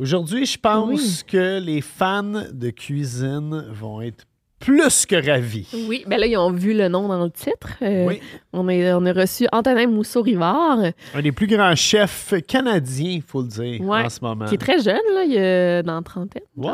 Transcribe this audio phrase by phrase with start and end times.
[0.00, 4.24] Aujourd'hui, je pense que les fans de cuisine vont être
[4.60, 5.66] plus que ravis.
[5.88, 7.70] Oui, ben là, ils ont vu le nom dans le titre.
[7.82, 8.20] Euh, Oui.
[8.52, 10.78] on, est, on a reçu Antonin Mousseau-Rivard,
[11.14, 14.44] Un des plus grands chefs canadiens, il faut le dire, ouais, en ce moment.
[14.44, 16.42] qui est très jeune, là, il est dans la trentaine.
[16.56, 16.70] Ouais,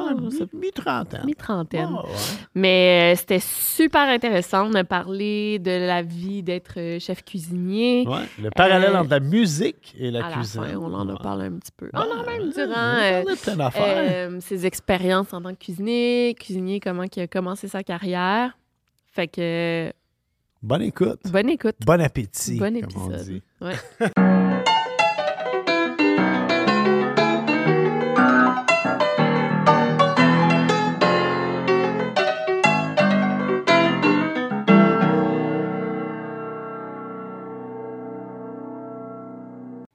[0.52, 1.22] mi-trentaine.
[1.24, 1.88] mi-trentaine.
[1.90, 2.10] Ah, ouais.
[2.54, 8.04] Mais euh, c'était super intéressant de me parler de la vie d'être euh, chef cuisinier.
[8.06, 10.62] Ouais, Le parallèle Euh, entre la musique et la à cuisine.
[10.62, 11.86] la fin, on en a parlé un petit peu.
[11.86, 16.34] Ouais, on en a même durant on a parlé ses expériences en tant que cuisinier,
[16.38, 18.56] cuisinier, comment il a commencé sa carrière.
[19.12, 19.92] Fait que,
[20.62, 21.20] Bonne écoute.
[21.30, 21.76] bonne écoute.
[21.86, 23.26] Bon appétit, Bon comme on épisode.
[23.26, 23.42] dit.
[23.60, 23.74] Ouais.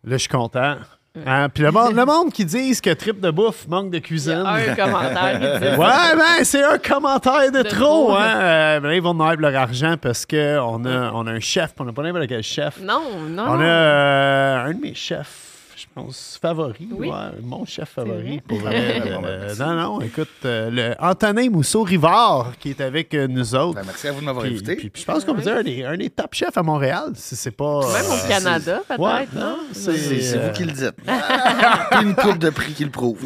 [0.04, 0.78] Là, je suis content.
[1.26, 4.44] Hein, Puis le monde, le monde qui disent que trip de bouffe manque de cuisine.
[4.45, 8.16] Un commentaire qui disait Ouais, ben, c'est un commentaire de, De trop, trop.
[8.16, 8.40] hein.
[8.41, 11.40] Euh, ben là, ils vont nous avoir leur argent parce qu'on a, on a un
[11.41, 12.80] chef, on n'a pas n'importe quel chef.
[12.81, 13.44] Non, non.
[13.46, 15.50] On a euh, un de mes chefs,
[15.81, 16.88] je pense, favori.
[16.92, 17.08] Oui.
[17.09, 18.22] Ouais, mon chef favori.
[18.22, 18.44] vrai.
[18.47, 19.02] Pour vrai.
[19.24, 23.75] Euh, non, non, écoute, euh, le Antonin Mousseau-Rivard qui est avec euh, nous autres.
[23.75, 24.75] Ben, merci à vous de m'avoir invité.
[24.75, 27.12] puis- puis je pense qu'on peut dire un des, un des top chefs à Montréal,
[27.16, 27.80] si c'est pas...
[27.94, 29.00] Même au Canada, peut-être.
[29.02, 29.58] Ouais, non?
[29.72, 29.91] c'est...
[29.91, 30.96] vous qui le dites.
[31.91, 33.18] Puis une coupe de prix qui le prouve.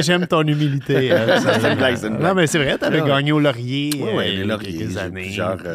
[0.00, 1.12] J'aime ton humilité.
[1.12, 2.28] euh, ça, C'est une blague, c'est une blague.
[2.28, 5.22] Non, mais c'est vrai, t'avais gagné au Laurier euh, y les Lauriers, j'ai années.
[5.22, 5.66] plusieurs, puis,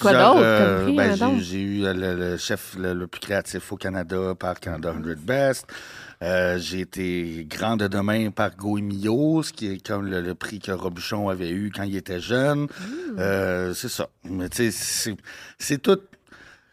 [0.00, 0.40] Quoi d'autre?
[0.42, 1.38] euh, ben, madame?
[1.40, 5.14] j'ai- eu euh, le, le chef le, le plus créatif au Canada par Canada 100
[5.24, 5.66] Best.
[6.22, 10.58] Euh, j'ai été grand de demain par Goemio, ce qui est comme le, le prix
[10.58, 12.64] que Robuchon avait eu quand il était jeune.
[12.64, 12.68] Mmh.
[13.18, 14.08] Euh, c'est ça.
[14.24, 15.16] Mais tu sais,
[15.58, 15.98] c'est- tout.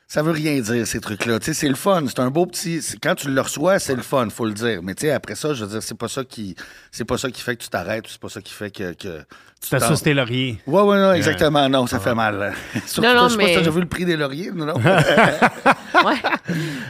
[0.10, 1.38] Ça veut rien dire, ces trucs-là.
[1.40, 2.02] Tu sais, c'est le fun.
[2.08, 2.80] C'est un beau petit.
[3.04, 4.82] Quand tu le reçois, c'est le fun, faut le dire.
[4.82, 6.56] Mais tu sais, après ça, je veux dire, c'est pas ça qui.
[6.94, 8.94] C'est pas ça qui fait que tu t'arrêtes, c'est pas ça qui fait que.
[8.94, 9.20] que
[9.62, 10.60] tu T'as t'en- ça, c'était Laurier.
[10.68, 11.68] Ouais, ouais, non, exactement.
[11.68, 12.54] Non, ça fait mal.
[12.86, 14.52] Surtout, Non, non, je sais pas si mais- t'as déjà vu le prix des lauriers,
[14.54, 14.66] non?
[14.66, 14.74] non?
[16.06, 16.14] Ouais.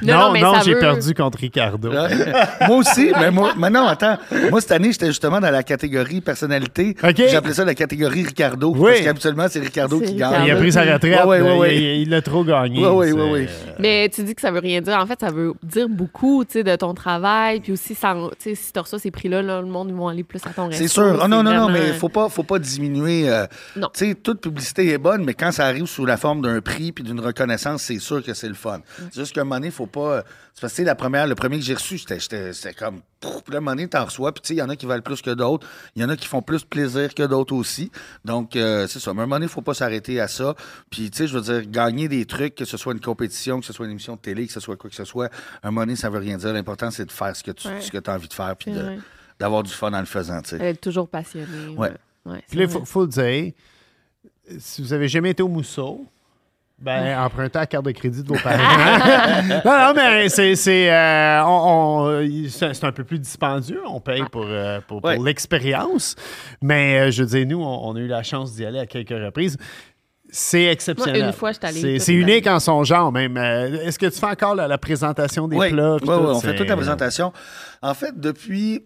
[0.03, 1.89] Non, non, mais j'ai veut- perdu contre Ricardo.
[1.91, 4.17] moi aussi, mais moi, mais non, attends.
[4.51, 6.95] Moi, cette année, j'étais justement dans la catégorie personnalité.
[7.03, 7.23] OK.
[7.28, 8.73] J'appelais ça la catégorie Ricardo.
[8.78, 8.91] Oui.
[8.91, 10.45] Parce qu'habituellement, c'est Ricardo qui gagne.
[10.45, 11.25] Il a pris sa retraite.
[11.25, 11.75] Ouais, ouais, ouais.
[11.75, 12.81] Il, il a trop gagné.
[12.84, 13.47] C'est- ouais, ouais.
[13.79, 14.97] Mais tu dis que ça veut rien dire.
[14.99, 17.59] En fait, ça veut dire beaucoup, tu sais, de ton travail.
[17.61, 20.07] Puis aussi, ça, tu sais, si tu reçois ces prix-là, là, le monde, ils vont
[20.09, 20.81] aller plus à ton resto.
[20.84, 21.17] C'est sûr.
[21.22, 23.29] Ah non, non, non, mais faut pas, faut pas diminuer.
[23.29, 23.45] euh,
[23.75, 23.90] Non.
[23.94, 26.91] Tu sais, toute publicité est bonne, mais quand ça arrive sous la forme d'un prix
[26.91, 28.81] puis d'une reconnaissance, c'est sûr que c'est le fun.
[29.12, 30.23] C'est juste qu'à un moment donné, faut pas.
[30.53, 33.01] C'est parce que la première, le premier que j'ai reçu, c'était- comme.
[33.22, 34.31] Puis là, à un moment donné, t'en reçois.
[34.34, 35.67] Puis tu sais, il y en a qui valent plus que d'autres.
[35.96, 37.91] Il y en a qui font plus plaisir que d'autres aussi.
[38.25, 39.13] Donc, euh, c'est ça.
[39.13, 40.56] Mais à un moment donné, faut pas s'arrêter à ça.
[40.90, 43.66] Puis, tu sais, je veux dire, gagner des trucs, que ce soit une compétition, que
[43.66, 45.28] ce soit une émission de télé, que ce soit quoi que ce soit,
[45.62, 46.53] à un moment donné, ça veut rien dire.
[46.53, 47.81] L'important, c'est de faire ce que tu Ouais.
[47.81, 48.72] ce que as envie de faire puis
[49.40, 50.57] d'avoir du fun en le faisant, tu sais.
[50.59, 51.67] Elle est toujours passionnée.
[51.75, 51.90] Ouais.
[51.90, 51.94] ouais
[52.50, 53.52] Puis là, il faut, le dire,
[54.60, 56.06] si vous avez jamais été au Mousseau,
[56.80, 59.44] ben, empruntez la carte de crédit de vos parents.
[59.66, 63.82] non, non, mais c'est, c'est, euh, on- on- c'est, c'est un peu plus dispendieux.
[63.88, 65.18] On paye pour, euh, pour, pour Ouais.
[65.18, 66.16] l'expérience.
[66.62, 69.09] Mais euh, je dire, nous, on, on a eu la chance d'y aller à quelques
[69.09, 69.58] reprises.
[70.30, 71.22] C'est exceptionnel.
[71.22, 73.38] Moi, une fois, j'étais allée C'est, unique en son genre, même.
[73.38, 75.96] Est-ce que tu fais encore la, la présentation des Oui, plats?
[75.96, 77.32] oui, on fait toute la présentation.
[77.82, 78.84] En fait, depuis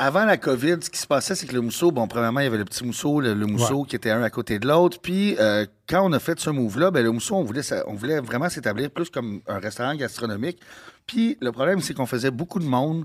[0.00, 2.46] avant la COVID, ce qui se passait, c'est que le mousseau, bon, premièrement, il y
[2.46, 4.98] avait le petit mousseau, le, le mousseau qui était un à côté de l'autre.
[4.98, 8.18] Puis, euh, quand on a fait ce move-là, ben, le mousseau, on voulait, on voulait
[8.20, 10.58] vraiment s'établir plus comme un restaurant gastronomique.
[11.06, 13.04] Puis, le problème, c'est qu'on faisait beaucoup de monde.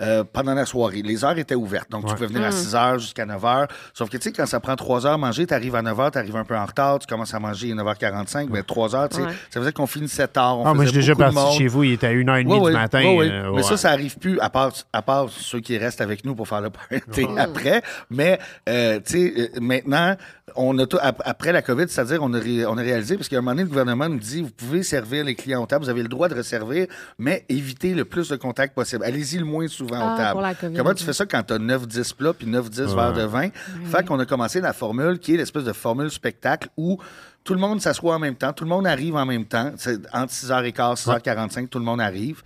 [0.00, 1.02] Euh, pendant la soirée.
[1.02, 1.90] Les heures étaient ouvertes.
[1.90, 3.68] Donc, tu pouvais venir à 6 h jusqu'à 9 h.
[3.92, 5.96] Sauf que, tu sais, quand ça prend 3 heures à manger, tu arrives à 9
[5.96, 8.96] h, tu arrives un peu en retard, tu commences à manger à 9h45, mais 3
[8.96, 9.28] heures, tu sais, Ouais.
[9.50, 10.58] ça veut dire qu'on finit 7 heures.
[10.58, 12.58] On Ah, moi, je faisait suis déjà parti chez vous, il était à 1h30 Ouais,
[12.58, 13.02] du ouais, matin.
[13.02, 13.30] ouais, ouais.
[13.30, 16.34] euh, Mais ça, ça arrive plus, à part, à part ceux qui restent avec nous
[16.34, 17.82] pour faire le party après.
[18.10, 18.38] Mais,
[18.68, 20.16] euh, tu sais, euh, maintenant,
[20.56, 23.28] on a tout, ap- après la COVID, c'est-à-dire, on a, ré- on a réalisé, parce
[23.28, 25.84] qu'à un moment donné, le gouvernement nous dit, vous pouvez servir les clients aux tables,
[25.84, 26.86] vous avez le droit de resservir,
[27.18, 29.04] mais évitez le plus de contacts possible.
[29.04, 30.32] Allez-y le moins souvent Ah, aux tables.
[30.32, 33.12] pour la COVID, Comment tu fais ça quand tu as 9-10 plats puis 9-10 verres
[33.12, 33.48] de vin?
[33.86, 36.98] Fait qu'on a commencé la formule qui est l'espèce de formule spectacle où
[37.42, 39.72] tout le monde s'assoit en même temps, tout le monde arrive en même temps.
[39.76, 42.42] C'est entre 6h15 6h45, tout le monde arrive.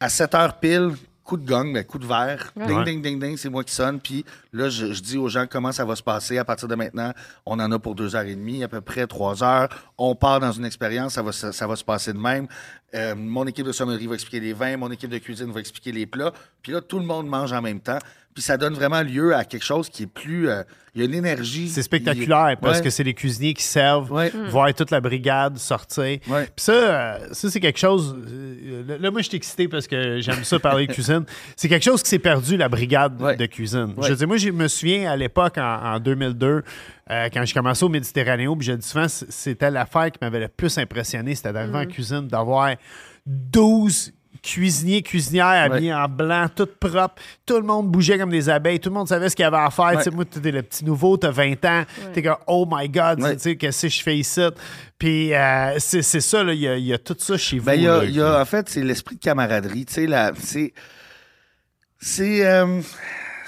[0.00, 0.90] À 7h pile,
[1.28, 2.52] coup de gong, ben, coup de verre.
[2.56, 2.84] Ding, Ouais.
[2.84, 4.00] ding, ding, ding, c'est moi qui sonne.
[4.00, 6.38] Puis là, je, je dis aux gens comment ça va se passer.
[6.38, 7.12] À partir de maintenant,
[7.44, 9.68] on en a pour deux heures et demie, à peu près trois heures.
[9.98, 12.48] On part dans une expérience, ça va, se- ça va se passer de même.
[12.94, 15.92] Euh, mon équipe de sommellerie va expliquer les vins, mon équipe de cuisine va expliquer
[15.92, 16.32] les plats.
[16.62, 17.98] Puis là, tout le monde mange en même temps.
[18.38, 20.48] Puis ça donne vraiment lieu à quelque chose qui est plus...
[20.48, 20.62] euh,
[20.94, 21.68] Il y a une énergie.
[21.68, 22.84] C'est spectaculaire parce Ouais.
[22.84, 24.30] que c'est les cuisiniers qui servent, Ouais.
[24.48, 26.18] voir toute la brigade sortir.
[26.28, 26.44] Ouais.
[26.44, 28.16] Puis ça, euh, ça c'est quelque chose.
[28.28, 31.24] euh, là, moi, je suis excité parce que j'aime ça parler de cuisine.
[31.56, 33.34] C'est quelque chose qui s'est perdu, la brigade Ouais.
[33.36, 33.92] de cuisine.
[33.96, 34.04] Ouais.
[34.06, 36.62] Je veux dire, moi, je me souviens à l'époque, en, en 2002,
[37.10, 40.38] euh, quand je commençais au Méditerranéen, puis je le dis souvent, c'était l'affaire qui m'avait
[40.40, 42.76] le plus impressionné, c'était d'arriver en cuisine, d'avoir
[43.26, 44.12] 12
[44.42, 47.14] cuisiniers, cuisinières habillés en blanc, tout propre.
[47.46, 48.80] Tout le monde bougeait comme des abeilles.
[48.80, 49.96] Tout le monde savait ce qu'il y avait à faire.
[49.98, 51.84] Tu sais, Moi, t'es le petit nouveau, t'as 20 ans.
[52.12, 53.34] T'es comme, oh my God, Ouais.
[53.36, 54.40] tu sais, qu'est-ce que je fais ici?
[54.98, 57.58] Puis euh, c'est c'est ça, là, il y, a- il y a tout ça chez
[57.58, 57.64] vous.
[57.66, 59.84] Ben, il y a, là, il y a- en fait, c'est l'esprit de camaraderie.
[59.86, 60.72] Tu sais, la- c'est.
[62.00, 62.46] C'est.
[62.46, 62.80] euh,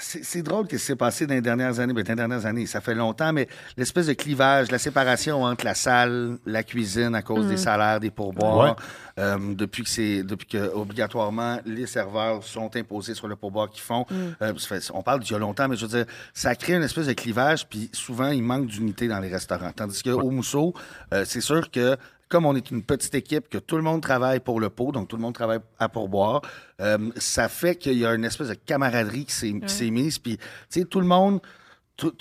[0.03, 1.93] c'est drôle que ce qui s'est passé dans les dernières années.
[1.93, 5.65] Ben, dans les dernières années, ça fait longtemps, mais l'espèce de clivage, la séparation entre
[5.65, 8.75] la salle, la cuisine à cause des salaires, des pourboires,
[9.19, 13.81] euh, depuis que c'est depuis que obligatoirement les serveurs sont imposés sur le pourboire qu'ils
[13.83, 14.05] font.
[14.41, 16.73] Euh, ça fait- on parle d'il y a longtemps, mais je veux dire, ça crée
[16.75, 19.71] une espèce de clivage, puis souvent il manque d'unité dans les restaurants.
[19.75, 20.73] Tandis qu'au Mousseau,
[21.13, 21.95] euh, c'est sûr que
[22.31, 25.07] comme on est une petite équipe, que tout le monde travaille pour le pot, donc
[25.09, 26.41] tout le monde travaille à pourboire,
[26.79, 30.17] euh, ça fait qu'il y a une espèce de camaraderie qui s'est mise.
[30.17, 31.39] Puis, tu sais, tout le monde.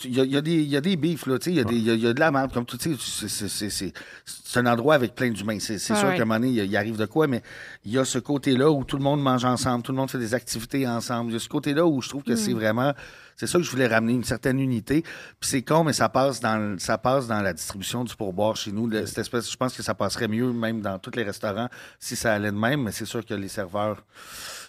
[0.04, 1.78] Il y, a, y des- il y a des bifs, là, tu sais, il y,
[1.78, 5.30] il y a- de la merde, comme tout, tu sais, c'est- un endroit avec plein
[5.30, 5.58] d'humains.
[5.58, 6.16] C'est c'est Ouais, sûr ouais.
[6.16, 7.40] qu'à un moment donné, il, il arrive de quoi, mais
[7.86, 10.18] il y a ce côté-là où tout le monde mange ensemble, tout le monde fait
[10.18, 11.30] des activités ensemble.
[11.30, 12.92] Il y a ce côté-là où je trouve que c'est vraiment...
[13.36, 15.02] C'est ça que je voulais ramener, une certaine unité.
[15.02, 18.56] Puis c'est con, mais ça passe dans, le- ça passe dans la distribution du pourboire
[18.56, 18.86] chez nous.
[18.86, 21.68] Le- cette espèce, je pense que ça passerait mieux même dans tous les restaurants
[21.98, 24.04] si ça allait de même, mais c'est sûr que les serveurs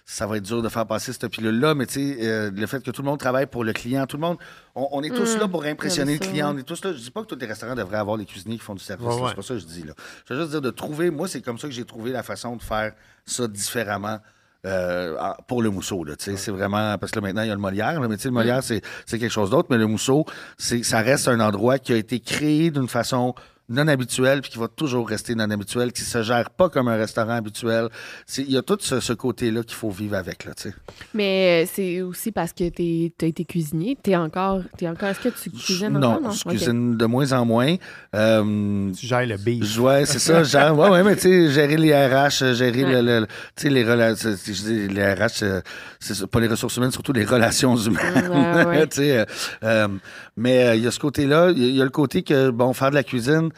[0.04, 2.84] ça va être dur de faire passer cette pilule-là, mais tu sais, euh, le fait
[2.84, 4.38] que tout le monde travaille pour le client, tout le monde,
[4.76, 6.92] on, on est tous là pour impressionner le client, on est tous là.
[6.92, 9.06] Je dis pas que tous les restaurants devraient avoir les cuisiniers qui font du service,
[9.08, 9.30] Ouais, là, ouais.
[9.30, 9.94] c'est pas ça que je dis là.
[10.28, 12.56] Je veux juste dire de trouver, moi c'est comme ça que j'ai trouvé la façon
[12.58, 12.94] de faire
[13.26, 14.20] ça différemment.
[14.66, 17.56] Euh, en- pour le mousseau, là, c'est vraiment parce que là, maintenant il y a
[17.56, 20.26] le Molière, là, mais le Molière c'est c'est quelque chose d'autre, mais le mousseau,
[20.58, 23.34] c'est ça reste un endroit qui a été créé d'une façon
[23.72, 26.96] non habituelle puis qui va toujours rester non habituel, qui se gère pas comme un
[26.98, 27.88] restaurant habituel.
[28.28, 30.76] C'est- Il y a tout ce, ce côté-là qu'il faut vivre avec, là, tu sais.
[31.14, 33.98] Mais euh, c'est aussi parce que tu as été cuisinier.
[34.02, 35.10] T'es encore, t'es encore.
[35.10, 36.32] Est-ce que tu cuisines non, encore?
[36.32, 37.76] je cuisine de moins en moins.
[38.16, 39.64] Euh, Tu gères le beef.
[39.64, 43.02] je- ouais, c'est ça, genre, ouais, ouais, mais tu sais, gérer les RH, gérer le,
[43.22, 45.62] le- tu sais, les relations, je dis les RH, euh,
[46.00, 48.88] c'est pas les ressources humaines, surtout les relations humaines, Ouais, ouais.
[48.90, 49.26] tu sais, euh,
[49.64, 49.88] euh,
[50.36, 52.22] mais euh, il y a ce côté-là, il y a- il y, a le côté
[52.24, 53.50] que, bon, faire de la cuisine,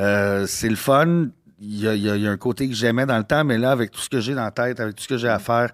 [0.00, 1.28] euh, c'est le fun,
[1.60, 3.24] il y a, il y a- il y a un côté que j'aimais dans le
[3.24, 5.18] temps, mais là, avec tout ce que j'ai dans la tête, avec tout ce que
[5.18, 5.70] j'ai à faire,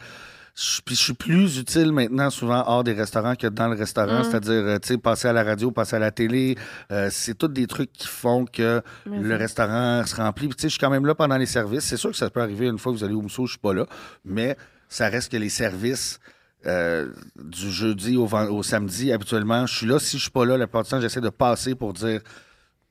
[0.58, 4.20] je, puis je suis plus utile maintenant, souvent hors des restaurants que dans le restaurant.
[4.24, 6.56] C'est-à-dire, euh, tu sais, passer à la radio, passer à la télé.
[6.90, 8.80] euh, c'est tous des trucs qui font que
[9.22, 10.48] le restaurant se remplit.
[10.48, 11.84] Puis, tu sais, je suis quand même là pendant les services.
[11.84, 13.58] C'est sûr que ça peut arriver une fois que vous allez au Mousseau, je suis
[13.60, 13.84] pas là.
[14.24, 14.56] Mais
[14.88, 16.18] ça reste que les services.
[16.64, 20.00] euh, du jeudi au, au samedi, habituellement, je suis là.
[20.00, 22.20] Si je suis pas là, la plupart du temps, j'essaie de passer pour dire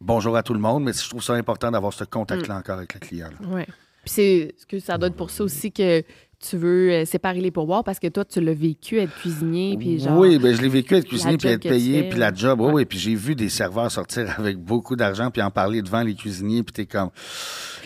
[0.02, 2.94] bonjour à tout le monde, mais je trouve ça important d'avoir ce contact-là encore avec
[2.94, 3.30] le client.
[3.50, 3.66] Ouais.
[4.04, 6.04] Puis c'est ce que ça doit être pour ça aussi que
[6.38, 9.78] tu veux euh, séparer les pourboires parce que toi, tu l'as vécu être cuisinier.
[9.80, 12.60] Puis genre, Oui, ben, je l'ai vécu être cuisinier puis être payé, puis la job.
[12.62, 12.86] Oui, oui.
[12.86, 16.62] Puis j'ai vu des serveurs sortir avec beaucoup d'argent puis en parler devant les cuisiniers,
[16.62, 17.10] puis t'es comme,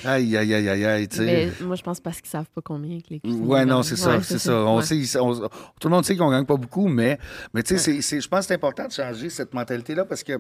[0.03, 1.07] aïe, aïe, aïe, aïe, aïe.
[1.19, 3.95] Mais moi, je pense parce qu'ils savent pas combien que les cuisiniers Ouais, non, c'est
[3.95, 4.55] ça, Ouais, c'est ça.
[4.65, 4.83] On Ouais.
[4.83, 5.35] sait, on-
[5.79, 7.17] tout le monde sait qu'on gagne pas beaucoup, mais,
[7.53, 10.33] mais tu sais, je pense que c'est important de changer cette mentalité-là parce que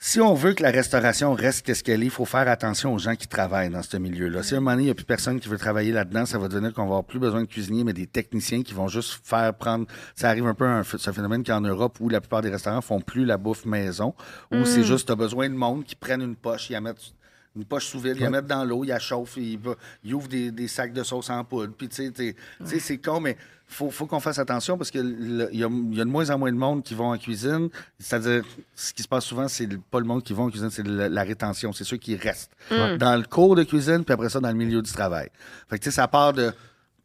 [0.00, 2.98] si on veut que la restauration reste qu'est-ce qu'elle est, il faut faire attention aux
[2.98, 4.44] gens qui travaillent dans ce milieu-là.
[4.44, 6.38] Si à un moment donné, il n'y a plus personne qui veut travailler là-dedans, ça
[6.38, 9.20] va devenir qu'on va avoir plus besoin de cuisiniers, mais des techniciens qui vont juste
[9.24, 9.86] faire prendre.
[10.14, 13.00] Ça arrive un peu un, ce phénomène qu'en Europe où la plupart des restaurants font
[13.00, 14.14] plus la bouffe maison,
[14.52, 17.12] où c'est juste, tu as besoin de monde qui prennent une poche, ils la mettent
[17.58, 19.74] une poche sous vide, ils la mettent dans l'eau, ils la chauffent, ils, va-
[20.04, 21.74] ils ouvrent des, des sacs de sauce en poudre.
[21.76, 22.34] Puis, tu sais,
[22.80, 23.36] c'est con, mais
[23.66, 26.38] faut, faut qu'on fasse attention parce qu'il y a, il y a de moins en
[26.38, 27.68] moins de monde qui vont en cuisine.
[27.98, 28.42] C'est-à-dire,
[28.74, 31.22] ce qui se passe souvent, c'est pas le monde qui va en cuisine, c'est la
[31.22, 31.72] rétention.
[31.74, 32.52] C'est ceux qui restent
[32.96, 35.28] dans le cours de cuisine, puis après ça, dans le milieu du travail.
[35.68, 36.52] Fait que, tu sais, ça part de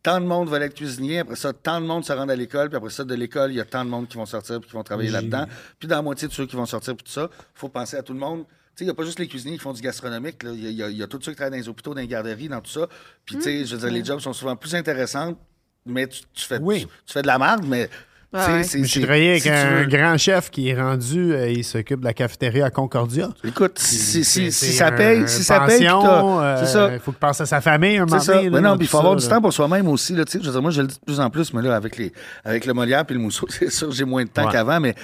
[0.04, 2.68] tant de monde veulent être cuisinier, après ça, tant de monde se rend à l'école,
[2.70, 4.70] puis après ça, de l'école, il y a tant de monde qui vont sortir puis
[4.70, 5.46] qui vont travailler là-dedans.
[5.80, 8.04] Puis dans la moitié de ceux qui vont sortir, puis tout ça, faut penser à
[8.04, 8.44] tout le monde.
[8.76, 10.38] Tu sais, il n'y a pas juste les cuisiniers qui font du gastronomique.
[10.44, 12.48] Il y, a- y y tous ceux qui travaillent dans les hôpitaux, dans les garderies,
[12.50, 12.88] dans tout ça.
[13.24, 15.38] Puis, tu sais, je veux dire, les jobs sont souvent plus intéressants,
[15.86, 16.82] mais tu, tu fais, Oui.
[16.82, 17.90] tu, tu fais de la merde, mais.
[18.38, 21.64] Sais, Ouais, Je travaillais avec si un veux- grand chef qui est rendu, euh, il
[21.64, 23.30] s'occupe de la cafétéria à Concordia.
[23.44, 26.90] Écoute, si, ça paye, si ça paye, euh.
[26.94, 28.34] Il faut qu'il pense à sa famille un moment ça.
[28.36, 29.36] donné, là, Mais non, puis il faut avoir ça, du là.
[29.36, 30.14] temps pour soi-même aussi.
[30.14, 31.62] Là, tu sais, je veux dire, moi, je le dis de plus en plus, mais
[31.62, 32.12] là, avec, les,
[32.44, 34.52] avec le Molière puis le Mousseau, c'est sûr que j'ai moins de temps Ouais.
[34.52, 34.96] qu'avant, mais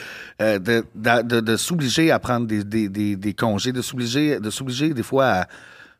[0.41, 4.39] euh, de, de, de- de s'obliger à prendre des, des, des, des congés, de s'obliger,
[4.39, 5.45] de s'obliger des fois à.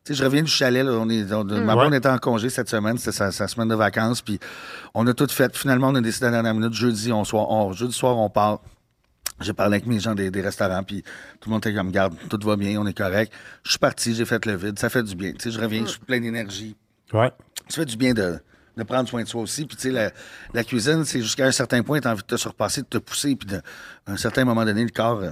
[0.04, 2.70] Tu sais, je reviens du chalet, là, on est, on- blonde était en congé cette
[2.70, 4.40] semaine, c'était sa, sa semaine de vacances, puis
[4.94, 5.54] on a tout fait.
[5.56, 8.30] Finalement, on a décidé à la dernière minute, jeudi, on, soir, on- jeudi soir, on
[8.30, 8.60] part.
[9.40, 11.02] J'ai parlé avec mes gens des, des restaurants, puis
[11.40, 13.32] tout le monde était comme, garde, tout va bien, on est correct.
[13.62, 15.32] Je suis parti, j'ai fait le vide, ça fait du bien.
[15.32, 16.76] Tu sais, je reviens, je suis plein d'énergie
[17.12, 17.30] Ouais.
[17.68, 18.38] ça fait du bien de,
[18.76, 19.64] de prendre soin de soi aussi.
[19.66, 20.10] Puis, tu sais, la,
[20.54, 22.98] la cuisine, c'est jusqu'à un certain point, tu as envie de te surpasser, de te
[22.98, 23.56] pousser, puis de-
[24.06, 25.30] à un certain moment donné, le corps, euh,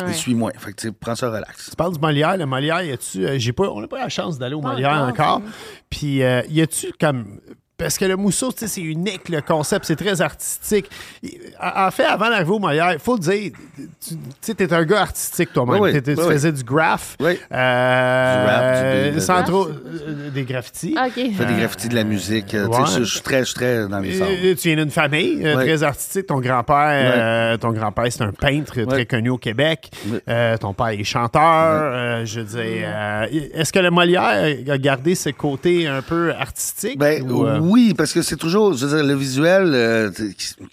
[0.00, 0.06] Ouais.
[0.08, 0.52] il suit moins.
[0.56, 1.68] Fait que, prends ça relax.
[1.70, 2.36] Tu parles du Molière.
[2.38, 3.26] Le Molière, y a-tu.
[3.26, 5.42] euh, j'ai pas, on n'a pas la chance d'aller au Molière encore.
[5.90, 7.40] Puis, euh, y a-tu comme.
[7.82, 10.88] Parce que le mousseau, c'est unique, le concept, c'est très artistique.
[11.60, 15.02] En fait, avant d'arriver au Molière, il faut le dire, tu sais, t'es un gars
[15.02, 15.80] artistique toi-même.
[15.80, 16.16] Oui, oui, tu oui.
[16.32, 17.16] faisais du graph.
[17.20, 17.38] Oui.
[17.52, 19.66] Euh, Du rap, du- sans trop.
[19.68, 20.94] euh, des graffitis.
[21.16, 22.54] Je fais des graffitis de la musique.
[22.54, 22.78] euh, ouais.
[22.98, 24.12] je, suis très, dans les
[24.56, 26.26] tu viens d'une famille euh, très artistique.
[26.26, 29.90] Ton grand-père, euh, ton grand-père, c'est un peintre très connu au Québec.
[30.28, 31.42] Euh, ton père est chanteur.
[31.42, 34.22] euh, je veux dire, euh, est-ce que le Molière
[34.68, 36.98] a gardé ce côté un peu artistique?
[36.98, 40.26] Ben, ou, euh, Oui, parce que c'est toujours, je veux dire, le visuel, euh, que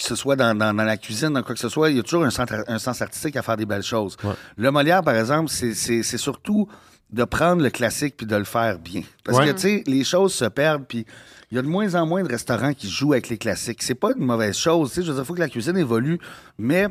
[0.04, 2.04] ce soit dans, dans- dans la cuisine, dans quoi que ce soit, il y a
[2.04, 4.18] toujours un, centre- un sens artistique à faire des belles choses.
[4.58, 6.68] Le Molière, par exemple, c'est- surtout
[7.12, 9.02] de prendre le classique puis de le faire bien.
[9.24, 9.48] Parce Ouais.
[9.48, 11.06] que, tu sais, les choses se perdent, puis
[11.52, 13.82] il y a de moins en moins de restaurants qui jouent avec les classiques.
[13.82, 15.78] C'est pas une mauvaise chose, tu sais, je veux dire, il faut que la cuisine
[15.78, 16.20] évolue,
[16.58, 16.88] mais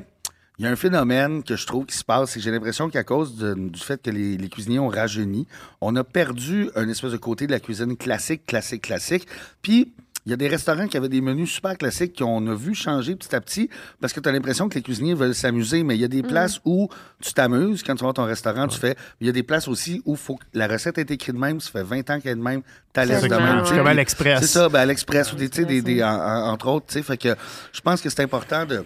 [0.59, 2.89] il y a un phénomène que je trouve qui se passe, c'est que j'ai l'impression
[2.91, 5.47] qu'à cause de- du fait que les, les cuisiniers ont rajeuni,
[5.81, 9.27] on a perdu un espèce de côté de la cuisine classique, classique, classique.
[9.63, 9.93] Puis,
[10.27, 13.15] il y a des restaurants qui avaient des menus super classiques qu'on a vu changer
[13.17, 16.03] petit à petit parce que tu as l'impression que les cuisiniers veulent s'amuser, mais il
[16.03, 16.89] y a des places où
[17.23, 18.95] tu t'amuses quand tu vas à ton restaurant, tu fais.
[19.23, 21.61] Il y a des places aussi où faut que la recette est écrite de même,
[21.61, 22.61] ça fait 20 ans qu'elle est de même,
[22.93, 23.65] tu de même.
[23.79, 24.41] Comme à l'Express.
[24.41, 26.87] C'est ça, ben à l'Express ou des, des, des- en- en- entre autres.
[26.89, 27.35] tu sais, Fait que
[27.73, 28.85] je pense que c'est important de.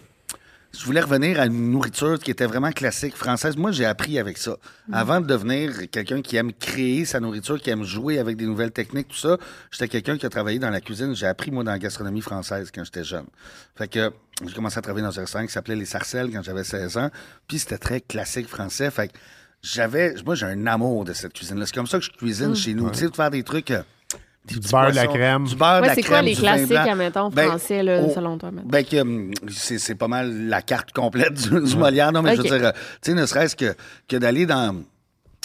[0.75, 3.57] Je voulais revenir à une nourriture qui était vraiment classique française.
[3.57, 4.57] Moi, j'ai appris avec ça.
[4.91, 8.73] Avant de devenir quelqu'un qui aime créer sa nourriture, qui aime jouer avec des nouvelles
[8.73, 9.37] techniques, tout ça,
[9.71, 11.14] j'étais quelqu'un qui a travaillé dans la cuisine.
[11.14, 13.26] J'ai appris, moi, dans la gastronomie française quand j'étais jeune.
[13.76, 14.12] Fait que
[14.47, 17.11] j'ai commencé à travailler dans un restaurant qui s'appelait Les Sarcelles quand j'avais 16 ans.
[17.47, 18.91] Puis c'était très classique français.
[18.91, 19.12] Fait que
[19.62, 21.67] j'avais, moi, j'ai un amour de cette cuisine-là.
[21.67, 22.91] C'est comme ça que je cuisine chez nous.
[22.91, 23.73] Tu sais, de faire des trucs.
[24.50, 25.44] Euh, Du beurre, de la crème.
[25.46, 28.12] Du beurre, de Ouais, la c'est quoi crème, les classiques, admettons, Ben, français, là, oh,
[28.14, 28.68] selon toi, mettons?
[28.68, 32.12] Ben, que, hum, c'est c'est pas mal la carte complète du, du Molière.
[32.12, 33.75] Non, mais je veux dire, euh, tu sais, ne serait-ce que,
[34.08, 34.82] que d'aller dans.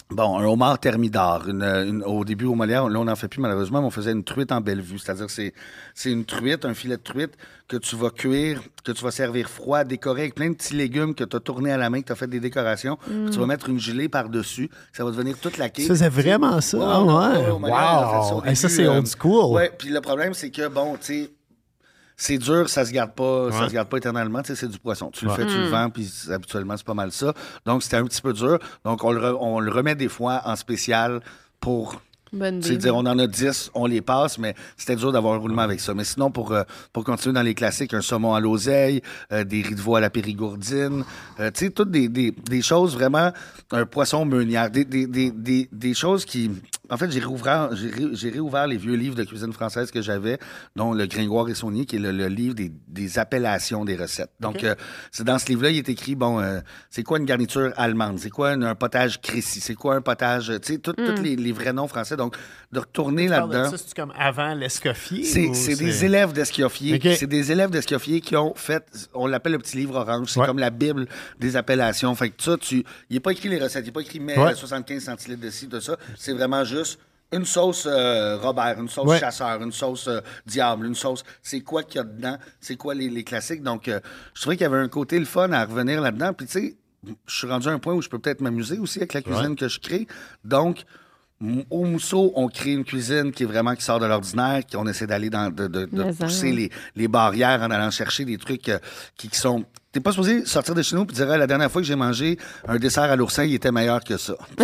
[0.09, 1.49] Bon, un homard thermidor.
[1.49, 4.13] Une, une- au début, au Molière, là, on n'en fait plus malheureusement, mais on faisait
[4.13, 4.99] une truite en belle vue.
[4.99, 5.53] C'est-à-dire, c'est
[5.93, 7.33] c'est une truite, un filet de truite
[7.67, 11.13] que tu vas cuire, que tu vas servir froid, décoré avec plein de petits légumes
[11.13, 12.97] que tu as tournés à la main, que tu as fait des décorations.
[13.05, 14.69] puis Tu vas mettre une gelée par-dessus.
[14.93, 16.77] Ça va devenir toute la Tu faisais vraiment ça?
[16.77, 17.51] Ouais?
[17.51, 18.45] au Molière, on a fait ça au Wow!
[18.45, 19.55] Hey, ça, c'est euh, old school.
[19.55, 21.31] Ouais, puis le problème, c'est que, bon, tu sais,
[22.17, 24.79] c'est dur, ça se garde pas, ça se garde pas éternellement, tu sais, c'est du
[24.79, 25.11] poisson.
[25.11, 27.33] Tu le fais, tu le vends, puis habituellement, c'est pas mal ça.
[27.65, 28.57] Donc, c'était un petit peu dur.
[28.83, 31.21] Donc, on le, re- on le remet des fois en spécial
[31.59, 32.01] pour
[32.33, 32.81] Bonne tu sais, idée.
[32.83, 35.79] dire, on en a 10, on les passe, mais c'était dur d'avoir un roulement avec
[35.79, 35.93] ça.
[35.93, 39.61] Mais sinon, pour, euh, pour continuer dans les classiques, un saumon à l'oseille, euh, des
[39.61, 41.05] riz de veau à la périgourdine,
[41.39, 43.31] euh, tu sais, toutes des, des, des choses vraiment,
[43.71, 46.51] un poisson meunière, des, des, des, des, des choses qui...
[46.89, 50.01] En fait, j'ai réouvert, j'ai ré- j'ai réouvert les vieux livres de cuisine française que
[50.01, 50.37] j'avais,
[50.75, 54.31] dont le Gringoire et Saunier, qui est le, le livre des, des appellations des recettes.
[54.39, 54.75] Donc, euh,
[55.11, 58.19] c'est dans ce livre-là, il est écrit, bon, euh, c'est quoi une garniture allemande?
[58.19, 59.59] C'est quoi un, un potage crécy?
[59.59, 60.51] C'est quoi un potage...
[60.61, 62.15] Tu sais, tout- tous les, les vrais noms français.
[62.17, 62.35] Donc,
[62.71, 63.71] de retourner là-dedans...
[63.75, 65.23] C'est comme avant l'escoffier?
[65.23, 66.95] C'est des élèves d'Esquioffier.
[66.95, 67.15] Ok.
[67.17, 70.29] C'est des élèves d'Esquioffier qui ont fait, on l'appelle le petit livre orange.
[70.31, 70.45] C'est Ouais.
[70.45, 71.07] comme la Bible
[71.39, 72.13] des appellations.
[72.15, 74.37] Fait que ça, tu, il n'est pas écrit les recettes, il n'est pas écrit mais
[74.37, 74.53] Ouais.
[74.55, 75.97] 75 centilitres de ci, de ça.
[76.15, 76.76] C'est vraiment juste
[77.33, 79.19] une sauce euh, Robert, une sauce Ouais.
[79.19, 81.23] chasseur, une sauce euh, diable, une sauce.
[81.43, 82.37] C'est quoi qu'il y a dedans?
[82.61, 83.63] C'est quoi les, les classiques?
[83.63, 83.99] Donc, euh,
[84.33, 86.33] je trouvais qu'il y avait un côté le fun à revenir là-dedans.
[86.33, 86.77] Puis, tu sais,
[87.25, 89.55] je suis rendu à un point où je peux peut-être m'amuser aussi avec la cuisine
[89.55, 90.07] que je crée.
[90.45, 90.83] Donc,
[91.69, 95.05] Au Mousseau, on crée une cuisine qui est vraiment qui sort de l'ordinaire, qu'on essaie
[95.05, 98.37] d'aller dans de, de- de Mais ça, pousser les, les barrières en allant chercher des
[98.37, 98.79] trucs euh,
[99.15, 99.63] qui, qui sont.
[99.91, 102.37] T'es pas supposé sortir de chez nous et dire la dernière fois que j'ai mangé
[102.67, 104.33] un dessert à l'oursin, il était meilleur que ça.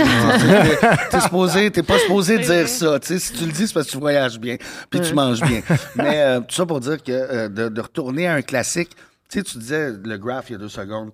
[1.11, 2.97] T'es- supposé, t'es pas supposé dire ça.
[3.01, 4.57] Si tu le dis, c'est parce que tu voyages bien
[4.89, 5.61] puis tu manges bien.
[5.95, 8.89] Mais euh, tout ça pour dire que euh, de, de retourner à un classique.
[9.29, 11.11] Tu sais, tu disais le graph il y a deux secondes.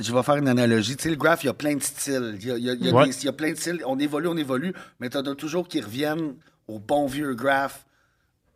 [0.00, 0.96] Je vais faire une analogie.
[0.96, 2.38] Tu sais, le graph, il y a plein de styles.
[2.40, 3.06] Il y a, il y a- il y a Ouais.
[3.08, 3.82] des- il y a plein de styles.
[3.84, 6.34] On évolue, on évolue, mais tu as toujours qui reviennent
[6.68, 7.84] au bon vieux graph.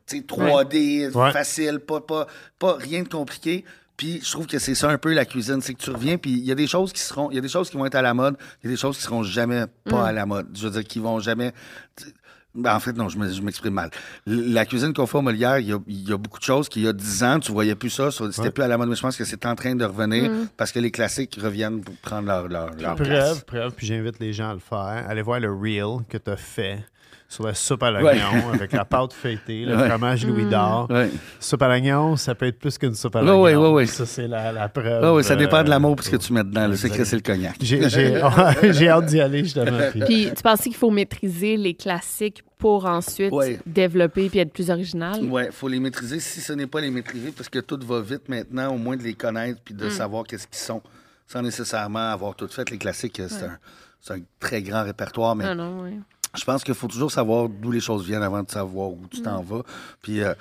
[0.06, 1.32] Tu sais, 3D, Ouais.
[1.32, 2.26] facile, pas, pas,
[2.58, 3.64] pas rien de compliqué.
[3.96, 6.32] Puis je trouve que c'est ça un peu la cuisine, c'est que tu reviens, puis
[6.32, 7.94] il y a des choses qui seront, il y a des choses qui vont être
[7.94, 10.48] à la mode, il y a des choses qui seront jamais pas à la mode.
[10.54, 11.52] Je veux dire, qui vont jamais.
[12.54, 13.90] Ben, en fait, non, je me- je m'exprime mal.
[14.26, 16.68] La cuisine qu'on fait au Molière, il y, a, il y a beaucoup de choses
[16.68, 18.96] qu'il y a 10 ans, tu voyais plus ça, c'était plus à la mode, mais
[18.96, 22.26] je pense que c'est en train de revenir parce que les classiques reviennent pour prendre
[22.28, 23.08] leur, leur, leur place.
[23.40, 25.06] Preuve, preuve, puis j'invite les gens à le faire.
[25.08, 26.84] Allez voir le reel que tu as fait
[27.32, 28.54] sur la soupe à l'oignon Ouais.
[28.56, 29.88] avec la pâte feuilletée, le Ouais.
[29.88, 30.86] fromage Louis d'Or.
[30.90, 31.08] Ouais.
[31.40, 33.42] Soupe à l'oignon, ça peut être plus qu'une soupe à Ouais, l'oignon.
[33.42, 33.86] ouais, ouais, ouais.
[33.86, 35.02] Ça, c'est la, la preuve.
[35.02, 36.70] Ah oui, ça dépend de euh, l'amour puis ce que tu mets dedans.
[36.76, 37.56] C'est que c'est le cognac.
[37.60, 38.20] J'ai j'ai-
[38.72, 39.78] j'ai hâte d'y aller, justement.
[39.90, 43.58] puis- Puis tu penses qu'il faut maîtriser les classiques pour ensuite Ouais.
[43.66, 45.18] développer puis être plus original?
[45.22, 46.20] Oui, il faut les maîtriser.
[46.20, 49.02] Si ce n'est pas les maîtriser, parce que tout va vite maintenant, au moins de
[49.02, 50.82] les connaître puis de savoir qu'est-ce qu'ils sont,
[51.26, 52.68] sans nécessairement avoir tout fait.
[52.70, 53.58] Les classiques, euh, c'est un,
[54.00, 55.98] c'est un très grand répertoire, mais Ah non, oui.
[56.36, 59.20] Je pense qu'il faut toujours savoir d'où les choses viennent avant de savoir où tu
[59.22, 59.62] t'en vas.
[60.02, 60.34] Puis, euh,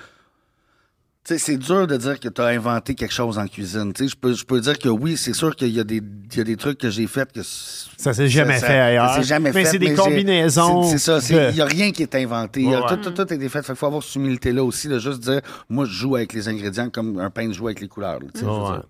[1.24, 3.92] tu sais, c'est dur de dire que tu as inventé quelque chose en cuisine.
[3.92, 6.02] Tu sais, je peux, je peux dire que oui, c'est sûr qu'il y, a des-
[6.32, 7.42] il y a des trucs que j'ai faits que.
[7.42, 9.08] Ça s'est jamais fait ailleurs.
[9.10, 9.70] Ça s'est jamais Mais fait.
[9.70, 11.20] c'est des combinaisons C'est ça.
[11.20, 12.62] de- Il n'y a rien qui est inventé.
[12.62, 13.48] Il Ouais, tout, tout, tout est fait.
[13.48, 16.48] Fait qu'il faut avoir cette humilité-là aussi, de juste dire, moi, je joue avec les
[16.48, 18.18] ingrédients comme un peintre joue avec les couleurs.
[18.18, 18.82] là,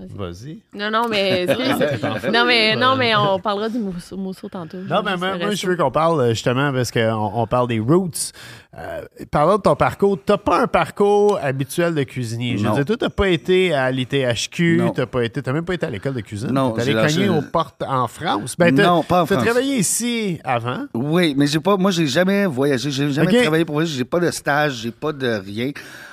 [0.00, 0.60] Vas-y.
[0.74, 1.44] Non, non, mais.
[2.32, 4.76] non, mais, non, mais on parlera du mousseau, mousseau tantôt.
[4.78, 8.32] Non, mais moi, je veux qu'on parle euh, justement parce qu'on on parle des roots.
[8.78, 9.00] Euh,
[9.32, 10.16] parlons de ton parcours.
[10.24, 12.56] Tu n'as pas un parcours habituel de cuisinier.
[12.58, 12.74] Je veux Non.
[12.76, 14.90] dire, toi, tu n'as pas été à l'ITHQ, Non.
[14.92, 16.52] tu n'as même pas été à l'école de cuisine.
[16.52, 18.54] Non, Tu allé cogner aux portes en France.
[18.56, 19.44] Ben, t'as- Non, pas en t'as France.
[19.46, 20.84] travaillé ici avant.
[20.94, 21.76] Oui, mais j'ai pas.
[21.76, 22.92] Moi, j'ai jamais voyagé.
[22.92, 23.96] J'ai jamais travaillé pour voyager.
[23.98, 24.74] J'ai pas de stage.
[24.74, 25.72] J'ai pas de rien.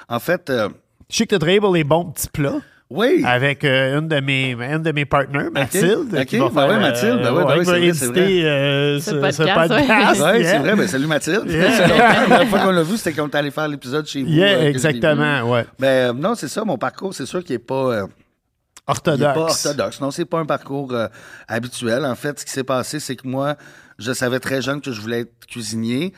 [0.10, 0.70] En fait, euh,
[1.08, 2.62] Je sais que tu as travaillé pour les bons petits plats.
[2.90, 3.24] Oui.
[3.26, 6.14] Avec euh, une de mes une de mes partners, Mathilde.
[6.18, 8.06] Ok, qui va ben faire, ouais, Mathilde, ben ouais, ben ouais, ouais, qui va c'est
[8.08, 9.54] vrai, euh, Ce podcast, ce ouais.
[9.54, 10.22] podcast.
[10.24, 10.52] Oui, yeah.
[10.52, 10.76] c'est vrai.
[10.76, 11.44] Ben, salut Mathilde.
[11.48, 11.58] C'est.
[11.88, 11.88] La
[12.28, 14.30] dernière fois qu'on l'a vu, c'était quand on est allé faire l'épisode chez vous.
[14.30, 15.64] Yeah, euh, exactement, ouais.
[15.64, 15.68] vu.
[15.80, 16.64] Ben, euh, non, c'est ça.
[16.64, 17.74] Mon parcours, c'est sûr qu'il n'est pas.
[17.76, 19.34] euh, Il est Orthodoxe.
[19.34, 20.02] pas orthodoxe.
[20.02, 21.08] Non, c'est pas un parcours euh,
[21.48, 22.06] habituel.
[22.06, 23.56] En fait, ce qui s'est passé, c'est que moi,
[23.98, 26.14] je savais très jeune que je voulais être cuisinier.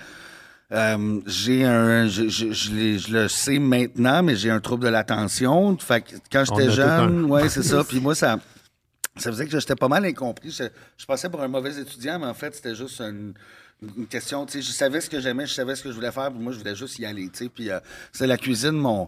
[0.73, 5.77] Euh, j'ai un, je, je- je le sais maintenant, mais j'ai un trouble de l'attention.
[5.77, 7.29] Fait que quand j'étais jeune, un.
[7.29, 7.83] ouais, c'est ça.
[7.85, 8.37] Puis moi, ça,
[9.15, 10.51] ça faisait que j'étais pas mal incompris.
[10.51, 13.33] Je, passais pour un mauvais étudiant, mais en fait, c'était juste une,
[13.97, 14.45] une question.
[14.45, 16.39] Tu sais, je savais ce que j'aimais, je savais ce que je voulais faire, puis
[16.43, 17.29] moi, je voulais juste y aller.
[17.29, 17.79] Tu sais, puis euh,
[18.11, 19.07] c'est la cuisine, mon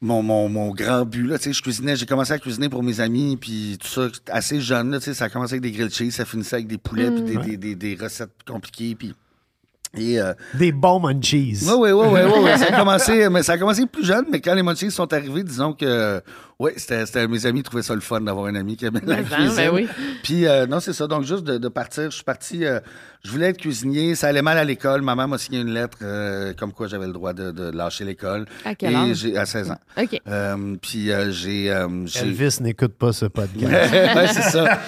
[0.00, 1.24] mon, mon, mon grand but.
[1.26, 4.08] Là, tu sais, je cuisinais, j'ai commencé à cuisiner pour mes amis, puis tout ça,
[4.30, 4.90] assez jeune.
[4.90, 7.10] Là, tu sais, ça a commencé avec des grilled cheese, ça finissait avec des poulets,
[7.12, 8.94] puis des, des, des, des recettes compliquées.
[8.96, 9.14] Puis,
[9.96, 11.58] et, euh, Des bons munchies.
[11.66, 12.58] oui, oui, oui, oui, oui, oui.
[12.58, 15.42] Ça a commencé, mais ça a commencé plus jeune, mais quand les munchies sont arrivés,
[15.42, 16.20] disons que,
[16.60, 19.22] oui, c'était, mes amis trouvaient ça le fun d'avoir un ami qui aimait la Mais,
[19.22, 19.56] hein, cuisine.
[19.56, 19.88] ben oui.
[20.24, 21.06] Puis, euh, non, c'est ça.
[21.06, 22.80] Donc, juste de, de partir, je suis parti, euh,
[23.24, 25.02] je voulais être cuisinier, ça allait mal à l'école.
[25.02, 28.04] Ma mère m'a signé une lettre euh, comme quoi j'avais le droit de, de lâcher
[28.04, 28.46] l'école.
[28.64, 29.16] À quel Et âge?
[29.18, 29.78] j'ai, à 16 ans.
[30.00, 30.20] OK.
[30.26, 31.86] Euh, puis, euh, j'ai, euh,
[32.20, 33.92] Elvis n'écoute pas ce podcast.
[33.92, 34.80] ouais, c'est ça.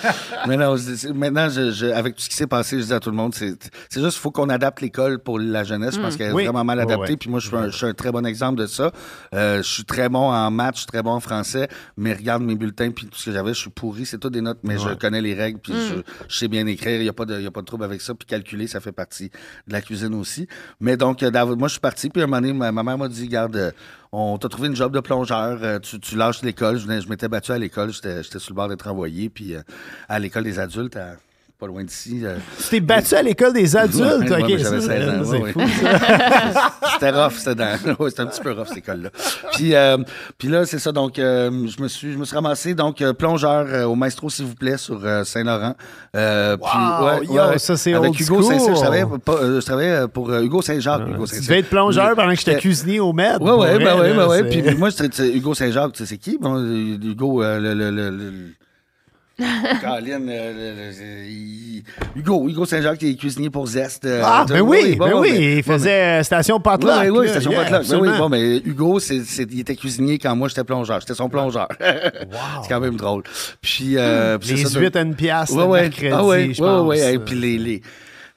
[0.49, 2.93] Mais non, c'est- c'est- maintenant, je, je- avec tout ce qui s'est passé, je dis
[2.93, 3.55] à tout le monde, c'est
[3.89, 5.95] c'est juste qu'il faut qu'on adapte l'école pour la jeunesse.
[5.95, 6.45] Je pense qu'elle est Oui.
[6.45, 7.13] vraiment mal adaptée.
[7.13, 7.17] ouais.
[7.17, 8.91] Puis moi, je suis, un, je suis un très bon exemple de ça.
[9.35, 11.60] Euh, je suis très bon en maths, je suis très bon en français,
[11.97, 14.07] mais regarde mes bulletins, puis tout ce que j'avais, je suis pourri.
[14.07, 15.95] C'est tout des notes, mais je connais les règles, puis je,
[16.29, 16.97] je sais bien écrire.
[17.01, 18.15] Il n'y a, pas de- y a pas de trouble avec ça.
[18.15, 19.31] Puis calculer, ça fait partie
[19.67, 20.47] de la cuisine aussi.
[20.81, 23.09] Mais donc, euh, moi, je suis parti, puis un moment donné, ma, ma mère m'a
[23.09, 23.71] dit, garde, euh,
[24.13, 26.79] on t'a trouvé une job de plongeur, euh, tu, tu lâches l'école.
[26.79, 29.55] Je, m'étais battu à l'école, j'étais sur le bord d'être envoyé, puis
[30.09, 31.17] à l'école des adultes, à-
[31.61, 32.21] pas loin d'ici.
[32.25, 34.01] euh, tu t'es battu à l'école des adultes.
[34.31, 35.23] Ouais, ok, j'avais ça, 16 ans.
[35.25, 35.53] c'est ouais,
[36.93, 37.65] c'était rough, c'était dans...
[38.23, 39.11] un petit peu rough, cette école-là.
[39.53, 39.99] Puis, euh,
[40.39, 40.91] puis là, c'est ça.
[40.93, 44.55] Donc, euh, je me suis, je me suis ramassé donc plongeur au Maestro, s'il vous
[44.55, 45.75] plaît, sur Saint-Laurent.
[46.13, 48.43] Puis, Wow, yo, ça, c'est Avec old Hugo.
[48.43, 51.03] Saint-Cyr, je travaillais, pas- je travaillais pour Hugo Saint-Jacques.
[51.07, 53.13] Tu devais être plongeur pendant que j'étais cuisinier au
[53.79, 54.43] ben là, ben ouais.
[54.51, 54.89] c'est- Puis moi,
[55.35, 56.39] Hugo Saint-Jacques, tu sais, c'est qui?
[56.41, 58.33] Bon, Hugo, le, le, le- le-
[59.81, 60.93] Caroline, euh,
[62.17, 64.05] Hugo, Hugo Saint-Jacques, qui est cuisinier pour Zest.
[64.05, 66.93] euh, Ah, ben oui, bon, ben oui, il faisait station potluck.
[67.03, 68.03] Oui, oui, station Yeah, potluck.
[68.03, 71.01] Oui, bon, mais Hugo, c'est, c'est- il était cuisinier quand moi j'étais plongeur.
[71.01, 71.69] J'étais son plongeur.
[71.81, 73.23] c'est quand même drôle.
[73.61, 75.15] Puis, euh, puis Les 8 à une
[75.51, 75.81] Ouais, le ouais.
[75.83, 76.87] mercredi, ah ouais, je pense.
[76.87, 77.15] ouais.
[77.15, 77.81] Et puis les, les-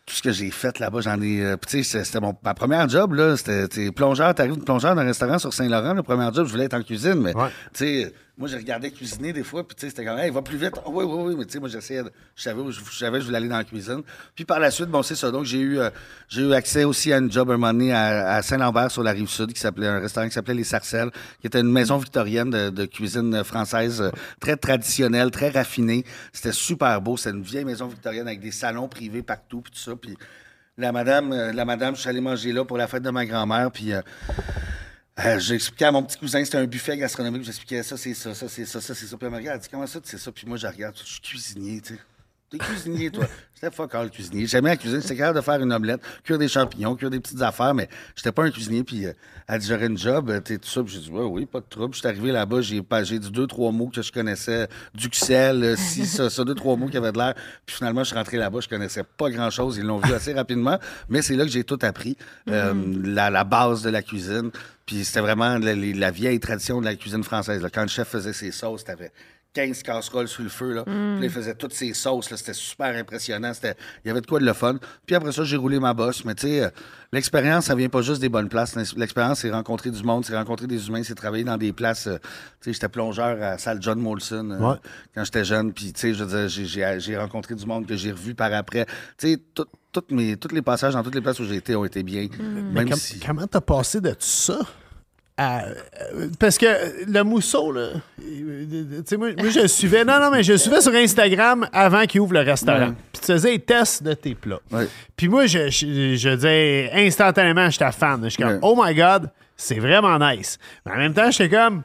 [0.06, 1.42] tout ce que j'ai fait là-bas, j'en ai.
[1.42, 3.36] euh, puis tu sais, c'était- mon, ma première job, là.
[3.38, 5.94] C'était plongeur, t'arrives de plongeur dans un restaurant sur Saint-Laurent.
[5.94, 7.48] Le premier job, je voulais être en cuisine, mais Ouais.
[7.74, 10.42] tu sais, moi, je regardais cuisiner des fois, puis tu sais, c'était comme, hey, va
[10.42, 10.74] plus vite.
[10.78, 12.02] Ah oui, oui, oui, mais tu sais, moi, j'essayais,
[12.36, 14.02] je savais, je, je voulais aller dans la cuisine.
[14.34, 15.30] Puis par la suite, bon, c'est ça.
[15.30, 15.92] Donc, j'ai eu, euh,
[16.36, 19.54] eu accès aussi à une job un moment donné à, Saint-Lambert sur la rive sud,
[19.54, 22.86] qui s'appelait un restaurant qui s'appelait Les Sarcelles, qui était une maison victorienne de, de
[22.86, 26.04] cuisine française euh, très traditionnelle, très raffinée.
[26.32, 27.18] C'était super beau.
[27.18, 29.96] C'était une vieille maison victorienne avec des salons privés partout, puis tout ça.
[29.96, 30.18] Puis
[30.80, 33.28] la madame, euh, la madame, je suis allé manger là pour la fête de ma
[33.28, 33.92] grand-mère, puis.
[35.20, 38.50] Euh, expliqué à mon petit cousin, c'était un buffet gastronomique, j'expliquais ça, c'est ça, ça,
[38.50, 39.18] c'est ça, ça, c'est ça.
[39.18, 40.32] Puis elle me regarde, elle dit comment ça, c'est ça?
[40.32, 42.00] Puis moi, je regarde, je suis cuisinier, tu sais.
[42.54, 43.26] T'es cuisinier, toi.
[43.56, 44.46] J'étais fuck all cuisinier.
[44.46, 47.42] J'aimais la cuisine, j'étais capable de faire une omelette, cuire des champignons, cuire des petites
[47.42, 48.84] affaires, mais j'étais pas un cuisinier.
[48.84, 49.14] Puis euh,
[49.48, 50.84] elle dit, j'aurais une job, euh, t'es tout ça.
[50.84, 51.96] Puis j'ai dit, ouais, oui, pas de trouble.
[51.96, 56.06] J'étais arrivé là-bas, j'ai, j'ai dit deux, trois mots que je connaissais, duxelles, euh, si,
[56.08, 57.34] ça, ça, deux, trois mots qui avaient de l'air.
[57.66, 59.78] Puis finalement, je suis rentré là-bas, je connaissais pas grand-chose.
[59.78, 60.78] Ils l'ont vu assez rapidement,
[61.10, 62.18] mais c'est là que j'ai tout appris,
[62.50, 62.74] euh,
[63.04, 64.52] la, la base de la cuisine.
[64.86, 67.62] Puis c'était vraiment la, vieille tradition de la cuisine française.
[67.62, 67.70] là.
[67.70, 69.12] Quand le chef faisait ses sauces, t'avais
[69.54, 70.74] 15 casseroles sur le feu.
[70.74, 70.84] Là.
[70.84, 72.32] Puis là, il faisait toutes ses sauces.
[72.32, 72.38] là.
[72.38, 73.54] C'était super impressionnant.
[73.54, 74.78] C'était- Il y avait de quoi de le fun.
[75.06, 76.26] Puis après ça, j'ai roulé ma bosse.
[76.26, 76.70] Mais tu sais, euh,
[77.12, 78.76] l'expérience, ça vient pas juste des bonnes places.
[78.98, 82.08] L'expérience, c'est rencontrer du monde, c'est rencontrer des humains, c'est travailler dans des places.
[82.08, 82.26] euh, tu
[82.62, 84.78] sais, j'étais plongeur à la salle John Molson euh, Ouais.
[85.14, 85.72] quand j'étais jeune.
[85.72, 88.34] Puis, tu sais, je veux dire, j'ai- j'ai j'ai rencontré du monde que j'ai revu
[88.34, 88.86] par après.
[89.18, 91.76] Tu sais, tout- toutes mes, tous les passages dans toutes les places où j'ai été
[91.76, 92.28] ont été bien.
[92.74, 93.20] Même Com- si...
[93.20, 94.60] Comment t'as passé de tout ça
[95.38, 96.66] à- euh, Parce que
[97.08, 97.82] le mousseau, là,
[98.22, 100.04] euh, tu sais, moi, moi, je le suivais.
[100.06, 102.90] Non, non, mais je le suivais sur Instagram avant qu'il ouvre le restaurant.
[102.90, 102.94] Ouais.
[103.14, 104.60] Puis tu faisais des tests de tes plats.
[104.72, 104.88] Ouais.
[105.16, 108.20] Puis moi, je, je, je disais instantanément, j'étais fan.
[108.24, 108.60] Je suis comme, Ouais.
[108.62, 110.58] oh my God, c'est vraiment nice.
[110.86, 111.84] Mais en même temps, j'étais comme,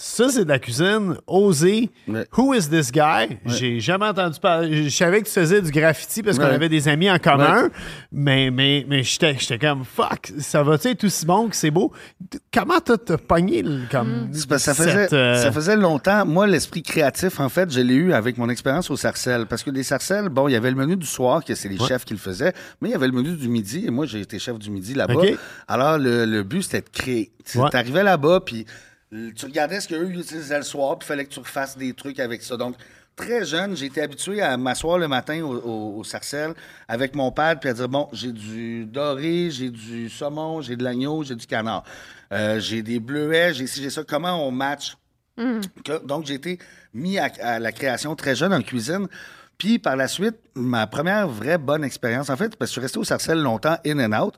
[0.00, 1.90] ça, c'est de la cuisine osée.
[2.06, 2.24] Ouais.
[2.36, 3.36] Who is this guy?
[3.46, 4.84] J'ai jamais entendu parler.
[4.84, 6.54] Je savais que tu faisais du graffiti parce qu'on Ouais.
[6.54, 7.68] avait des amis en commun,
[8.12, 11.92] mais, mais, mais j'étais j'étais comme, fuck, ça va-tu être aussi bon que c'est beau?
[12.54, 14.30] Comment t'as t'as pogné le- comme.
[14.30, 16.24] Parce que ça faisait, cette, euh, ça faisait longtemps.
[16.24, 19.46] Moi, l'esprit créatif, en fait, je l'ai eu avec mon expérience au Sarcelles.
[19.46, 21.78] Parce que les Sarcelles, bon, il y avait le menu du soir, que c'est les
[21.78, 24.20] chefs qui le faisaient, mais il y avait le menu du midi, et moi, j'ai
[24.20, 25.14] été chef du midi là-bas.
[25.14, 25.36] OK.
[25.66, 27.32] Alors, le, le but, c'était de créer.
[27.44, 27.74] Tu Ouais.
[27.74, 28.64] arrivais là-bas, puis
[29.10, 32.20] tu regardais ce qu'eux utilisaient le soir, puis il fallait que tu refasses des trucs
[32.20, 32.56] avec ça.
[32.56, 32.76] Donc,
[33.16, 36.54] très jeune, j'ai été habitué à m'asseoir le matin au, au, au Sarcelles
[36.86, 40.84] avec mon père, puis à dire, bon, j'ai du doré, j'ai du saumon, j'ai de
[40.84, 41.84] l'agneau, j'ai du canard.
[42.32, 44.04] Euh, j'ai des bleuets, j'ai ci, j'ai ça.
[44.04, 44.96] Comment on match?
[45.84, 46.58] Que- donc, j'ai été
[46.92, 49.08] mis à, à la création très jeune en cuisine.
[49.56, 52.80] Puis, par la suite, ma première vraie bonne expérience, en fait, parce que je suis
[52.80, 54.34] resté au Sarcelles longtemps, in and out.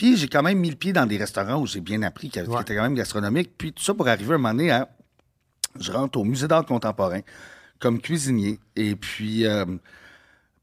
[0.00, 2.40] Puis, j'ai quand même mis le pied dans des restaurants où j'ai bien appris, qui,
[2.42, 3.50] qui étaient quand même gastronomiques.
[3.58, 4.88] Puis, tout ça pour arriver un moment donné à.
[5.78, 7.20] Je rentre au Musée d'art contemporain
[7.78, 8.58] comme cuisinier.
[8.76, 9.44] Et puis.
[9.44, 9.66] euh,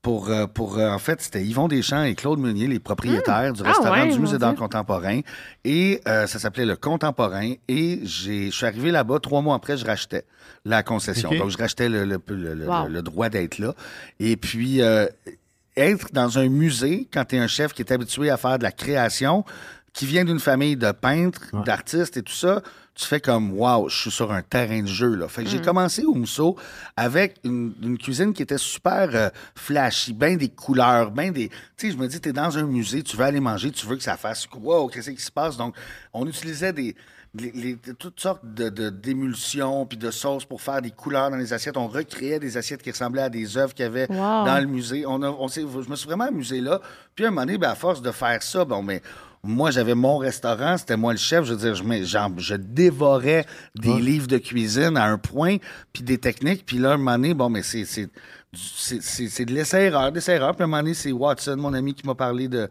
[0.04, 3.62] pour, euh, pour euh, en fait, c'était Yvon Deschamps et Claude Meunier, les propriétaires du
[3.66, 5.20] Ah restaurant ouais, du Musée d'art contemporain.
[5.66, 7.54] Et euh, ça s'appelait Le Contemporain.
[7.68, 10.24] Et je suis arrivé là-bas, trois mois après, je rachetais
[10.64, 11.30] la concession.
[11.34, 12.88] Donc, je rachetais le, le, le- le- Wow.
[12.88, 13.74] le droit d'être là.
[14.22, 15.08] Et puis, euh,
[15.78, 18.64] être dans un musée, quand tu es un chef qui est habitué à faire de
[18.64, 19.46] la création,
[19.94, 22.62] qui vient d'une famille de peintres, d'artistes et tout ça,
[22.98, 25.16] tu fais comme Waouh, je suis sur un terrain de jeu.
[25.16, 25.28] Là.
[25.28, 26.56] Fait que j'ai commencé au Mousseau
[26.96, 31.50] avec une, une cuisine qui était super euh, flashy, bien des couleurs, bien des.
[31.50, 33.86] Tu sais, je me dis, tu es dans un musée, tu veux aller manger, tu
[33.86, 35.58] veux que ça fasse Wow, qu'est-ce qui se passe?
[35.58, 35.76] Donc,
[36.12, 36.96] on utilisait des.
[37.36, 41.38] Les- les- toutes sortes de, de- d'émulsions puis de sauces pour faire des couleurs dans
[41.38, 41.78] les assiettes.
[41.78, 44.46] On recréait des assiettes qui ressemblaient à des œuvres qu'il y avait Wow.
[44.46, 45.06] dans le musée.
[45.06, 46.82] On a, on je me suis vraiment amusé là.
[47.16, 49.02] Puis à un moment donné, ben, à force de faire ça, bon, mais
[49.44, 51.46] moi, j'avais mon restaurant, c'était moi le chef.
[51.46, 55.58] Je veux dire, je, mets- genre, je dévorais des livres de cuisine à un point,
[55.94, 56.66] puis des techniques.
[56.66, 58.10] Puis là, un moment donné, bon, mais c'est, c'est,
[59.46, 60.56] de l'essai-erreur, de l'essai-erreur.
[60.56, 62.68] Puis à un moment donné, c'est Watson, mon ami, qui m'a parlé de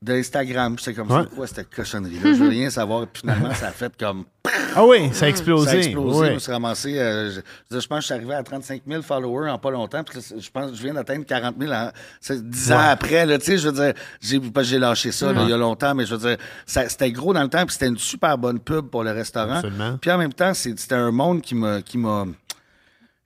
[0.00, 0.76] d'Instagram.
[0.78, 1.22] C'est comme, Ouais.
[1.28, 2.32] c'est quoi cette cochonnerie-là?
[2.34, 3.06] Je veux rien savoir.
[3.06, 4.24] Puis finalement, ça a fait comme...
[4.76, 5.66] Ah oui, ça a explosé.
[5.70, 6.20] Ça a explosé.
[6.20, 6.26] Oui.
[6.28, 6.98] Je me suis ramassé.
[6.98, 10.04] euh, je, pense que je suis arrivé à 35 000 followers en pas longtemps.
[10.04, 13.26] Puis je pense que je viens d'atteindre 40 000 en, c'est 10 ans après.
[13.26, 16.06] Là, tu sais, je veux dire, j'ai, lâché ça là, il y a longtemps, mais
[16.06, 17.64] je veux dire, ça- c'était gros dans le temps.
[17.64, 19.56] Puis c'était une super bonne pub pour le restaurant.
[19.56, 19.98] Absolument.
[20.00, 22.26] Puis en même temps, c'est- c'était un monde qui m'a, qui m'a,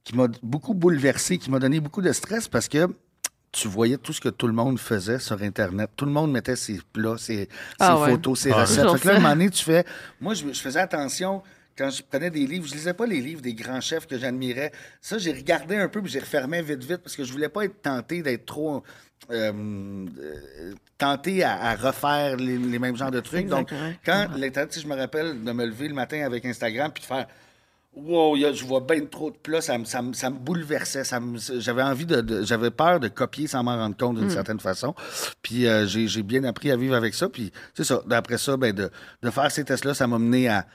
[0.05, 2.89] qui m'a beaucoup bouleversé, qui m'a donné beaucoup de stress parce que
[3.53, 5.91] tu voyais tout ce que tout le monde faisait sur Internet.
[5.97, 8.11] Tout le monde mettait ses plats, ses, Ah ses ouais.
[8.13, 8.91] photos, ses Ah, recettes.
[8.91, 9.85] Fait que là, à un moment donné, tu fais.
[10.21, 11.43] Moi, je, je faisais attention
[11.77, 14.73] quand je prenais des livres, je lisais pas les livres des grands chefs que j'admirais.
[15.01, 17.65] Ça, j'ai regardé un peu, puis j'ai refermé vite, vite, parce que je voulais pas
[17.65, 18.83] être tenté d'être trop.
[19.31, 19.53] euh,
[20.21, 23.47] euh, tenté à, à refaire les, les mêmes genres de trucs.
[23.49, 23.71] Donc,
[24.05, 27.07] quand l'Internet, sais, je me rappelle de me lever le matin avec Instagram puis de
[27.07, 27.27] faire
[27.95, 30.31] Wow, il y a- je vois bien trop de plats, ça me, ça me- ça
[30.31, 31.05] me bouleversait.
[31.05, 34.31] Ça me- j'avais envie de, de- J'avais peur de copier sans m'en rendre compte d'une
[34.31, 34.95] certaine façon.
[35.43, 37.29] Puis euh, j'ai, j'ai bien appris à vivre avec ça.
[37.29, 38.01] Puis c'est ça.
[38.07, 38.91] D'après ça, ben, de,
[39.23, 40.67] de faire ces tests-là, ça m'a mené à,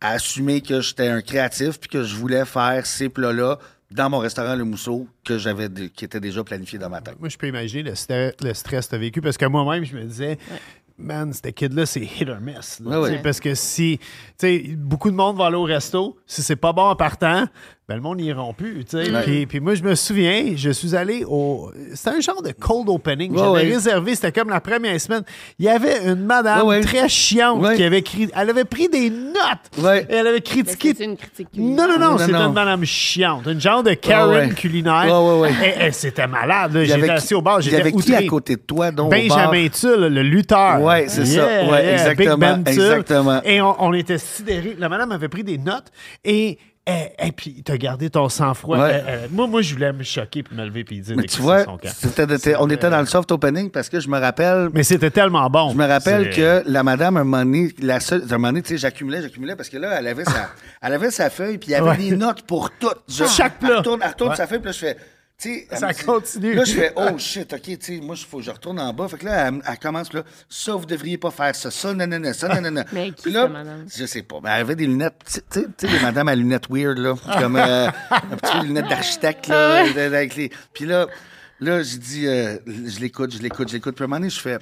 [0.00, 3.58] à assumer que j'étais un créatif puis que je voulais faire ces plats-là
[3.92, 7.14] dans mon restaurant Le Mousseau que j'avais dé- qui était déjà planifié dans ma tête.
[7.20, 8.34] Moi, je peux imaginer le stress
[8.86, 10.36] que tu as vécu parce que moi-même, je me disais,
[10.98, 12.80] man, ce kid-là, c'est hit or miss.
[12.80, 13.22] là, Ouais, ouais.
[13.22, 14.04] Parce que si, tu
[14.38, 17.46] sais, beaucoup de monde va aller au resto, si c'est pas bon en partant,
[17.88, 18.18] ben le monde
[18.56, 18.84] plus.
[18.84, 19.12] tu sais.
[19.12, 19.22] Ouais.
[19.22, 21.70] Puis, puis moi, je me souviens, je suis allé au.
[21.94, 23.30] C'était un genre de cold opening.
[23.30, 23.74] Ouais, J'avais ouais.
[23.74, 25.22] réservé, c'était comme la première semaine.
[25.60, 26.80] Il y avait une madame Ouais, ouais.
[26.80, 27.76] très chiante Ouais.
[27.76, 28.28] qui avait écrit.
[28.34, 29.84] Elle avait pris des notes.
[29.84, 30.04] Ouais.
[30.10, 33.46] Et elle avait critiqué c'est une critique non, non, non, Non, c'était une madame chiante.
[33.46, 34.54] Une genre de Karen Ouais, ouais.
[34.54, 35.04] culinaire.
[35.06, 35.76] Ouais, ouais, ouais.
[35.84, 36.74] Et- et c'était malade.
[36.74, 37.60] y J'étais assis qui- au bar.
[37.60, 39.12] y J'étais qui à côté de toi, donc?
[39.12, 40.80] Benjamin Tull, le lutteur.
[40.82, 41.46] Ouais, c'est ça.
[41.70, 42.82] Ouais, exactement, Big Ben Tull.
[42.82, 43.40] exactement.
[43.44, 44.74] Et on, on était sidérés.
[44.76, 45.92] La madame avait pris des notes
[46.24, 46.58] et.
[46.88, 48.78] Et, et puis, t'as gardé ton sang-froid.
[48.78, 48.84] Ouais.
[48.94, 51.40] Euh, euh, moi, moi, je voulais me choquer puis me lever puis dire Mais tu
[51.42, 55.10] vois, de- on était dans le soft opening parce que je me rappelle Mais c'était
[55.10, 55.70] tellement bon.
[55.72, 58.68] Je me rappelle que la madame, un moment donné, la seule, un moment donné, tu
[58.68, 61.72] sais, j'accumulais, j'accumulais parce que là, elle avait sa, elle avait sa feuille, puis il
[61.72, 61.96] y avait Ouais.
[61.96, 63.02] des notes pour toutes.
[63.08, 63.78] Chaque Elle plat.
[63.78, 64.36] retourne, elle retourne Ouais.
[64.36, 64.96] sa feuille, puis là, je fais,
[65.38, 65.66] tu sais.
[65.70, 66.54] elle Ça dit- continue.
[66.54, 68.92] Là, je fais, oh shit, OK, tu sais, moi, il faut que je retourne en
[68.92, 69.06] bas.
[69.08, 72.06] Fait que là, elle, elle commence, là, ça, vous devriez pas faire ça, ça, non,
[72.06, 72.84] non, non, ça, non, non, non.
[72.92, 73.84] Mais qui, Puis là, madame?
[73.94, 74.36] Je sais pas.
[74.42, 75.14] Mais elle avait des lunettes,
[75.52, 78.88] tu sais- les madames à lunettes weird, là, comme euh, un petit peu des lunettes
[78.88, 80.50] d'architecte, là, de- avec les.
[80.72, 81.06] Puis là,
[81.60, 83.94] là, je dis, euh, je l'écoute, je l'écoute, je l'écoute.
[83.94, 84.58] Puis à un moment donné, je fais.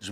[0.00, 0.10] Je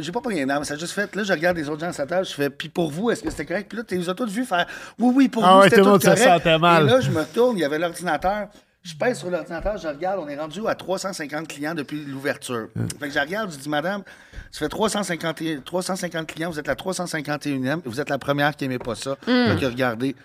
[0.00, 1.14] J'ai pas pogné un arme, ça a juste fait.
[1.16, 3.22] Là, je regarde les autres gens à sa table, je fais, puis pour vous, est-ce
[3.22, 3.68] que c'était correct?
[3.70, 4.66] Puis là, tu les as tous vus faire,
[4.98, 6.18] oui, oui, pour Ah vous, ouais, c'était tout correct.
[6.18, 6.82] sentait mal.
[6.82, 8.48] Et là, je me tourne, il y avait l'ordinateur.
[8.82, 12.68] Je pèse sur l'ordinateur, je regarde, on est rendu à 350 clients depuis l'ouverture.
[12.98, 14.02] Fait que je regarde, je dis, madame,
[14.50, 18.56] ça fait 350, et- 350 clients, vous êtes la 351e, et vous êtes la première
[18.56, 19.16] qui n'aimait pas ça.
[19.26, 20.16] Fait que regardez,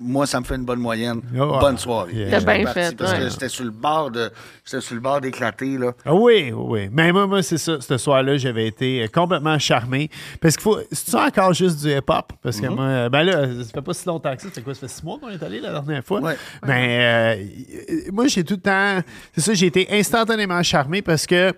[0.00, 1.20] moi, ça me fait une bonne moyenne.
[1.38, 2.14] Oh, bonne soirée.
[2.14, 2.40] yeah.
[2.40, 4.30] Bien fait, Parce que j'étais sur le bord de,
[4.64, 5.92] j'étais sur le bord d'éclater, là.
[6.06, 6.88] Ah oui, oui.
[6.90, 7.80] Mais moi, moi c'est ça.
[7.80, 10.08] Ce soir-là, j'avais été euh, complètement charmé.
[10.40, 10.78] Parce qu'il faut.
[10.90, 12.32] C'est encore juste du hip-hop?
[12.42, 12.68] Parce Mm-hmm.
[12.68, 14.48] que moi, euh, ben là, ça fait pas si longtemps que ça.
[14.52, 14.74] C'est quoi?
[14.74, 16.20] Ça fait six mois qu'on est allé la dernière fois?
[16.20, 16.36] Ouais.
[16.66, 17.44] Mais
[17.90, 19.00] euh, moi, j'ai tout le temps.
[19.34, 21.52] C'est ça, j'ai été instantanément charmé parce que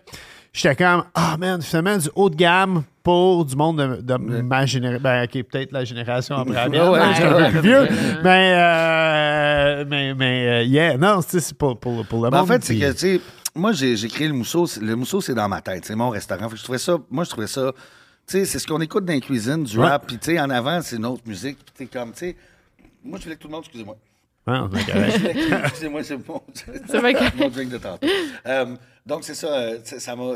[0.52, 4.64] j'étais comme, ah man, finalement, du haut de gamme pour du monde de, de ma
[4.66, 5.02] génération.
[5.02, 7.88] Ben, OK, peut-être la génération après la mienne, Ouais, ouais, plus vieux.
[8.22, 12.40] Mais, euh, mais, mais, euh, yeah, non, c'est c'est pour, pour, pour le Ben, en
[12.40, 12.48] monde.
[12.48, 13.20] fait, c'est que, tu sais,
[13.54, 14.66] moi, j'ai j'ai créé le mousseau.
[14.66, 15.84] c'est- Le mousseau, c'est dans ma tête.
[15.84, 16.48] C'est mon restaurant.
[16.48, 17.72] Fait que je trouvais ça, moi, je trouvais ça,
[18.26, 19.86] tu sais, c'est ce qu'on écoute dans les cuisines, du Ouais.
[19.88, 20.06] rap.
[20.06, 21.58] Puis, tu sais, en avant, c'est une autre musique.
[21.58, 22.36] Puis, tu sais, comme, tu sais,
[23.04, 23.96] moi, je voulais que tout le monde, excusez-moi.
[24.46, 24.68] Ah,
[25.66, 26.40] Excusez-moi, c'est mon,
[26.88, 28.06] C'est vrai que- mon drink de tantôt.
[28.46, 28.66] Euh,
[29.06, 30.32] donc, c'est ça, ça m'a.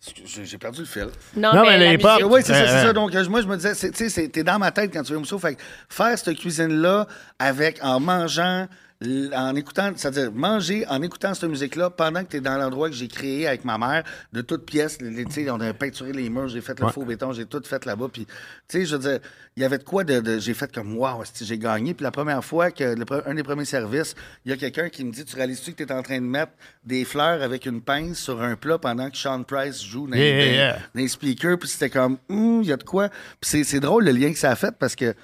[0.00, 1.08] Ça- J'ai perdu le fil.
[1.36, 2.92] Non, Non, mais, les pop- Oui, c'est ça, c'est ça.
[2.92, 5.12] Donc, euh, moi, je me disais, tu sais, c'est- t'es dans ma tête quand tu
[5.12, 5.38] veux mousseau.
[5.38, 7.06] Fait que faire cette cuisine-là
[7.38, 8.66] avec, en mangeant,
[9.34, 12.94] en écoutant, c'est-à-dire manger en écoutant cette musique-là pendant que tu es dans l'endroit que
[12.94, 14.98] j'ai créé avec ma mère, de toutes pièces.
[14.98, 16.92] tu sais, on a peinturé les murs, j'ai fait le Ouais.
[16.92, 18.08] faux béton, j'ai tout fait là-bas.
[18.12, 18.32] Puis, tu
[18.68, 19.20] sais, je veux dire,
[19.56, 20.20] il y avait de quoi de.
[20.20, 21.94] de- j'ai fait comme, waouh, j'ai gagné.
[21.94, 25.02] Puis la première fois que, le un des premiers services, il y a quelqu'un qui
[25.02, 26.52] me dit, tu réalises-tu que tu es en train de mettre
[26.84, 30.44] des fleurs avec une pince sur un plat pendant que Sean Price joue dans, Yeah,
[30.44, 30.72] dans- yeah.
[30.74, 33.08] dans les speakers, puis c'était comme, Hum, il y a de quoi.
[33.40, 35.14] Puis c'est drôle le lien que ça a fait parce que,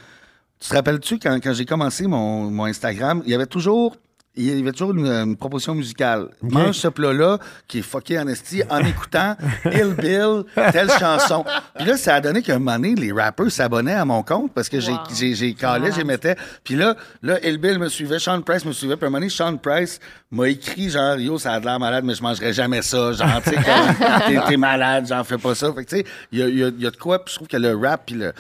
[0.61, 3.97] tu te rappelles-tu, quand, quand j'ai commencé mon, mon Instagram, il y avait toujours.
[4.39, 6.29] Il y avait toujours une, une proposition musicale.
[6.43, 10.43] Mange ce plat-là, qui est fucké en esti, en écoutant Hill Bill,
[10.73, 11.43] telle chanson.
[11.75, 14.53] Puis là, ça a donné qu'à un moment donné, les rappers s'abonnaient à mon compte
[14.53, 14.99] parce que j'ai, Wow.
[15.19, 16.37] j'ai, j'ai calé, j'ai mettais.
[16.65, 18.97] Puis là, là, Hill Bill me suivait, Sean Price me suivait.
[18.97, 21.81] Puis à un moment donné, Sean Price m'a écrit genre, yo, ça a de l'air
[21.81, 23.13] malade, mais je mangerai jamais ça.
[23.13, 23.57] Genre, tu sais,
[24.49, 25.73] t'es, malade, j'en fais pas ça.
[25.73, 27.25] Fait que, tu sais, il y a, il y a- il y a de quoi,
[27.25, 28.35] puis je trouve que le rap, puis le.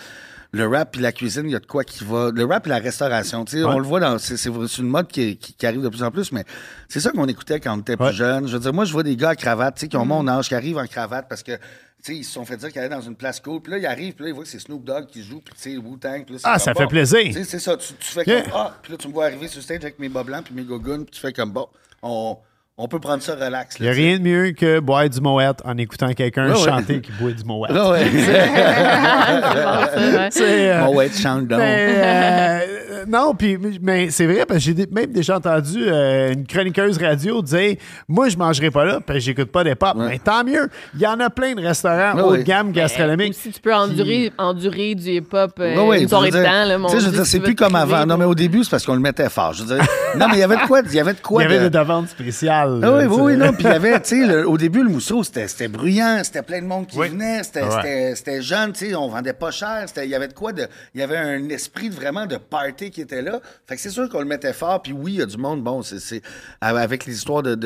[0.52, 2.30] Le rap puis la cuisine, il y a de quoi qui va.
[2.32, 4.18] Le rap et la restauration, tu sais, on le voit dans.
[4.18, 6.44] C'est, une mode qui, qui- qui arrive de plus en plus, mais
[6.88, 8.12] c'est ça qu'on écoutait quand on était plus Ouais.
[8.12, 8.46] jeune.
[8.46, 10.26] Je veux dire, moi, je vois des gars à cravate, tu sais, qui ont mon
[10.28, 11.58] âge, qui arrivent en cravate parce que, tu
[12.02, 13.60] sais, ils se sont fait dire qu'ils allaient dans une place cool.
[13.60, 15.54] Puis là, ils arrivent, puis là, ils voient que c'est Snoop Dogg qui joue, puis
[15.60, 16.24] tu sais, Wu-Tang.
[16.44, 17.18] Ah, ça fait plaisir.
[17.44, 17.76] C'est ça.
[17.76, 18.42] Tu, tu fais Yeah.
[18.42, 18.52] comme.
[18.54, 20.62] Ah, puis là, tu me vois arriver sur stage avec mes bas blancs, puis mes
[20.62, 21.66] gogoons, puis tu fais comme, bon,
[22.02, 22.38] on,
[22.78, 23.76] on peut prendre ça relax.
[23.78, 26.64] Il n'y a rien de mieux que boire du moët en écoutant quelqu'un Ouais, ouais.
[26.64, 27.70] chanter qui boit du moët.
[27.70, 28.04] Ouais.
[30.30, 31.58] C'est bon, euh, chante donc.
[31.58, 36.46] mais, euh, non, puis mais c'est vrai parce que j'ai même déjà entendu euh, une
[36.46, 37.76] chroniqueuse radio dire
[38.08, 39.94] moi je mangerai pas là parce que j'écoute pas des pop.
[39.96, 43.30] Mais tant mieux, il y en a plein de restaurants Ouais, haut de gamme gastronomiques.
[43.30, 46.38] Ou si tu peux endurer, endurer du hip-hop euh, Ouais, ouais, une je soirée veux
[46.38, 47.74] de dire, temps, là, mon tu sais, je veux Dieu, dire, tu c'est plus comme
[47.74, 48.06] avant.
[48.06, 49.52] Non, mais au début, c'est parce qu'on le mettait fort.
[49.52, 49.84] Je veux dire,
[50.16, 51.58] non, mais il y avait de quoi, il y avait de Il quoi y avait
[51.58, 52.80] de- des demandes spéciales.
[52.82, 53.52] Ah oui, oui, oui, non.
[53.52, 56.60] Puis il y avait, tu sais, au début, le mousseau, c'était c'était bruyant, c'était plein
[56.60, 57.08] de monde qui Oui.
[57.08, 59.86] venait, c'était jeune, tu sais, on vendait pas cher.
[60.02, 60.66] Il y avait de quoi de.
[60.94, 63.40] Il y avait un esprit de, vraiment de party qui était là.
[63.66, 64.80] Fait que c'est sûr qu'on le mettait fort.
[64.82, 66.22] Puis oui, il y a du monde, bon, c'est c'est-
[66.60, 67.56] avec les histoires de-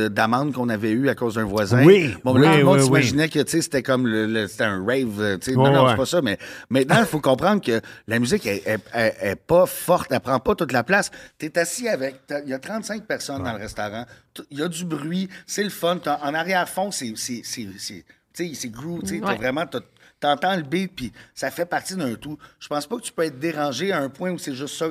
[0.54, 1.84] qu'on avait eues à cause d'un voisin.
[1.84, 4.84] Oui, Bon, oui, là, le monde oui, s'imaginait que, c'était comme le, le- c'était un
[4.84, 5.90] rave, euh, non, non, ouais.
[5.90, 6.22] c'est pas ça.
[6.22, 6.38] Mais
[6.70, 10.38] maintenant, il faut comprendre que la musique est, est- est- est pas forte, elle prend
[10.40, 11.10] pas toute la place.
[11.38, 14.04] Tu es assis avec, il y a 35 personnes dans le restaurant,
[14.50, 15.98] il y a du bruit, c'est le fun.
[16.22, 19.36] En arrière-fond, c'est c'est- c'est- c'est- tu sais, c'est groove, tu sais, t'as Ouais.
[19.36, 19.80] vraiment, t'as-
[20.20, 22.38] t'entends le beat, puis ça fait partie d'un tout.
[22.58, 24.88] Je pense pas que tu peux être dérangé à un point où c'est juste ça.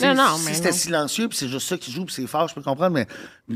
[0.00, 2.54] Non, non, si c'était silencieux, puis c'est juste ça qui joue, puis c'est fort, je
[2.56, 3.06] peux comprendre, mais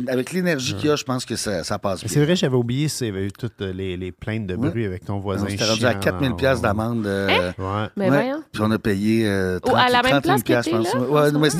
[0.08, 2.02] avec l'énergie qu'il y a, je pense que ça, ça passe.
[2.06, 5.46] C'est vrai, j'avais oublié, c'est eu toutes les, les plaintes de bruit avec ton voisin.
[5.46, 6.00] On s'était rendu à chiant.
[6.00, 7.04] 4000 pièces d'amende.
[7.06, 7.26] euh,
[7.58, 7.88] Ouais.
[7.96, 8.16] Mais Ouais.
[8.22, 8.42] voyons.
[8.52, 10.82] Puis on a payé euh, Oh, à la même 31 place que piastres, t'es je
[10.82, 10.94] pense.
[10.94, 11.50] là, Ouais, mais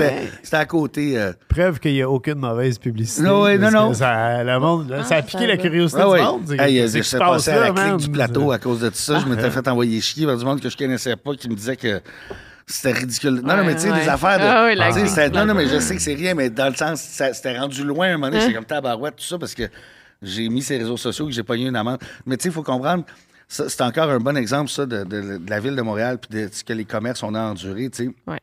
[0.42, 1.18] c'était à côté.
[1.18, 3.22] euh, Preuve qu'il n'y a aucune mauvaise publicité.
[3.22, 3.92] Non, ouais, non, non.
[3.94, 6.30] Ça, le monde, là, ça a Ah, piqué ça la curiosité ouais, du ouais.
[6.30, 6.52] monde.
[6.56, 9.18] Hey, euh, je suis passé à la clique du plateau à cause de tout ça.
[9.18, 11.76] Je m'étais fait envoyer chier par du monde que je connaissais pas qui me disait
[11.76, 12.00] que
[12.68, 13.40] c'était ridicule.
[13.44, 14.44] Non, non, mais tu sais, Ouais, des affaires de.
[14.44, 17.00] Ah oui, la non, non, mais je sais que c'est rien, mais dans le sens,
[17.00, 18.38] c'était rendu loin à un moment donné.
[18.38, 18.40] Hein?
[18.42, 19.64] J'étais comme tabarouette, tout ça, parce que
[20.22, 21.98] j'ai mis ces réseaux sociaux que j'ai pogné une amende.
[22.26, 23.04] Mais tu sais, il faut comprendre.
[23.48, 26.38] ça, C'est encore un bon exemple, ça, de, de- de la ville de Montréal puis
[26.40, 27.88] de ce que les commerces ont enduré.
[27.90, 28.40] Tu sais Ouais.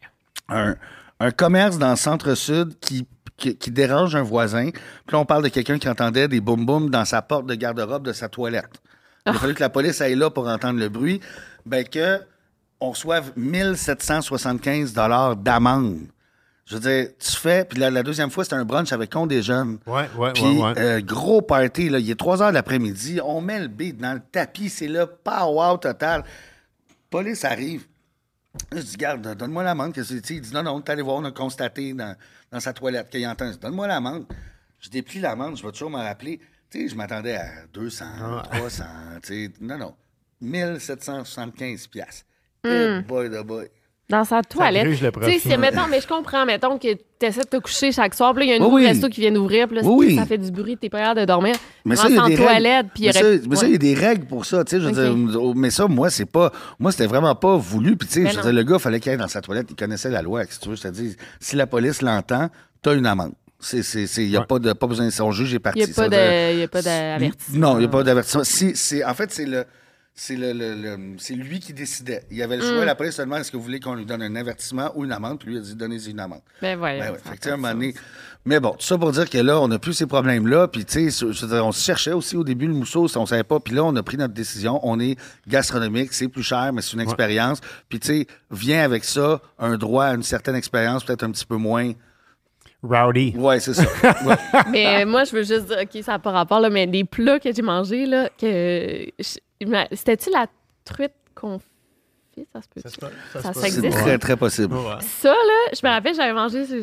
[0.49, 0.75] un,
[1.19, 3.07] un commerce dans le centre-sud qui,
[3.37, 4.69] qui, qui dérange un voisin.
[4.71, 4.81] Puis
[5.13, 8.13] là, on parle de quelqu'un qui entendait des boum-boum dans sa porte de garde-robe de
[8.13, 8.81] sa toilette.
[9.25, 11.19] Il a fallu que la police aille là pour entendre le bruit.
[11.65, 12.19] Ben que
[12.79, 16.01] on reçoive 1775 d'amende.
[16.65, 19.27] Je veux dire, tu fais, puis la, la deuxième fois, c'était un brunch avec con
[19.27, 19.77] des jeunes.
[19.85, 20.73] Ouais, ouais, Puis, ouais, ouais.
[20.79, 24.13] euh, gros party, là, il est 3 heures de l'après-midi, on met le beat dans
[24.13, 26.23] le tapis, c'est là, pow total.
[27.11, 27.85] Police arrive.
[28.73, 29.93] Je dis, garde, donne-moi l'amende.
[29.93, 30.01] Que?
[30.11, 32.15] Il dit, non, non, t'es allé voir, on a constaté dans,
[32.51, 33.51] dans sa toilette qu'il entend.
[33.61, 34.25] Donne-moi l'amende.
[34.79, 36.39] Je déplie l'amende, je vais toujours m'en rappeler.
[36.71, 38.43] Tu sais, je m'attendais à 200, Ah.
[38.51, 38.83] 300,
[39.21, 39.53] tu sais.
[39.61, 39.93] Non, non.
[40.41, 42.25] 1775 piastres.
[42.65, 43.01] Hmm.
[43.03, 43.67] Eh boy de boy.
[44.07, 44.87] Dans sa toilette.
[44.87, 48.13] Tu sais, c'est, mettons, mais je comprends, mettons que tu essaies de te coucher chaque
[48.13, 48.87] soir, puis là, il y a un nouveau Oui, oui.
[48.89, 50.15] resto qui vient d'ouvrir, puis là, Oui, oui.
[50.15, 51.55] ça fait du bruit, t'es pas capable de dormir.
[51.85, 53.37] Mais ça, il y a des toilette, puis il y mais, aurait...
[53.39, 55.31] ça, mais ça, il y a des règles pour ça, tu sais, je veux Ok.
[55.31, 58.29] dire, mais ça, moi, c'est pas, moi, c'était vraiment pas voulu, puis tu sais, Ben
[58.29, 58.49] je veux non.
[58.51, 60.69] dire, le gars, fallait qu'il aille dans sa toilette, il connaissait la loi, si tu
[60.69, 62.49] veux, je te dis, si la police l'entend,
[62.83, 63.33] t'as une amende.
[63.59, 65.79] C'est, c'est, c'est, y a pas de, pas besoin de son juge est parti.
[65.79, 65.91] Il n'y
[66.63, 67.57] a pas il d'avertissement.
[67.69, 68.43] Non, il n'y a pas d'avertissement.
[68.43, 69.65] Si, c'est, en fait, c'est le,
[70.17, 72.23] c'est le, le- le- c'est lui qui décidait.
[72.31, 72.85] Il avait le choix, Mm.
[72.85, 75.11] la police se demande est-ce que vous voulez qu'on lui donne un avertissement ou une
[75.11, 76.39] amende, puis lui a dit donnez-y une amende.
[76.61, 76.99] Ben ouais.
[76.99, 77.93] Ben ouais, fait que, tu a sais, à un donné-.
[78.45, 80.67] Mais bon, tout ça pour dire que là, on n'a plus ces problèmes-là.
[80.69, 81.25] Puis, tu sais,
[81.59, 83.59] on se cherchait aussi au début le mousseau, on savait pas.
[83.59, 84.79] Puis là, on a pris notre décision.
[84.83, 87.59] On est gastronomique, c'est plus cher, mais c'est une expérience.
[87.89, 91.45] Puis, tu sais, vient avec ça un droit à une certaine expérience, peut-être un petit
[91.45, 91.91] peu moins.
[92.83, 93.33] Rowdy.
[93.35, 93.83] Ouais, c'est ça.
[94.25, 94.35] Ouais.
[94.71, 97.03] Mais euh, moi, je veux juste dire, OK, ça n'a pas rapport, là, mais des
[97.03, 99.07] plats que j'ai mangés, là, que.
[99.19, 99.39] je-
[99.91, 100.47] C'était-tu la
[100.83, 101.69] truite confite?
[102.53, 102.81] Ça se peut.
[102.81, 103.91] Ça Ça, ça c'est existe?
[103.97, 104.75] très, très possible.
[104.75, 104.99] Ouais.
[104.99, 106.65] Ça, là, je me rappelle, j'avais mangé.
[106.65, 106.81] c'est-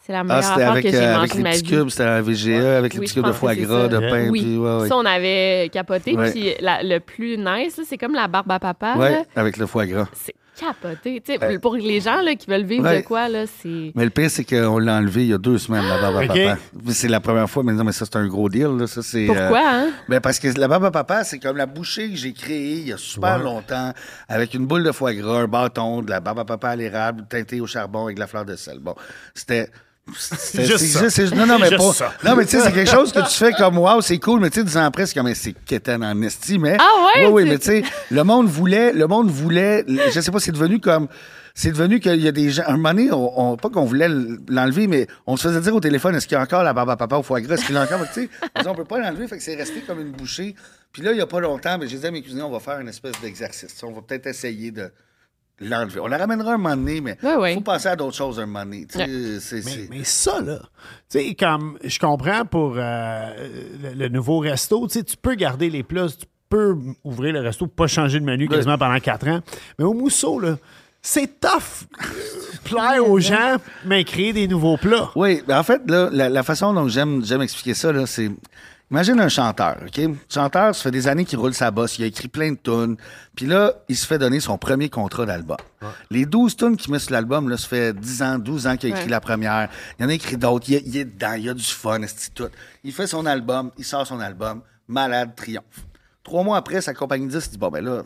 [0.00, 1.62] C'est la Ah, meilleure affaire avec, que j'ai euh, mangée avec de les ma petits
[1.64, 1.70] vie.
[1.70, 3.88] cubes, c'était un VGE, avec les Oui, petits cubes de foie gras, ça.
[3.88, 4.30] de pain.
[4.30, 4.88] Oui, puis, ouais, ouais.
[4.88, 6.16] ça, on avait capoté.
[6.16, 6.30] Ouais.
[6.30, 8.96] Puis la- le plus nice, là, c'est comme la barbe à papa.
[9.36, 10.08] Avec le foie gras.
[10.14, 11.20] C'est capoté.
[11.24, 13.02] Tu sais, Pour les gens là, qui veulent vivre Ouais.
[13.02, 13.92] de quoi, là, c'est.
[13.94, 16.20] Mais le pire, c'est qu'on l'a enlevé il y a deux semaines, la barbe à
[16.24, 16.28] OK.
[16.28, 16.58] papa.
[16.88, 18.68] C'est la première fois, mais non, mais ça, c'est un gros deal.
[18.78, 18.86] Là.
[18.86, 19.90] Ça, c'est, Pourquoi, euh, hein?
[20.08, 22.88] Ben parce que la barbe à papa, c'est comme la bouchée que j'ai créée il
[22.88, 23.44] y a super Ouais.
[23.44, 23.92] longtemps,
[24.28, 27.24] avec une boule de foie gras, un bâton, de la barbe à papa à l'érable,
[27.28, 28.78] teintée au charbon avec de la fleur de sel.
[28.80, 28.94] Bon,
[29.34, 29.70] c'était.
[30.12, 32.12] Juste c'est c'est- non, non, mais Juste pas- ça.
[32.24, 34.50] Non, mais tu sais, c'est quelque chose que tu fais comme wow, c'est cool, mais
[34.50, 36.76] tu sais, dix ans après, c'est comme c'est quétaine en esti, mais.
[36.80, 37.26] Ah ouais?
[37.28, 40.80] Oui, mais tu sais, le monde voulait, le monde voulait, je sais pas, c'est devenu
[40.80, 41.08] comme.
[41.54, 42.62] C'est devenu qu'il y a des gens.
[42.62, 44.08] À un moment donné, on, on- pas qu'on voulait
[44.48, 46.90] l'enlever, mais on se faisait dire au téléphone est-ce qu'il y a encore la barbe
[46.90, 47.54] à papa au foie gras?
[47.54, 47.98] Est-ce qu'il y a encore.
[48.14, 48.28] Tu sais,
[48.64, 50.54] on peut pas l'enlever, fait que c'est resté comme une bouchée.
[50.92, 52.60] Puis là, il y a pas longtemps, mais j'ai dit à mes cuisiniers on va
[52.60, 53.74] faire une espèce d'exercice.
[53.82, 54.88] On va peut-être essayer de
[55.60, 56.00] l'enlever.
[56.00, 57.54] On la ramènera un moment donné, mais il Ouais, ouais.
[57.54, 58.86] faut penser à d'autres choses un moment donné.
[58.86, 60.58] Tu sais, c'est- Mais, ça, là,
[61.10, 63.30] tu sais, comme je comprends pour euh,
[63.82, 67.40] le, le nouveau resto, tu sais, tu peux garder les plats, tu peux ouvrir le
[67.40, 69.40] resto, pas changer de menu quasiment pendant quatre ans.
[69.78, 70.56] Mais au mousseau, là,
[71.02, 72.06] c'est tough euh,
[72.64, 75.10] plaire aux gens, mais créer des nouveaux plats.
[75.14, 78.30] Oui, ben en fait, là, la, la façon dont j'aime, j'aime expliquer ça, là, c'est.
[78.90, 80.00] Imagine un chanteur, OK?
[80.32, 82.96] Chanteur, ça fait des années qu'il roule sa bosse, il a écrit plein de tunes,
[83.36, 85.58] puis là, il se fait donner son premier contrat d'album.
[86.10, 88.90] Les 12 tunes qu'il met sur l'album, là, ça fait 10 ans, 12 ans qu'il
[88.90, 89.10] a écrit Ouais.
[89.10, 89.68] la première.
[89.98, 91.62] Il y en a écrit d'autres, il, est- il est dedans, il y a du
[91.62, 92.48] fun, c'est tout.
[92.82, 95.64] Il fait son album, il sort son album, Malade Triomphe.
[96.24, 98.02] Trois mois après, sa compagnie de dit, bon, ben là,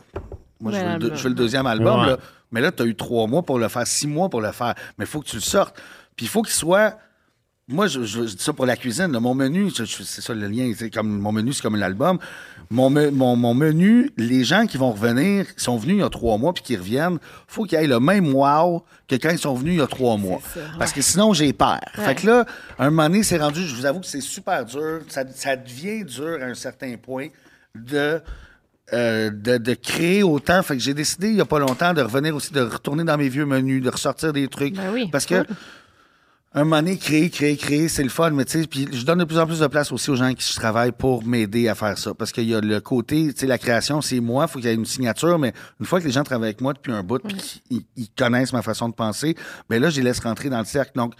[0.59, 1.17] moi, je veux, le, deux- album.
[1.17, 2.07] je veux le deuxième album, Ouais.
[2.07, 2.17] là.
[2.51, 4.75] Mais là, tu as eu trois mois pour le faire, six mois pour le faire.
[4.97, 5.75] Mais il faut que tu le sortes.
[6.17, 6.97] Puis il faut qu'il soit
[7.69, 9.11] moi, je, je- je dis ça pour la cuisine.
[9.11, 9.19] là.
[9.19, 9.85] Mon menu, c'est
[10.21, 10.71] ça le lien.
[10.77, 12.19] c'est Comme, mon menu, c'est comme l'album.
[12.69, 16.03] Mon, me- mon, mon menu, les gens qui vont revenir, qui sont venus il y
[16.03, 19.37] a trois mois puis qui reviennent, faut qu'ils aient le même wow que quand ils
[19.39, 20.39] sont venus il y a trois mois.
[20.77, 21.79] Parce que sinon, j'ai peur.
[21.93, 22.45] Fait que là,
[22.79, 25.01] un moment donné, c'est rendu, je vous avoue que c'est super dur.
[25.07, 27.27] Ça, ça devient dur à un certain point
[27.75, 28.19] de.
[28.91, 30.61] euh, de, de créer autant.
[30.63, 33.17] Fait que j'ai décidé il n'y a pas longtemps de revenir aussi, de retourner dans
[33.17, 34.75] mes vieux menus, de ressortir des trucs.
[34.75, 35.45] Ben oui, parce que.
[36.61, 39.19] Un moment donné, créer, créer, créer, c'est le fun, mais tu sais, puis je donne
[39.19, 41.73] de plus en plus de place aussi aux gens qui je travaille pour m'aider à
[41.73, 42.13] faire ça.
[42.13, 44.67] Parce qu'il y a le côté, tu sais, la création, c'est moi, il faut qu'il
[44.67, 47.01] y ait une signature, mais une fois que les gens travaillent avec moi depuis un
[47.01, 49.35] bout, puis qu'ils ils connaissent ma façon de penser,
[49.67, 50.91] ben là, je les laisse rentrer dans le cercle.
[50.95, 51.15] Donc,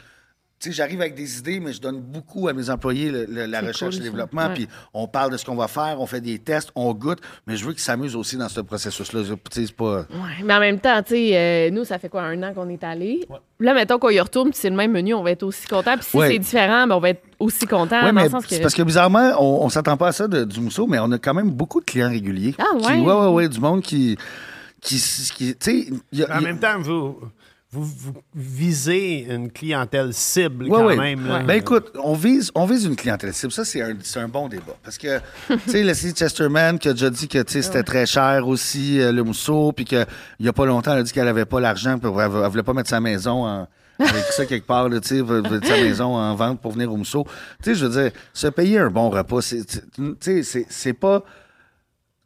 [0.64, 3.62] sais, j'arrive avec des idées, mais je donne beaucoup à mes employés le- le- la
[3.62, 6.40] recherche et le développement, puis on parle de ce qu'on va faire, on fait des
[6.40, 9.22] tests, on goûte, mais je veux qu'ils s'amusent aussi dans ce processus-là.
[9.52, 10.00] C'est pas...
[10.00, 10.06] Ouais,
[10.44, 12.84] mais en même temps, tu sais, euh, nous, ça fait quoi, un an qu'on est
[12.84, 13.28] allé?
[13.60, 15.96] Là, mettons qu'on y retourne, puis c'est le même menu, on va être aussi content.
[15.98, 16.30] Puis si Ouais.
[16.32, 18.12] c'est différent, ben, on va être aussi content.
[18.14, 18.38] Mais que...
[18.50, 21.12] c'est parce que bizarrement, on, on s'attend pas à ça de- du mousseau, mais on
[21.12, 22.56] a quand même beaucoup de clients réguliers.
[22.60, 23.00] Ah, Qui, ouais?
[23.00, 24.18] ouais, ouais, ouais, du monde qui.
[24.82, 24.96] qui,
[25.36, 27.18] qui tu sais, En il y a- même temps, vous,
[27.74, 30.96] vous, vous visez une clientèle cible Ouais, quand ouais.
[30.96, 31.26] même.
[31.28, 31.40] là.
[31.44, 33.52] Ben écoute, on vise, on vise une clientèle cible.
[33.52, 34.76] Ça, c'est un, c'est un bon débat.
[34.84, 38.06] Parce que, tu sais, Leslie Chesterman qui a déjà dit que tu sais, c'était très
[38.06, 40.06] cher aussi, euh, le mousseau, puis qu'il
[40.40, 42.64] n'y a pas longtemps, elle a dit qu'elle avait pas l'argent, puis elle, elle voulait
[42.64, 43.68] pas mettre sa maison en.
[44.00, 45.24] Avec ça quelque part, là, tu sais,
[45.64, 47.26] sa maison en vente pour venir au mousseau.
[47.64, 49.64] Tu sais, je veux dire, se payer un bon repas, tu
[50.20, 51.24] sais, c'est- c'est pas.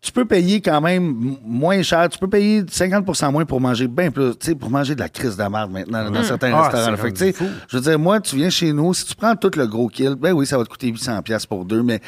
[0.07, 2.07] Tu peux payer quand même moins cher.
[2.07, 4.31] Tu peux payer 50% moins pour manger bien plus.
[4.37, 6.95] Tu sais, pour manger de la crise de merde maintenant dans certains Ah, restaurants.
[6.95, 7.33] Fait que,
[7.67, 10.15] je veux dire, moi, tu viens chez nous, si tu prends tout le gros kill,
[10.15, 11.99] ben oui, ça va te coûter 800$ piastres pour deux, mais.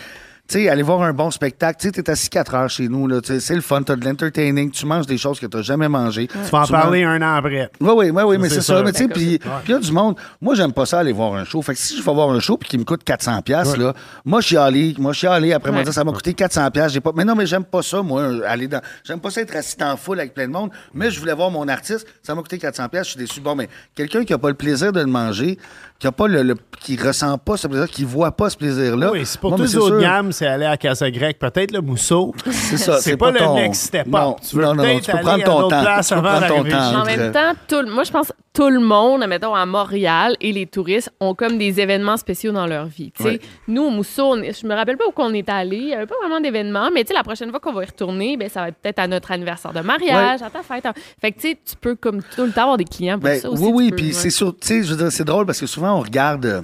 [0.50, 3.08] Tu sais, aller voir un bon spectacle, tu sais, t'es assis 4 heures chez nous,
[3.08, 5.62] là, tu sais, c'est le fun, t'as de l'entertaining, tu manges des choses que t'as
[5.62, 6.28] jamais mangées.
[6.28, 7.70] Tu vas en parler un an après.
[7.80, 8.82] Oui, oui, oui, oui, mais c'est ça.
[8.82, 10.16] Mais tu sais, puis puis il y a du monde.
[10.42, 11.62] Moi, j'aime pas ça aller voir un show.
[11.62, 13.94] Fait que si je vais voir un show puis qu'il me coûte 400 pièces là,
[14.26, 15.92] moi, je suis allé, moi, je suis allé après moi Ouais.
[15.92, 16.94] ça m'a coûté 400 pièces.
[16.94, 17.12] J'ai pas.
[17.16, 18.82] Mais non, mais j'aime pas ça, moi, aller dans.
[19.04, 20.72] J'aime pas ça être assis en foule avec plein de monde.
[20.96, 22.08] Mais je voulais voir mon artiste.
[22.24, 23.06] Ça m'a coûté 400 pièces.
[23.06, 23.40] Je suis déçu.
[23.40, 25.60] Bon, mais quelqu'un qui a pas le plaisir de le manger,
[26.00, 29.12] qui a pas le, le- qui ressent pas ce plaisir, qui voit pas ce plaisir-là.
[29.12, 30.02] Oui, c'est pour tous les c'est autres sûr.
[30.02, 32.34] gammes, c'est aller à Casa Grecque, peut-être le mousseau.
[32.50, 33.00] C'est ça.
[33.02, 34.14] C'est pas, le ton- next step up.
[34.14, 35.84] Non, tu veux non, tu peux prendre ton temps.
[36.02, 37.02] Tu peux prendre ton temps.
[37.02, 40.36] en même temps, tout le- moi, je pense que tout le monde, mettons, à Montréal
[40.42, 43.12] et les touristes ont comme des événements spéciaux dans leur vie.
[43.16, 43.40] Tu sais, Ouais.
[43.68, 45.78] Nous, au Mousseau, on je me rappelle pas où on est allé.
[45.78, 47.86] Il n'y avait pas vraiment d'événements, mais tu sais, la prochaine fois qu'on va y
[47.86, 50.88] retourner, ben, ça va être peut-être à notre anniversaire de mariage, à ta fête.
[51.22, 53.40] Fait que tu sais, tu peux comme tout le temps avoir des clients pour Ben,
[53.40, 53.62] ça aussi.
[53.64, 55.89] oui, oui, puis c'est sûr, tu sais, je veux dire, c'est drôle parce que souvent
[55.96, 56.62] on regarde, euh,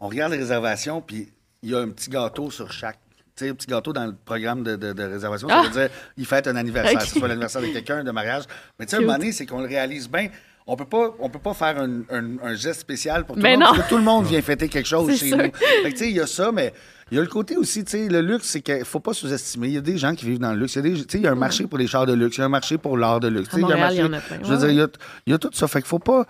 [0.00, 1.28] on regarde les réservations, puis
[1.62, 2.98] il y a un petit gâteau sur chaque.
[3.34, 5.48] Tu sais, un petit gâteau dans le programme de, de- de réservation.
[5.48, 5.62] Ça Ah!
[5.62, 5.88] veut dire,
[6.18, 6.94] il fête un anniversaire.
[6.94, 7.00] Ok.
[7.00, 8.44] Que ce soit l'anniversaire de quelqu'un, de mariage.
[8.78, 9.06] Mais tu sais, à un Cute.
[9.06, 10.28] moment donné, c'est qu'on le réalise bien.
[10.66, 13.48] On peut pas, on peut pas faire un, un- un geste spécial pour tout le
[13.48, 13.60] monde.
[13.60, 13.66] non.
[13.72, 15.36] Parce que tout le monde vient fêter quelque chose chez sûr.
[15.38, 15.44] nous.
[15.44, 15.50] Fait
[15.84, 16.72] que, tu sais, il y a ça, mais
[17.10, 19.68] il y a le côté aussi, tu sais, le luxe, c'est qu'il faut pas sous-estimer.
[19.68, 20.74] Il y a des gens qui vivent dans le luxe.
[20.74, 22.12] Il y a des- tu sais, il y a un marché pour les chars de
[22.12, 22.36] luxe.
[22.36, 23.48] Il y a un marché pour l'art de luxe.
[23.48, 24.38] À Tu sais, il y a un Montréal, il y en marché- a plein.
[24.46, 24.88] Je veux Ouais, dire, il y a,
[25.26, 25.66] il y a tout ça.
[25.68, 26.26] Fait qu'il faut pas,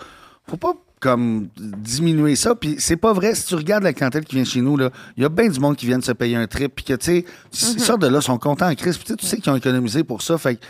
[0.49, 2.55] faut pas comme diminuer ça.
[2.55, 3.34] Puis c'est pas vrai.
[3.34, 5.59] Si tu regardes la clientèle qui vient chez nous, là, il y a bien du
[5.59, 6.76] monde qui vient de se payer un trip.
[6.76, 7.72] Puis que, tu sais, Mm-hmm.
[7.74, 8.96] ils sortent de là, sont contents en crise.
[8.96, 10.38] Puis tu sais, tu sais qu'ils ont économisé pour ça.
[10.38, 10.61] Fait que,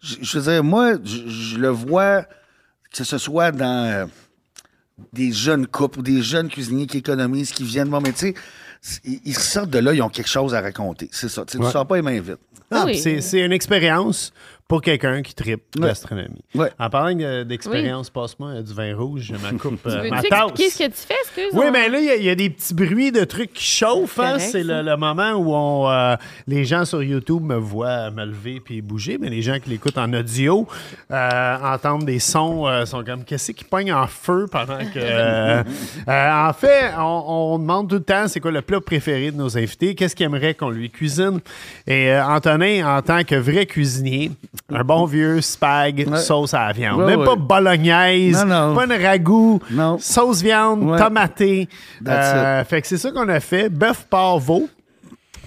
[0.00, 2.22] je, veux dire, moi, je, le vois,
[2.92, 4.06] que ce soit dans euh,
[5.12, 7.90] des jeunes couples ou des jeunes cuisiniers qui économisent, qui viennent.
[7.90, 8.34] Bon, mais tu
[8.80, 11.10] sais, ils, ils sortent de là, ils ont quelque chose à raconter.
[11.12, 11.44] C'est ça.
[11.44, 12.38] Tu sais, tu sors pas les mains vides.
[12.70, 12.98] Ah, Oui.
[12.98, 14.32] C'est une expérience
[14.74, 15.92] pour quelqu'un qui tripe Ouais.
[16.56, 16.70] Ouais.
[16.80, 20.10] En parlant de- d'expérience, passe-moi euh, du vin rouge, je ma coupe, Tu euh, veux-tu
[20.10, 20.72] ma expliquer tasse.
[20.72, 21.50] ce que tu fais, excuse?
[21.52, 23.62] Oui, mais là, il y a- il y, a des petits bruits de trucs qui
[23.64, 24.18] chauffent.
[24.18, 24.38] hein.
[24.40, 26.16] C'est le, moment où on, euh,
[26.48, 29.96] les gens sur YouTube me voient me lever puis bouger, mais les gens qui l'écoutent
[29.98, 30.66] en audio
[31.12, 34.96] euh, entendent des sons, euh, sont comme qu'est-ce qui pogne en feu pendant que.
[34.96, 35.62] euh,
[36.08, 39.36] euh, en fait, on, on demande tout le temps c'est quoi le plat préféré de
[39.36, 41.40] nos invités, qu'est-ce qu'ils aimeraient qu'on lui cuisine?
[41.86, 44.30] Et euh, Antonin, en tant que vrai cuisinier,
[44.72, 46.18] un bon vieux spag Ouais.
[46.18, 47.00] sauce à la viande.
[47.00, 47.26] Ouais, Même ouais.
[47.26, 48.74] pas bolognaise, Non, non.
[48.74, 49.98] pas une ragoût, Non.
[49.98, 51.68] sauce viande, tomatée.
[52.08, 53.68] Euh, fait que c'est ça qu'on a fait.
[53.68, 54.68] Bœuf, porc, veau.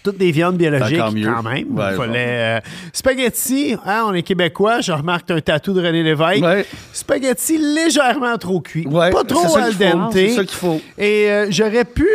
[0.03, 1.11] toutes des viandes biologiques quand
[1.43, 1.77] même.
[1.77, 2.59] Ouais, Il fallait, euh,
[2.93, 6.41] spaghetti, hein, on est québécois, je remarque un tatou de René Lévesque.
[6.43, 6.65] Ouais.
[6.93, 8.85] Spaghetti légèrement trop cuit.
[8.85, 10.13] Pas trop al dente.
[10.13, 10.79] C'est ça qu'il faut.
[10.97, 12.07] Et euh, j'aurais pu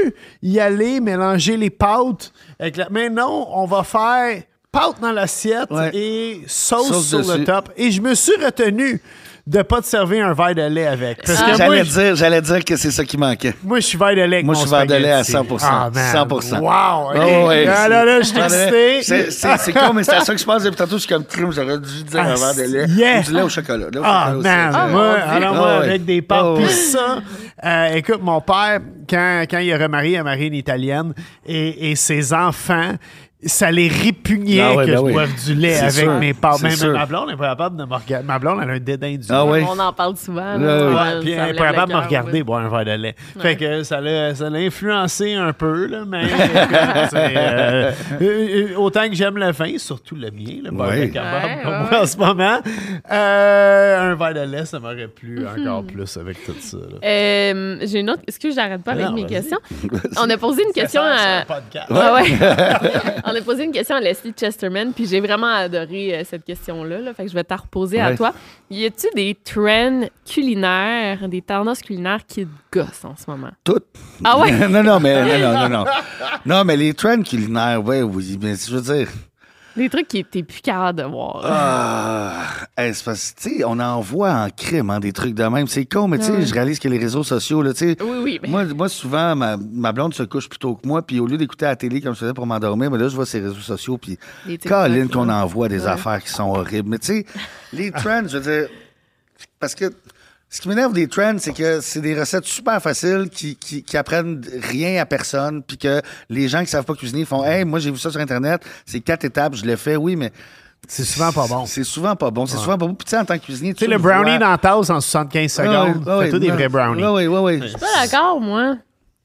[0.42, 2.32] y aller, mélanger les pâtes.
[2.58, 2.88] Avec la...
[2.90, 4.42] Mais non, on va faire
[4.72, 5.90] pâtes dans l'assiette Ouais.
[5.94, 7.68] et sauce, Sauce sur le top.
[7.76, 9.00] Et je me suis retenu
[9.46, 11.18] de pas te servir un verre de lait avec.
[11.26, 13.54] Parce que moi, J'allais dire, j'allais dire que c'est ça qui manquait.
[13.64, 15.54] moi, je suis verre de lait avec Moi, je suis verre de lait à spaghetti.
[15.54, 15.66] 100%.
[15.68, 16.12] Ah, man.
[16.14, 16.58] 100%.
[16.60, 17.10] Wow!
[17.10, 17.16] OK.
[17.16, 19.02] Oh, ouais, Ah, là, là, je suis excité.
[19.02, 20.94] C'est c'est- c'est con, mais c'est à ça que je pense depuis tantôt.
[20.96, 22.86] Je suis comme crime, j'aurais dû dire Ah, un verre de lait.
[22.96, 23.20] yeah.
[23.20, 23.86] Du lait au chocolat.
[24.04, 25.86] Ah, man, Ah, moi, ah, alors moi, ah, ouais.
[25.88, 26.38] avec des pâtes.
[26.40, 26.70] Ah, Puis ouais.
[26.70, 27.18] ça,
[27.64, 28.78] euh, écoute, mon père,
[29.10, 31.12] quand, quand il a remarié, il a marié une Italienne,
[31.44, 32.92] et, et ses enfants,
[33.44, 35.12] ça les répugnait Ah ouais, que ben je oui.
[35.12, 36.56] boive du lait avec sûr, mes pâtes.
[36.58, 38.26] c'est Même ma blonde n'est pas capable de me regarder.
[38.26, 39.50] Ma blonde, elle a un dédain du Ah lait.
[39.50, 39.64] ouais.
[39.68, 40.56] On en parle souvent.
[40.58, 40.58] Là.
[41.16, 41.20] ouais.
[41.22, 43.14] Puis elle n'est pas capable de me regarder boire un verre de lait.
[43.38, 46.22] Fait que ça l'a, ça l'a influencé un peu, là, mais
[47.14, 51.06] euh, euh, euh, autant que j'aime le vin, surtout le mien, le beurre Ouais.
[51.08, 52.58] de carbone, Ouais, comme ouais, moi en ce moment,
[53.10, 56.76] euh, un verre de lait, ça m'aurait plu encore plus avec tout ça.
[57.04, 58.22] Euh, J'ai une autre.
[58.26, 59.58] Est-ce que j'arrête pas avec Non, mes questions?
[60.20, 61.44] On a posé une question à.
[63.32, 67.00] On a posé une question à Leslie Chesterman, puis j'ai vraiment adoré euh, cette question-là.
[67.00, 67.14] là.
[67.14, 68.34] fait que je vais te reposer à toi.
[68.70, 73.52] Y a-tu des trends culinaires, des tendances culinaires qui te gossent en ce moment?
[73.64, 73.86] Toutes.
[74.22, 74.52] Ah ouais?
[74.68, 75.84] non, non, mais non, non, non, non.
[76.44, 79.08] Non, mais les trends culinaires, ouais, oui, mais je veux dire.
[79.76, 81.40] Des trucs qui t'es plus capable de voir.
[81.44, 82.44] Ah,
[82.76, 85.44] hey, c'est parce que, tu sais, on en voit en crime, hein, des trucs de
[85.44, 85.66] même.
[85.66, 87.96] C'est con, mais tu sais, je réalise que les réseaux sociaux, là, tu sais.
[88.02, 91.00] Oui, oui, mais- Moi, moi, souvent, ma, ma blonde se couche plus tôt que moi,
[91.02, 93.26] puis au lieu d'écouter la télé comme je faisais pour m'endormir, mais là, je vois
[93.26, 94.18] ses réseaux sociaux, puis
[94.60, 95.88] Caroline, qu'on envoie des Ouais.
[95.90, 96.90] affaires qui sont horribles.
[96.90, 97.26] Mais tu sais,
[97.72, 98.68] les trends, je veux dire,
[99.58, 99.86] parce que
[100.52, 103.96] ce qui m'énerve des trends, c'est que c'est des recettes super faciles qui, qui, qui
[103.96, 107.78] apprennent rien à personne, puis que les gens qui savent pas cuisiner font Hey, moi
[107.78, 110.30] j'ai vu ça sur Internet, c'est quatre étapes, je l'ai fait, oui, mais.
[110.88, 111.64] C'est souvent pas bon.
[111.64, 112.44] C'est souvent pas bon.
[112.44, 112.94] C'est souvent pas bon.
[112.94, 115.00] Puis tu sais, en tant que cuisinier, Tu sais, le brownie dans la tasse en
[115.00, 117.04] 75 secondes, ouais, c'est tout des vrais brownies.
[117.04, 117.60] Oui, oui, oui.
[117.62, 118.76] Je suis pas d'accord, moi.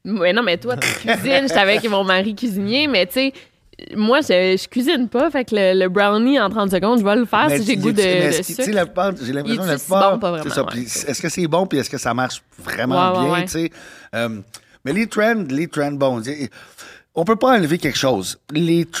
[0.04, 1.48] Ouais, non, mais toi, tu cuisines.
[1.48, 3.32] J'étais avec mon mari cuisinier, mais tu sais,
[3.96, 5.30] moi, je, je cuisine pas.
[5.30, 7.76] Fait que le, le brownie en 30 secondes, je vais le faire Mais si j'ai
[7.76, 8.62] goût de, sucre.
[8.64, 10.82] j'ai l'impression que la bon, ouais.
[10.82, 13.42] Est-ce que c'est bon, puis est-ce que ça marche vraiment Ouais, bien, ouais.
[13.44, 13.70] tu sais?
[14.14, 14.40] Euh,
[14.84, 16.22] mais les trends, les trends, bon,
[17.14, 18.38] on peut pas enlever quelque chose.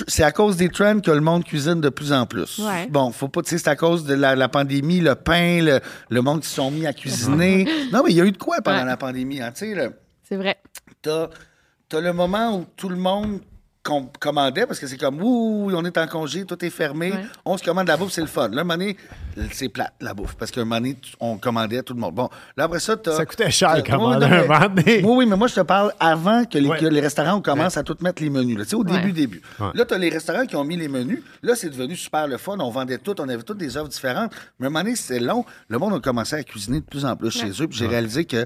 [0.08, 2.58] C'est à cause des trends que le monde cuisine de plus en plus.
[2.58, 2.86] Ouais.
[2.90, 5.80] Bon, faut pas, tu sais, c'est à cause de la, la pandémie, le pain, le,
[6.10, 7.64] le monde qui se sont mis à cuisiner.
[7.92, 8.84] non, mais il y a eu de quoi pendant Ouais.
[8.86, 9.90] la pandémie, hein, tu sais,
[10.28, 10.56] C'est vrai.
[11.02, 11.28] t'as
[11.92, 13.40] as le moment où tout le monde
[13.82, 17.24] com- commandait parce que c'est comme ouh on est en congé tout est fermé Ouais.
[17.44, 18.96] on se commande la bouffe c'est le fun là un moment donné,
[19.52, 22.28] c'est plate la bouffe parce qu'un moment donné, tu- on commandait tout le monde bon
[22.56, 24.82] là après ça t'as Ça coûtait cher, t'as- commander Oui, un moment donné.
[25.04, 26.78] oui oui mais moi je te parle avant que les, Ouais.
[26.78, 28.64] que les restaurants commencent à tout mettre les menus là.
[28.64, 29.12] tu sais au début Ouais.
[29.12, 29.68] début Ouais.
[29.74, 32.56] là t'as les restaurants qui ont mis les menus là c'est devenu super le fun
[32.58, 35.20] on vendait tout on avait toutes des œuvres différentes mais à un moment donné c'était
[35.20, 37.86] long le monde a commencé à cuisiner de plus en plus chez eux puis j'ai
[37.86, 38.44] réalisé que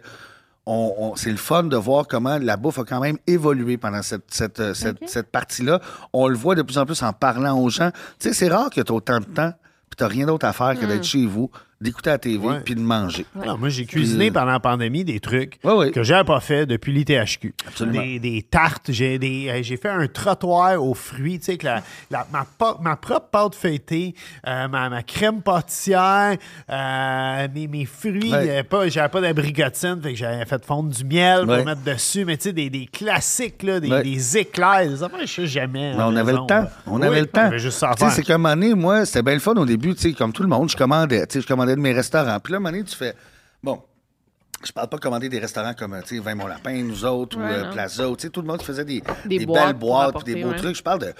[0.67, 4.03] on- on- c'est le fun de voir comment la bouffe a quand même évolué pendant
[4.03, 5.81] cette, cette, euh, cette, cette partie-là.
[6.13, 7.91] On le voit de plus en plus en parlant aux gens.
[8.19, 9.53] Tu sais, c'est rare que tu as autant de temps
[9.91, 11.51] puis tu rien d'autre à faire que d'être chez vous,
[11.83, 12.61] d'écouter la TV Ouais.
[12.65, 13.27] puis de manger.
[13.43, 15.91] Alors, moi, j'ai cuisiné Puis, euh, pendant la pandémie des trucs Ouais, ouais.
[15.91, 17.55] que j'avais pas fait depuis l'ITHQ.
[17.67, 18.01] Absolument.
[18.03, 21.67] Des, des tartes, j'ai des, euh, j'ai fait un trottoir aux fruits, tu sais, que
[21.67, 24.15] la, la- ma, pa- ma propre pâte feuilletée,
[24.47, 26.37] euh, ma, ma crème pâtissière,
[26.71, 28.47] euh, mes, mes fruits, Ouais.
[28.47, 31.57] j'avais pas, j'avais pas d'abricotine, fait que j'avais fait fondre du miel Ouais.
[31.59, 34.03] pour mettre dessus, mais tu sais, des, des classiques, là, des, Ouais.
[34.03, 35.89] des éclairs, des affaires je sais jamais.
[35.89, 36.55] à Mais la on avait maison, le temps.
[36.63, 36.71] là.
[36.87, 37.43] On Oui, avait le temps.
[37.43, 38.25] On avait juste ça à Tu sais, faire.
[38.27, 40.49] c'est moment donné, moi, c'était bien le fun au début, tu sais, comme tout le
[40.49, 41.27] monde, je commandais.
[41.27, 42.39] Tu sais, je commandais de mes restaurants.
[42.41, 43.15] Puis là, à un moment donné, tu fais,
[43.63, 43.81] bon,
[44.65, 47.37] je parle pas de commander des restaurants comme, tu sais, Vin Mon Lapin, nous autres,
[47.39, 47.71] ou euh.
[47.73, 50.35] Plaza, tu sais, tout le monde qui faisait des, Des des boîtes belles boîtes, puis
[50.35, 50.57] des beaux ouais.
[50.57, 50.77] trucs.
[50.77, 51.13] Je parle de...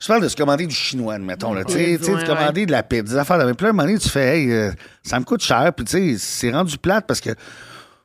[0.00, 1.52] Je parle de se commander du chinois, admettons.
[1.52, 3.38] Là, tu sais, Pizza, tu sais, de ouais, commander de la pizza, des affaires.
[3.38, 3.56] même.
[3.56, 4.70] Puis là, à un moment donné, tu fais, hey, euh,
[5.02, 5.72] ça me coûte cher.
[5.76, 7.30] Puis tu sais, c'est rendu plate parce que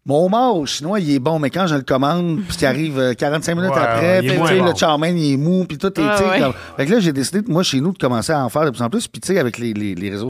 [0.03, 2.97] mon homard au chinois, il est bon, mais quand je le commande, puis qu'il arrive
[2.97, 4.65] euh, 45 minutes Ouais, après, puis moins tu sais, bon.
[4.65, 6.39] le chow mein, il est mou, puis tout est, Ouais, sais, ouais.
[6.39, 8.71] comme- Fait que là, j'ai décidé, moi, chez nous, de commencer à en faire de
[8.71, 9.07] plus en plus.
[9.07, 10.29] Puis tu sais, avec les, les, les réseaux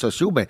[0.00, 0.46] Sociaux, ben,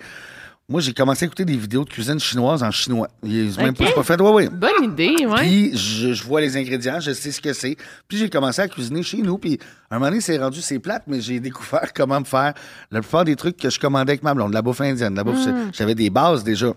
[0.69, 3.09] moi, j'ai commencé à écouter des vidéos de cuisine chinoise en chinois.
[3.23, 3.79] Ils même Ok.
[3.79, 4.15] pas, pas fait.
[4.17, 5.15] Bonne idée.
[5.35, 7.75] Puis je, je vois les ingrédients, je sais ce que c'est.
[8.07, 9.37] Puis j'ai commencé à cuisiner chez nous.
[9.37, 12.53] Puis à un moment donné, c'est rendu, c'est plate, mais j'ai découvert comment me faire
[12.89, 15.25] la plupart des trucs que je commandais avec ma blonde, de la bouffe indienne, la
[15.25, 15.45] bouffe.
[15.73, 16.73] J'avais des bases déjà.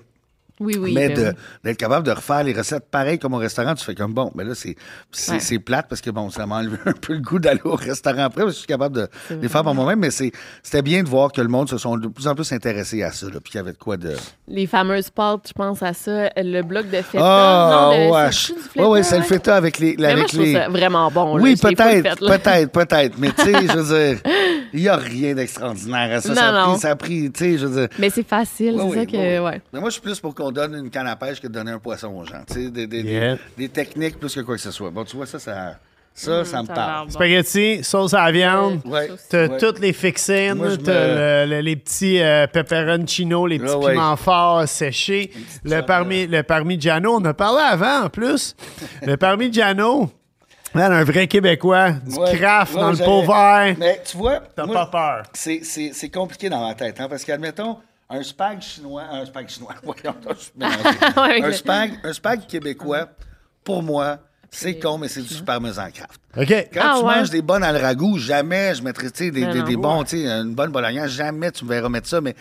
[0.61, 0.93] Oui, oui.
[0.95, 1.43] mais ben oui.
[1.65, 4.45] d'être capable de refaire les recettes pareilles comme au restaurant, tu fais comme bon, mais
[4.45, 4.77] là, c'est
[5.31, 5.59] Ouais.
[5.59, 8.43] plate parce que bon, ça m'a enlevé un peu le goût d'aller au restaurant après,
[8.43, 9.09] parce que je suis capable de
[9.41, 10.33] les faire par moi-même, mais c'est-
[10.63, 13.11] c'était bien de voir que le monde se sont de plus en plus intéressés à
[13.11, 14.15] ça, là, puis qu'il y avait de quoi de.
[14.47, 16.31] Les fameuses pâtes, je pense à ça.
[16.37, 17.19] Le bloc de feta.
[17.21, 18.31] Ah, de, ouais.
[18.33, 19.27] feta, ouais, c'est le ouais?
[19.29, 19.97] feta avec les.
[19.99, 20.53] Mais moi, avec je trouve les...
[20.55, 21.41] ça vraiment bon.
[21.41, 23.19] Oui, peut-être, peut-être, peut-être.
[23.19, 24.21] Mais tu sais, je veux dire,
[24.73, 26.29] il n'y a rien d'extraordinaire à ça.
[26.29, 26.73] Non, ça, a non.
[26.73, 27.89] pris, ça a pris, tu sais, je veux dire.
[27.99, 29.41] Mais c'est facile, Ouais, c'est oui, ça que.
[29.45, 29.63] Ouais.
[29.73, 31.73] Mais moi, je suis plus pour qu'on donne une canne à pêche que de donner
[31.73, 32.43] un poisson aux gens.
[32.47, 33.37] Tu sais, des, des, des- Yeah.
[33.57, 34.91] des techniques plus que quoi que ce soit.
[34.91, 35.77] Bon, tu vois, ça, ça,
[36.13, 37.07] ça, ça me ça a parle.
[37.07, 37.13] bon.
[37.13, 38.81] Spaghetti, sauce à la viande.
[38.85, 39.09] Ouais.
[39.29, 39.59] T'as Ouais.
[39.59, 43.79] toutes les fixines, Moi, t'as me- le- le- les petits euh, pepperoncino, les petits Ah
[43.79, 43.93] ouais.
[43.93, 45.33] piments forts séchés,
[45.65, 47.17] le, parmi, le parmigiano.
[47.21, 48.55] On a parlé avant, en plus.
[49.03, 50.11] le parmigiano,
[50.75, 52.37] man, un vrai Québécois, du Ouais.
[52.37, 53.75] craft Ouais, dans le pot vert.
[53.79, 55.23] Mais tu vois, T'as moi, pas peur.
[55.33, 57.77] c'est- c'est c'est compliqué dans ma tête, hein, parce qu'admettons,
[58.19, 60.15] un spag chinois, un spag chinois, voyons,
[61.45, 63.09] un, spag, un spag québécois,
[63.63, 64.19] pour moi,
[64.51, 66.21] c'est con, mais c'est du parmesan craft.
[66.37, 66.69] OK.
[66.73, 67.15] Quand Ah, tu ouais.
[67.17, 69.77] manges des bonnes à le ragoût, jamais je mettrais tu sais, des, Ben des, des
[69.77, 72.35] bons, tu sais, une bonne bolognaise, jamais tu me verras mettre ça, mais.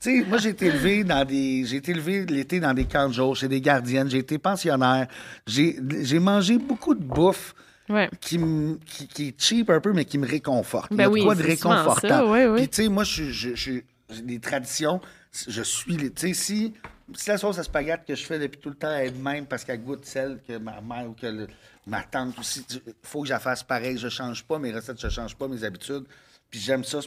[0.00, 1.64] Tu sais, moi, j'ai été élevé dans des.
[1.64, 5.06] J'ai été élevé l'été dans des camps de jour, chez des gardiennes, j'ai été pensionnaire.
[5.46, 7.54] J'ai j'ai mangé beaucoup de bouffe
[7.88, 8.08] Ouais.
[8.20, 10.88] qui, me- qui, qui est cheap un peu, mais qui me réconforte.
[10.90, 12.08] Il y Ben a de quoi de réconfortant.
[12.08, 12.56] ça, oui, oui.
[12.60, 13.80] Puis, tu sais, moi, je suis- je- je-
[14.20, 15.00] des traditions.
[15.48, 15.96] Je suis.
[15.96, 16.74] les- Tu sais, si,
[17.14, 19.46] si la sauce à spaghette que je fais depuis tout le temps est de même
[19.46, 21.48] parce qu'elle goûte celle que ma mère ou que le-
[21.86, 23.96] ma tante aussi, il faut que je la fasse pareil.
[23.98, 26.04] Je change pas mes recettes, je change pas mes habitudes.
[26.50, 26.98] Puis j'aime ça.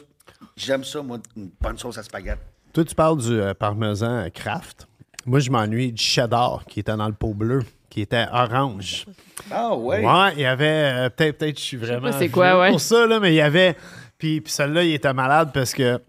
[0.56, 2.40] J'aime ça, moi, une bonne sauce à spaghette.
[2.72, 4.88] Toi, tu parles du euh, parmesan craft.
[5.24, 9.06] Moi, je m'ennuie du cheddar qui était dans le pot bleu, qui était orange.
[9.50, 10.04] Ah, ouais.
[10.04, 10.66] Ouais, il y avait.
[11.06, 12.10] euh, peut-être, peut-être, je suis vraiment.
[12.12, 12.70] c'est quoi, vieux ouais.
[12.70, 13.76] Pour ça, là, mais il y avait.
[14.18, 16.00] Puis, puis celui-là, il était malade parce que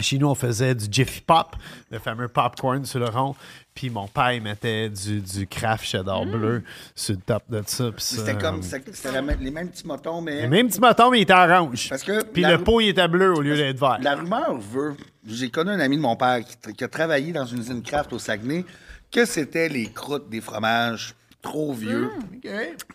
[0.00, 1.56] chez nous, on faisait du Jiffy Pop,
[1.90, 3.34] le fameux popcorn sur le rond.
[3.74, 6.62] Puis mon père, il mettait du, du craft cheddar bleu
[6.94, 7.90] sur le top de ça.
[7.96, 10.42] C'était comme euh, c'était les mêmes petits motons, mais.
[10.42, 11.88] le même petit moton, mais il était orange.
[11.88, 13.98] Parce que Puis le pot, il était bleu au lieu d'être vert.
[14.00, 14.94] La rumeur veut.
[15.26, 16.40] J'ai connu un ami de mon père
[16.76, 18.64] qui, a travaillé dans une usine craft au Saguenay,
[19.10, 22.10] que c'était les croûtes des fromages trop vieux,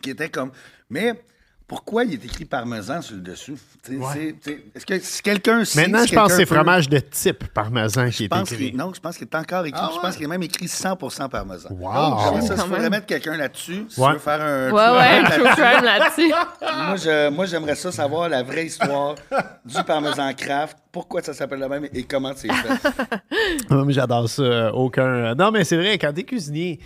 [0.02, 0.52] qui étaient comme.
[0.89, 1.22] Mais
[1.70, 3.53] pourquoi il est écrit parmesan sur le dessus?
[3.86, 3.99] Tu
[4.43, 5.82] tu Est-ce que si quelqu'un sait.
[5.84, 8.74] Maintenant, si je pense que c'est peut- fromage de type parmesan qui est écrit.
[8.74, 9.80] non, je pense qu'il est encore écrit.
[9.82, 11.70] Ah Je pense qu'il est même écrit 100% parmesan.
[11.72, 11.91] Wow.
[12.24, 12.91] J'aimerais ça, faudrait même.
[12.91, 13.86] mettre quelqu'un là-dessus.
[13.88, 14.07] Si Ouais.
[14.07, 14.72] tu veux faire un.
[14.72, 15.24] Ouais, ouais,
[15.55, 17.32] crime là-dessus.
[17.36, 19.15] moi, j'aimerais ça savoir la vraie histoire
[19.63, 22.89] du parmesan craft, pourquoi ça s'appelle le même et comment c'est fait.
[23.70, 24.41] Ah, mais J'adore ça.
[24.41, 25.36] euh, Aucun.
[25.36, 26.86] Non, mais c'est vrai, quand t'es cuisinier, tu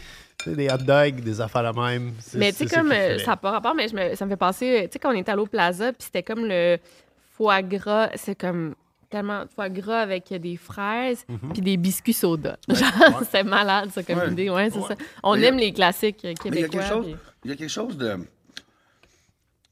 [0.51, 2.13] sais, des hot dogs, des affaires la même.
[2.35, 4.37] Mais tu sais, comme euh, ça n'a pas rapport, mais je me- ça me fait
[4.37, 6.77] penser, tu sais, quand on était à l'eau Plaza, puis c'était comme le
[7.31, 8.75] foie gras, c'est comme
[9.09, 11.53] tellement de foie gras avec des fraises, Mhm.
[11.53, 12.57] puis des biscuits soda.
[12.67, 14.31] Genre, c'est malade, ça, comme Ouais.
[14.31, 14.49] idée.
[14.49, 14.95] Ouais, c'est ça.
[15.21, 16.79] On Mais a- aime les classiques euh, Mais il y a québécois.
[16.81, 17.05] quelque chose,
[17.41, 18.17] puis- y a quelque chose de,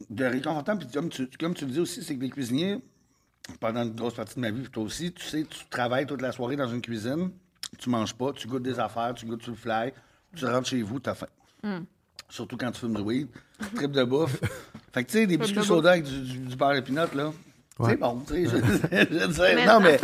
[0.09, 0.77] de réconfortant.
[0.77, 2.77] Puis comme tu, comme tu le dis aussi, c'est que les cuisiniers,
[3.59, 6.21] pendant une grosse partie de ma vie, puis toi aussi, tu sais, tu travailles toute
[6.21, 7.31] la soirée dans une cuisine,
[7.79, 9.93] tu manges pas, tu goûtes des affaires, tu goûtes sur le fly,
[10.35, 11.27] tu rentres chez vous, t'as faim.
[11.63, 11.83] Hmm.
[12.29, 13.27] Surtout quand tu fumes du weed,
[13.75, 14.37] trip de bouffe.
[14.93, 16.83] fait que tu sais, des biscuits soda avec du, du, du beurre et
[17.15, 17.31] là.
[17.83, 18.49] C'est bon, tu sais, je,
[19.11, 19.99] je veux dire, non, mais,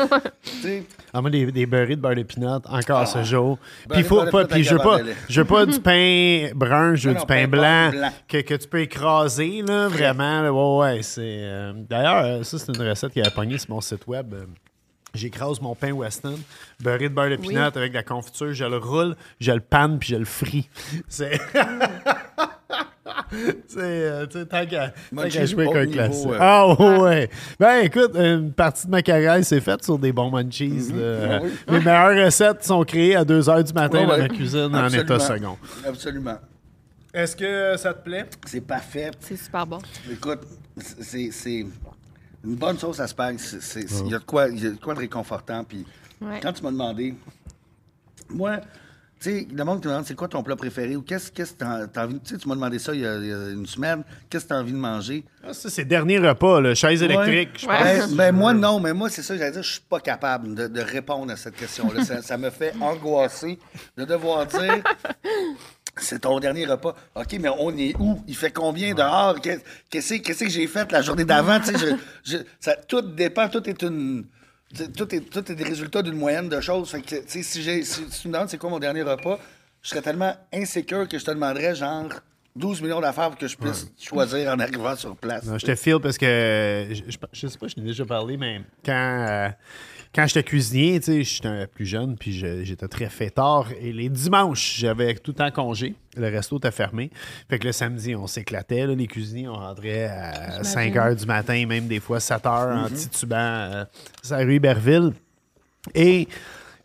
[0.61, 3.59] sais, Ah, moi, des, des beurrés de beurre de pinot, encore ce jour.
[3.89, 4.99] Puis, faut de de pas, puis je veux pas,
[5.29, 8.11] je veux pas du pain brun, je veux Non, du pain pain blanc, blanc.
[8.27, 10.41] Que, que tu peux écraser, là, vraiment.
[10.41, 10.51] là.
[10.51, 11.21] ouais, ouais, c'est...
[11.43, 14.33] euh, D'ailleurs, ça, c'est une recette qui a pogné sur mon site web.
[14.33, 14.45] Euh,
[15.17, 16.37] J'écrase mon pain Weston,
[16.81, 19.99] beurré de beurre de pinot avec de la confiture, je le roule, je le panne,
[19.99, 20.69] puis je le fris.
[21.09, 21.39] C'est...
[23.67, 24.93] C'est, euh, tant qu'à
[25.45, 26.27] jouer au avec un niveau, classique.
[26.31, 26.37] euh.
[26.39, 27.29] Ah ouais.
[27.59, 30.91] Ben écoute, une partie de ma carrière s'est faite sur des bons munchies.
[30.93, 31.17] là.
[31.31, 31.51] Ah oui.
[31.69, 34.87] Mes meilleures recettes sont créées à 2 h du matin Ouais, dans ma cuisine en
[34.87, 35.57] état second.
[35.85, 36.37] Absolument.
[37.13, 38.25] Est-ce que ça te plaît?
[38.45, 39.11] C'est parfait.
[39.19, 39.79] C'est super bon.
[40.11, 40.41] Écoute,
[40.77, 41.65] c'est.
[42.45, 43.37] Une bonne sauce à spag,
[43.75, 45.63] il y, a de quoi- il y a de quoi de réconfortant.
[45.63, 45.85] Puis
[46.21, 46.39] Ouais.
[46.41, 47.13] quand tu m'as demandé,
[48.29, 48.57] moi,
[49.19, 51.57] tu sais, le monde te demande c'est quoi ton plat préféré ou qu'est-ce qu'est-ce que
[51.57, 52.19] t'as t'as envie.
[52.19, 54.03] Tu sais, tu m'as demandé ça il y, a, il y a une semaine.
[54.29, 55.23] Qu'est-ce que tu as envie de manger?
[55.43, 57.49] Ah, ça, c'est dernier repas, là, chaise électrique.
[57.59, 57.81] je pense.
[57.81, 57.99] Ouais.
[58.09, 60.67] Ben, ben, moi, non, mais moi, c'est ça, j'allais dire, je suis pas capable de,
[60.67, 62.03] de répondre à cette question-là.
[62.03, 63.57] ça, ça me fait angoisser
[63.97, 64.83] de devoir dire.
[66.01, 66.95] C'est ton dernier repas.
[67.15, 68.21] OK, mais on est où?
[68.27, 69.39] Il fait combien dehors?
[69.41, 71.59] Qu'est- Qu'est-ce qu'est-ce que j'ai fait la journée d'avant?
[71.59, 74.25] Tu sais, je- je- ça, tout dépend, tout est une.
[74.97, 76.89] Tout est, tout est des résultats d'une moyenne de choses.
[76.91, 79.01] Fait que, tu sais, si, j'ai- si, si tu me demandes c'est quoi mon dernier
[79.01, 79.39] repas,
[79.81, 82.09] je serais tellement insécure que je te demanderais genre
[82.53, 85.45] 12 millions d'affaires pour que je puisse choisir en arrivant sur place.
[85.45, 88.35] Non, je te file parce que je, je, je sais pas, je t'ai déjà parlé,
[88.35, 88.91] mais quand,
[89.29, 89.49] euh,
[90.17, 93.67] quand j'étais cuisinier, tu sais, j'étais plus jeune, puis j'étais très fêtard.
[93.79, 95.93] Et les dimanches, j'avais tout le temps congé.
[96.15, 97.11] Le resto était fermé.
[97.47, 98.87] Fait que le samedi, on s'éclatait.
[98.87, 102.89] Les cuisiniers, on rentrait à 5 h du matin, même des fois 7 h en
[102.89, 103.85] titubant euh,
[104.23, 105.13] sur la rue Iberville.
[105.93, 106.27] Et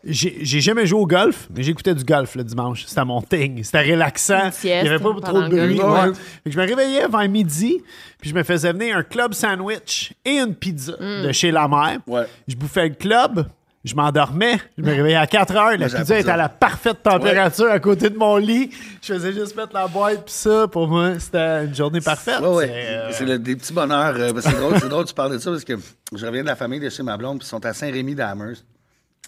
[0.05, 2.85] j'ai jamais joué au golf, mais j'écoutais du golf le dimanche.
[2.85, 3.63] C'était mon thing.
[3.63, 4.49] C'était relaxant.
[4.63, 5.75] Il n'y avait pas trop de bruit.
[5.77, 5.93] golf.
[5.93, 6.09] ouais.
[6.09, 6.13] Ouais.
[6.13, 7.81] Fait que je me réveillais vers midi,
[8.19, 11.23] puis je me faisais venir un club sandwich et une pizza Mm.
[11.27, 11.99] de chez la mère.
[12.07, 12.25] Ouais.
[12.47, 13.45] Je bouffais le club.
[13.85, 17.69] Je m'endormais, je me réveillais à 4 heures, la pizza était à la parfaite température
[17.69, 18.69] à côté de mon lit.
[19.01, 22.39] Je faisais juste mettre la boîte, puis ça, pour moi, c'était une journée parfaite.
[22.39, 23.07] Ouais, ouais.
[23.11, 24.15] C'est, euh, des petits bonheurs.
[24.17, 25.73] euh, c'est drôle, c'est drôle que tu parles de ça parce que
[26.15, 28.55] je reviens de la famille de chez ma blonde, puis ils sont à Saint-Rémy d'Amers.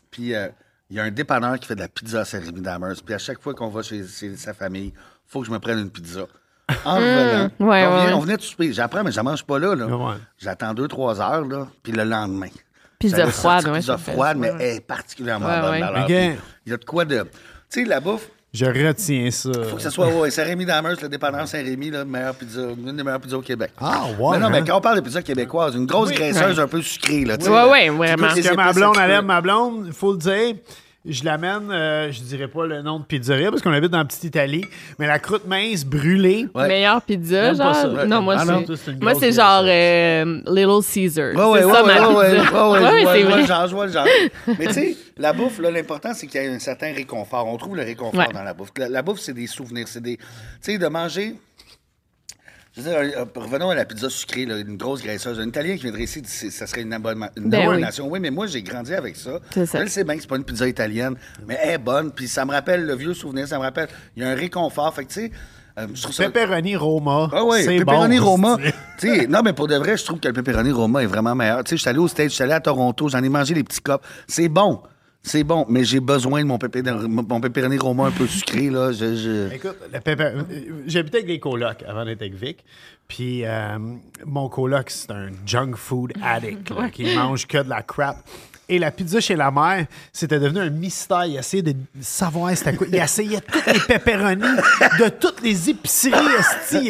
[0.10, 0.48] Puis euh,
[0.90, 2.96] il y a un dépanneur qui fait de la pizza à Saint-Rémy d'Amers.
[3.06, 5.60] Puis à chaque fois qu'on va chez, chez sa famille, il faut que je me
[5.60, 6.22] prenne une pizza.
[6.84, 7.64] En revenant, Mmh.
[7.68, 8.14] ouais, on, vient, ouais.
[8.14, 8.74] on venait de souper.
[8.74, 9.76] J'apprends, mais je ne mange pas là.
[9.76, 9.86] là.
[9.88, 10.16] Ouais.
[10.38, 12.48] J'attends deux, trois heures, là, puis le lendemain.
[12.98, 14.58] Pizza froide, ouais, Pizza froide, mais ouais.
[14.62, 15.84] elle est particulièrement Ouais, bonne.
[15.84, 16.10] alors.
[16.10, 16.38] Il
[16.72, 17.22] y a de quoi de.
[17.70, 19.50] Tu sais, la bouffe, Je retiens ça.
[19.70, 23.04] faut que ce soit ouais, Saint-Rémy d'Amers, le dépanneur Saint-Rémy, la meilleure pizza, une des
[23.04, 23.72] meilleures pizzas au Québec.
[23.82, 24.64] Ah, ouais, Mais non, mais hein?
[24.66, 27.50] quand on parle de pizza québécoise, une grosse graisseuse un peu sucrée, là, tu sais.
[27.52, 28.28] Ouais, ouais, vraiment.
[28.28, 30.56] Parce que ma blonde, elle aime ma blonde, il faut le dire.
[31.08, 34.06] Je l'amène, euh, je dirais pas le nom de pizzeria parce qu'on habite dans la
[34.06, 34.66] petite Italie,
[34.98, 36.48] mais la croûte mince brûlée.
[36.56, 36.68] Ouais.
[36.68, 37.76] Meilleure pizza, genre?
[37.76, 38.06] ça.
[38.08, 41.36] Non, moi, Ah non, c'est, toi, c'est une moi, c'est genre euh, Little Caesar.
[41.36, 42.70] Ouais, ouais, c'est ouais, ça, ouais, ma ouais, ouais, pizza.
[42.72, 43.42] ouais, ouais, Ouais, je vois- c'est je vois vrai.
[43.42, 44.08] le genre, je vois le genre.
[44.60, 47.46] Mais tu sais, la bouffe, là, l'important, c'est qu'il y ait un certain réconfort.
[47.48, 48.34] On trouve le réconfort Ouais.
[48.34, 48.70] dans la bouffe.
[48.78, 49.88] La, la bouffe, c'est des souvenirs.
[49.88, 50.18] C'est des.
[50.18, 50.24] Tu
[50.62, 51.36] sais, de manger.
[52.76, 55.40] Je veux dire, euh, revenons à la pizza sucrée, là, une grosse graisseuse.
[55.40, 57.64] Un Italien qui viendrait ici, ça serait une, abonnement- une Ben oui.
[57.68, 58.08] abomination.
[58.10, 58.20] Oui.
[58.20, 59.40] mais moi, j'ai grandi avec ça.
[59.54, 59.78] C'est ça.
[59.80, 61.16] Je le sais bien que c'est pas une pizza italienne,
[61.48, 62.12] mais elle est bonne.
[62.12, 63.88] Puis ça me rappelle le vieux souvenir, ça me rappelle.
[64.18, 64.94] Il y a un réconfort.
[64.94, 65.32] Fait que, tu sais,
[65.80, 66.30] euh, je trouve ça.
[66.30, 67.30] Pepperoni Roma.
[67.32, 68.58] Ah oui, c'est pepperoni bon, Roma.
[68.62, 68.74] c'est-
[69.14, 71.34] Tu sais, non, mais pour de vrai, je trouve que le pepperoni Roma est vraiment
[71.34, 71.64] meilleur.
[71.64, 73.54] Tu sais, je suis allé au States, je suis allé à Toronto, j'en ai mangé
[73.54, 74.06] les petits copes.
[74.28, 74.82] C'est bon.
[75.28, 78.92] C'est bon, mais j'ai besoin de mon, pépé- mon Roma un peu sucré, là.
[78.92, 79.76] Je, je- Écoute,
[80.86, 82.64] j'habitais avec des colocs avant d'être avec Vic.
[83.08, 83.78] Puis euh,
[84.24, 88.18] mon coloc, c'est un junk food addict là, qui mange que de la crap.
[88.70, 91.26] Et la pizza chez la mère, c'était devenu un mystère.
[91.26, 92.88] Il essayait de savoir c'était quoi.
[92.92, 94.42] Il essayait toutes les pepperonis
[95.00, 96.14] de toutes les épiceries.
[96.40, 96.90] esti.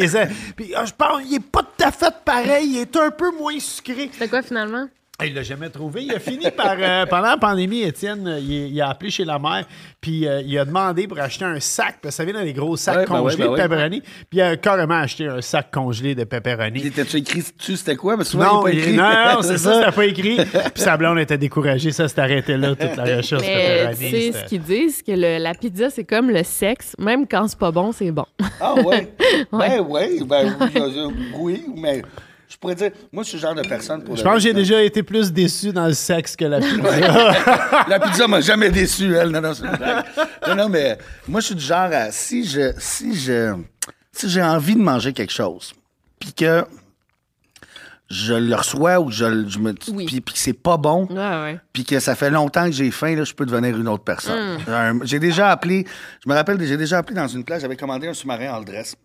[0.55, 2.67] Puis ah, je pense, il est pas tout à fait pareil.
[2.69, 4.09] Il est un peu moins sucré.
[4.11, 4.87] C'était quoi, finalement?
[5.23, 6.03] Il l'a jamais trouvé.
[6.03, 6.75] Il a fini par.
[6.77, 9.65] euh, pendant la pandémie, Étienne, il, il a appelé chez la mère,
[10.01, 12.51] puis euh, il a demandé pour acheter un sac, parce que ça vient dans les
[12.51, 13.61] gros sacs Ouais, ben ouais, congelés ben de ouais.
[13.61, 16.91] pepperoni, puis il a carrément acheté un sac congelé de pepperoni.
[16.91, 18.17] T'as-tu écrit dessus, c'était quoi?
[18.17, 18.97] Parce que souvent, Non, il est pas il- écrit.
[18.97, 20.35] non, non, c'est ça, c'était pas écrit.
[20.73, 23.97] Puis sa blonde était découragée, ça s'est arrêté là, toute la recherche de Mais pepperoni.
[23.97, 26.93] tu sais c'était- ce qu'ils disent, que le- la pizza, c'est comme le sexe.
[26.99, 28.25] Même quand c'est pas bon, c'est bon.
[28.59, 29.13] Ah ouais?
[29.51, 31.09] Ben ouais, ben oui, euh,
[31.39, 32.01] oui, mais
[32.55, 34.53] je pourrais dire, moi, je suis le genre de personne pour Je pense que j'ai
[34.53, 37.85] déjà été plus déçu dans le sexe que la pizza.
[37.89, 39.29] La pizza m'a jamais déçu, elle.
[39.29, 40.05] Non, non, c'est une blague.
[40.47, 40.97] Non, non, mais
[41.27, 42.11] moi, je suis du genre à.
[42.11, 42.71] Si je.
[42.79, 43.53] Si je.
[44.13, 45.73] Si j'ai envie de manger quelque chose,
[46.17, 46.63] puis que
[48.09, 49.75] je le reçois ou je, je me.
[49.89, 50.05] Oui.
[50.05, 51.59] Puis, puis que c'est pas bon, ouais.
[51.73, 54.59] puis que ça fait longtemps que j'ai faim, là, je peux devenir une autre personne.
[54.67, 55.85] Un- j'ai déjà appelé.
[56.23, 58.95] Je me rappelle, j'ai déjà appelé dans une place, j'avais commandé un sous-marin all dress.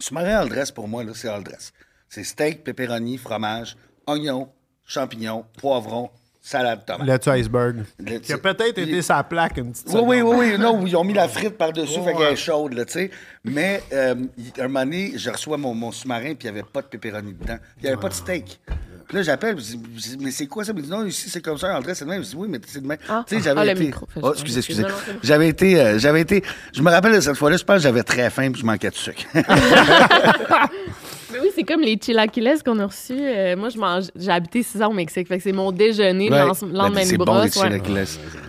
[0.00, 1.72] Sous-marin all dress, pour moi, là, c'est all dress.
[2.14, 4.48] C'est steak, pepperoni, fromage, oignon,
[4.86, 6.10] champignons, poivrons,
[6.40, 7.26] salade, tomate.
[7.26, 7.84] le iceberg.
[7.98, 10.36] Le- Qui a peut-être été sa plaque une petite Oui, oui, seconde.
[10.38, 10.58] oui, oui.
[10.58, 13.10] Non, ils ont mis la frite par-dessus, Ouais, fait qu'elle est chaude, là, tu sais.
[13.42, 14.14] Mais, euh,
[14.60, 17.32] un moment donné, je reçois mon, mon sous-marin, puis il n'y avait pas de pepperoni
[17.32, 17.58] dedans.
[17.78, 18.60] Il n'y avait pas de steak.
[19.08, 20.70] Puis là, j'appelle, je dis, mais c'est quoi ça?
[20.72, 22.22] Il me dit, non, ici, c'est comme ça, André, c'est le même.
[22.22, 22.98] Je dis, oui, mais c'est le même.
[23.08, 23.84] Ah, tu sais, j'avais ah, été.
[23.86, 24.84] micro, Oh, excusez, excusez.
[25.24, 26.44] J'avais été, euh, j'avais été.
[26.72, 28.90] Je me rappelle de cette fois-là, je pense que j'avais très faim, puis je manquais
[28.90, 29.24] de sucre.
[31.34, 33.12] Mais oui, c'est comme les chilaquiles qu'on a reçus.
[33.18, 35.26] Euh, moi, je mange, j'ai habité six ans au Mexique.
[35.28, 36.40] Fait que c'est mon déjeuner le Ouais.
[36.46, 37.56] lendemain Ben, lendemain c'est de bon, les brosse.
[37.56, 37.62] ouais.
[37.68, 38.04] chilaquiles.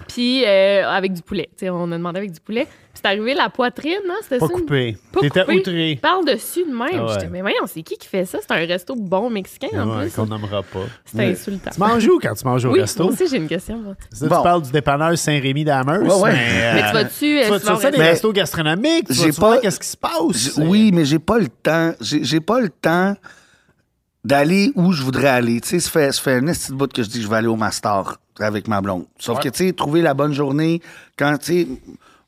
[0.07, 1.49] Puis euh, avec du poulet.
[1.63, 2.65] On a demandé avec du poulet.
[2.65, 4.13] Puis c'est arrivé la poitrine, hein?
[4.21, 4.53] C'était Pas ça?
[4.53, 4.97] coupé.
[5.11, 5.57] Pas T'étais coupé.
[5.57, 5.99] outré.
[6.01, 6.87] Parle dessus de même.
[6.93, 7.13] Ah ouais.
[7.13, 8.37] J'étais, mais voyons, c'est qui qui fait ça?
[8.41, 10.13] C'est un resto bon mexicain en Ouais, plus.
[10.15, 10.79] qu'on nommera pas.
[11.03, 11.71] C'était insultant.
[11.73, 13.03] Tu manges où quand tu manges au oui, resto?
[13.03, 13.81] moi aussi, j'ai une question.
[14.13, 14.37] Ça, Bon.
[14.37, 16.03] Tu parles du dépanneur Saint-Rémy d'Amers.
[16.03, 16.31] Ouais, ouais.
[16.31, 17.09] Mais, Mais euh, tu vas-tu.
[17.19, 17.99] tu vas tu vas tu vas au ça des resto?
[17.99, 19.07] Mais- restos gastronomiques?
[19.07, 20.57] Tu J'ai vas-tu pas- voir qu'est-ce qui se passe?
[20.57, 21.91] Oui, mais j'ai pas le temps.
[21.99, 23.15] J'ai j'ai pas le temps
[24.23, 25.61] d'aller où je voudrais aller.
[25.61, 27.35] Tu sais, ça fait, ça fait un de bout que je dis que je vais
[27.37, 29.05] aller au master avec ma blonde.
[29.19, 30.81] Sauf que, tu sais, trouver la bonne journée,
[31.17, 31.67] quand, tu sais,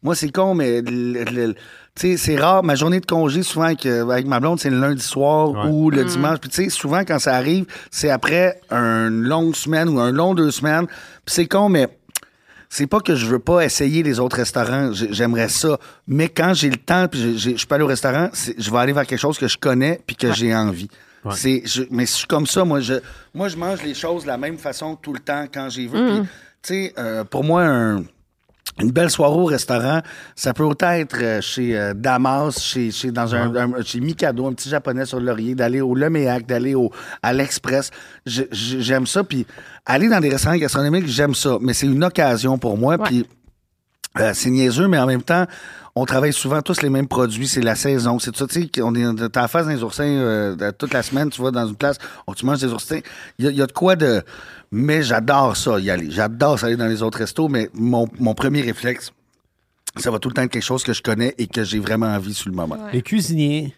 [0.04, 1.56] moi, c'est con, mais tu
[1.96, 2.64] sais, c'est rare.
[2.64, 5.70] Ma journée de congé, souvent, avec, euh, avec ma blonde, c'est le lundi soir Ouais.
[5.70, 6.38] ou le dimanche.
[6.40, 10.36] Puis, tu sais, souvent, quand ça arrive, c'est après une longue semaine ou un long
[10.36, 10.86] deux semaines.
[10.86, 11.88] Puis, c'est con, mais
[12.70, 14.92] c'est pas que je veux pas essayer les autres restaurants.
[14.94, 15.78] J'ai- J'aimerais ça.
[16.08, 18.78] Mais quand j'ai le temps, puis j'ai- j'ai- je peux aller au restaurant, je vais
[18.78, 20.90] aller vers quelque chose que je connais puis que j'ai envie.
[21.36, 22.94] C'est, je- mais je suis comme ça, moi je,
[23.34, 26.08] moi, je mange les choses de la même façon tout le temps quand j'y veux.
[26.22, 26.28] Puis, tu
[26.74, 28.04] sais, euh, pour moi, un-
[28.80, 30.02] une belle soirée au restaurant,
[30.36, 34.46] ça peut autant être euh, chez euh, Damas, chez, chez, dans un, un- chez Mikado,
[34.48, 36.92] un petit japonais sur le laurier, d'aller au Leméac, d'aller au,
[37.24, 37.90] à l'Express.
[38.26, 39.24] J'aime ça.
[39.24, 39.46] Puis
[39.86, 41.58] aller dans des restaurants gastronomiques, j'aime ça.
[41.62, 42.98] Mais c'est une occasion pour moi.
[42.98, 43.06] Ouais.
[43.06, 43.26] Puis
[44.20, 45.46] euh, c'est niaiseux, mais en même temps,
[46.02, 47.48] on travaille souvent tous les mêmes produits.
[47.48, 48.20] C'est la saison.
[48.20, 48.48] C'est tout ça.
[48.48, 51.30] Tu sais, on est face des oursins euh, toute la semaine.
[51.30, 53.00] Tu vas dans une place, oh, tu manges des oursins.
[53.40, 54.22] Il y, a- il y a de quoi de.
[54.72, 56.12] Mais j'adore ça, y aller.
[56.12, 59.12] J'adore ça aller dans les autres restos, mais mon, mon premier réflexe,
[59.96, 62.08] ça va tout le temps être quelque chose que je connais et que j'ai vraiment
[62.08, 62.78] envie sur le moment.
[62.94, 63.74] Les cuisiniers,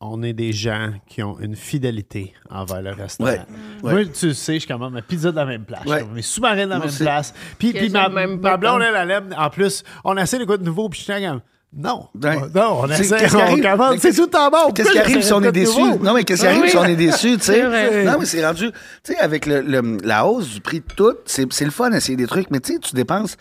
[0.00, 3.30] on est des gens qui ont une fidélité envers le restaurant.
[3.30, 3.40] Ouais.
[3.82, 3.92] Ouais.
[3.92, 5.84] Moi, tu le sais, je commande ma pizza de la même place.
[5.86, 5.94] Ouais.
[5.96, 7.02] Je commande mes sous-marins de la Moi même aussi.
[7.02, 7.32] place.
[7.58, 9.34] Puis, puis ma, ma pas blonde, elle, elle aime.
[9.36, 11.40] En plus, on essaie de quoi de nouveau, puis je suis comme,
[11.76, 12.08] non.
[12.22, 12.36] Ouais.
[12.54, 13.98] Non, on essaie, on commande.
[13.98, 14.70] C'est tout temps bon.
[14.72, 15.80] Qu'est-ce qui arrive si on est déçu?
[16.00, 18.04] Non, mais qu'est-ce qui arrive si on est déçu, tu sais?
[18.04, 18.70] Non, mais c'est rendu.
[19.02, 22.16] Tu sais, avec le, le- la hausse du prix de tout, c'est le fun d'essayer
[22.16, 23.36] des trucs, mais tu sais, tu dépenses.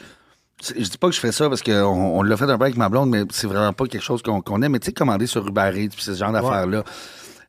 [0.64, 2.78] Je dis pas que je fais ça parce qu'on on, l'a fait un peu avec
[2.78, 4.72] ma blonde, mais c'est vraiment pas quelque chose qu'on aime.
[4.72, 6.84] Mais tu sais, commander sur Uber Eats, puis ce genre d'affaires-là,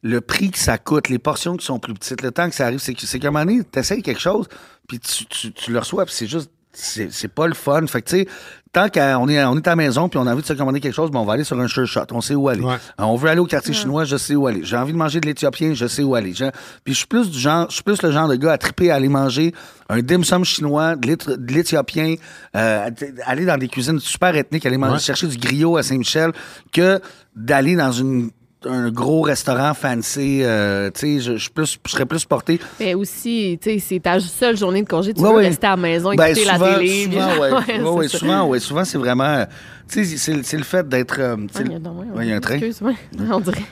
[0.03, 2.67] le prix que ça coûte, les portions qui sont plus petites, le temps que ça
[2.67, 4.49] arrive, c'est qu'à un moment donné, t'essayes quelque chose,
[4.89, 6.51] puis tu, tu, tu le reçois, puis c'est juste.
[6.77, 7.87] C'est c'est pas le fun.
[7.87, 8.27] Fait que, tu sais,
[8.73, 10.81] tant qu'on est, on est à la maison puis on a envie de se commander
[10.81, 12.01] quelque chose, ben on va aller sur un sure shot.
[12.11, 12.63] On sait où aller.
[12.63, 12.75] Ouais.
[12.75, 14.65] Euh, On veut aller au quartier chinois, je sais où aller.
[14.65, 16.35] J'ai envie de manger de l'éthiopien, je sais où aller.
[16.35, 16.51] Je-
[16.85, 18.91] Puis je suis plus du genre, je suis plus le genre de gars à triper
[18.91, 19.55] à aller manger
[19.89, 22.17] un dim sum chinois, de l'éth- de l'éthiopien,
[22.57, 22.91] euh,
[23.25, 24.99] aller dans des cuisines super ethniques, aller manger, Ouais.
[24.99, 26.33] chercher du griot à Saint-Michel,
[26.73, 27.01] que
[27.37, 28.31] d'aller dans une
[28.67, 32.61] un gros restaurant fancy, euh, tu sais, je, je suis plus- je serais plus porté.
[32.81, 35.49] Mais aussi, tu sais, c'est ta seule journée de congé, tu Ouais, veux ouais.
[35.49, 37.05] rester à la maison, Ben, écouter souvent, la télé.
[37.05, 38.09] souvent, ouais.
[38.09, 38.19] Ça.
[38.19, 39.45] souvent, ouais, souvent, c'est vraiment, euh,
[39.89, 42.31] tu sais, c'est, c'est le fait d'être, euh, il y a, non, ouais, ouais, il
[42.31, 42.55] y a un train.
[42.55, 42.93] Excuse-moi,
[43.31, 43.63] on dirait.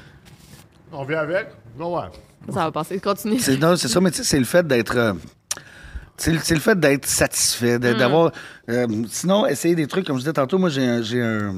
[0.93, 1.49] On vient avec?
[1.79, 2.07] Bon, ouais.
[2.49, 2.99] Ça va passer.
[2.99, 3.39] Continue.
[3.39, 4.97] C'est, non, c'est ça, mais tu sais, c'est le fait d'être.
[4.97, 5.13] euh,
[6.17, 8.31] c'est, le- c'est le fait d'être satisfait, de- d'avoir.
[8.69, 11.55] euh, sinon, essayer des trucs, comme je disais tantôt, moi, j'ai un,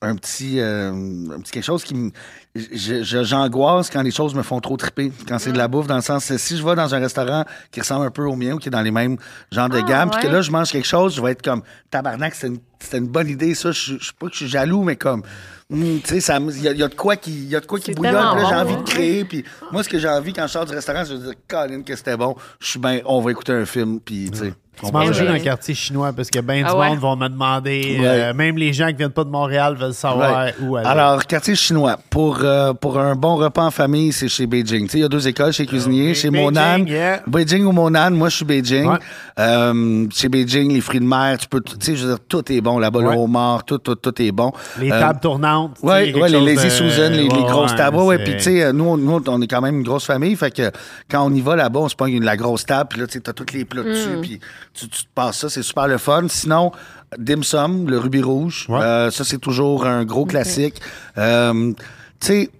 [0.00, 2.10] un petit, euh, un petit quelque chose qui me.
[2.54, 5.86] je- je- J'angoisse quand les choses me font trop triper, quand c'est de la bouffe,
[5.86, 8.52] dans le sens, si je vais dans un restaurant qui ressemble un peu au mien
[8.54, 9.16] ou qui est dans les mêmes
[9.52, 11.62] genres de Ah, gamme, puis que là, je mange quelque chose, je vais être comme
[11.90, 12.60] tabarnak, c'était une,
[13.04, 13.72] une bonne idée, ça.
[13.72, 15.22] Je je suis pas que je suis jaloux, mais comme.
[15.70, 17.90] hum, tu sais, il y, y a de quoi qui, y a de quoi qui
[17.92, 19.24] bouillonne, là, j'ai envie de créer.
[19.24, 21.82] Puis moi, ce que j'ai envie quand je sors du restaurant, c'est de dire, Colin,
[21.82, 22.36] que c'était bon.
[22.60, 24.54] Je suis bien, on va écouter un film, puis tu sais.
[24.80, 26.88] Tu où dans un quartier chinois parce que bien Ah du ouais?
[26.90, 28.06] monde vont me demander, Ouais.
[28.06, 30.54] euh, même les gens qui viennent pas de Montréal veulent savoir Ouais.
[30.60, 30.86] où aller.
[30.86, 31.96] Alors, quartier chinois.
[32.10, 34.84] Pour, euh, pour un bon repas en famille, c'est chez Beijing.
[34.86, 36.10] Tu sais, il y a deux écoles chez cuisinier.
[36.10, 36.84] Ok, Chez Beijing, Monan.
[36.86, 37.22] yeah.
[37.26, 38.10] Beijing ou Monan.
[38.12, 38.86] Moi, je suis Beijing.
[38.90, 38.98] Ouais.
[39.38, 42.50] Euh, chez Beijing, les fruits de mer, tu peux, tu sais, je veux dire, tout
[42.52, 42.78] est bon.
[42.78, 43.14] Là-bas, Ouais.
[43.14, 44.52] le homard, tout, tout, tout est bon.
[44.78, 45.76] les Euh, tables tournantes.
[45.82, 47.96] Oui, ouais, les Lazy Susan, les, les grosses ouais, tables.
[47.98, 50.34] Ouais, Puis, tu sais, nous, on- nous, on est quand même une grosse famille.
[50.36, 50.70] Fait que
[51.10, 52.88] quand on y va là-bas, on se pogne une- la grosse table.
[52.90, 54.18] Puis là, tu sais, t'as tous les plats dessus.
[54.22, 54.40] Puis
[54.78, 55.48] tu, tu te passes ça.
[55.48, 56.26] C'est super le fun.
[56.28, 56.72] Sinon,
[57.18, 58.66] Dim Sum, le rubis rouge.
[58.68, 58.80] Ouais.
[58.80, 60.80] euh, ça, c'est toujours un gros classique.
[61.16, 61.72] Euh,
[62.20, 62.50] tu sais,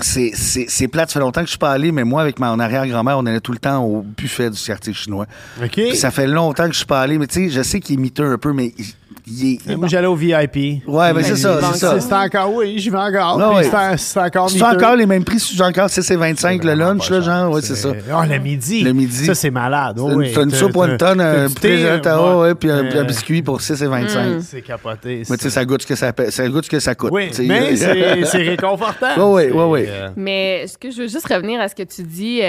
[0.00, 2.40] c'est, c'est, c'est plate, ça fait longtemps que je suis pas allé, mais moi, avec
[2.40, 5.26] mon arrière-grand-mère, on allait tout le temps au buffet du quartier chinois.
[5.62, 5.70] OK.
[5.70, 7.94] Puis ça fait longtemps que je suis pas allé, mais tu sais, je sais qu'il
[7.98, 8.86] est miteux un peu, mais il,
[9.26, 9.76] il est...
[9.76, 10.82] Moi, j'allais au VIP.
[10.86, 12.00] Ouais, ben c'est ça, c'est ça.
[12.00, 13.38] C'est encore, oui, j'y vais encore.
[13.40, 13.96] Ah puis ouais.
[13.96, 17.20] c'est- encore C'est encore les mêmes prix, c'est encore 6 et 25 le lunch, là,
[17.20, 17.90] genre, ouais, c'est ça.
[18.12, 18.82] Oh, le midi.
[18.82, 19.24] Le midi.
[19.24, 19.98] Ça, c'est malade.
[19.98, 20.32] Oh, oui.
[20.34, 22.40] T'as une soupe t'as- wonton, t'as un ouais.
[22.48, 24.40] ouais, puis un, Euh, un biscuit pour 6 et 25.
[24.42, 25.22] C'est capoté.
[25.30, 27.10] Mais tu sais, ça goûte ce que ça, paie- ça goûte ce que ça coûte.
[27.12, 29.16] Oui, mais c'est réconfortant.
[29.16, 29.86] Ouais, ouais, C'est, ouais, ouais.
[29.88, 32.40] euh, Mais est-ce que je veux juste revenir à ce que tu dis?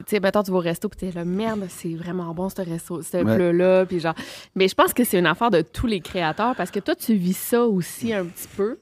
[0.00, 2.62] Tu sais, mettons, tu vas au resto, puis t'es là, merde, c'est vraiment bon, ce
[2.62, 3.36] resto, ce Ouais.
[3.36, 4.14] plat-là, puis genre...
[4.54, 7.14] Mais je pense que c'est une affaire de tous les créateurs, parce que toi, tu
[7.14, 8.78] vis ça aussi un petit peu.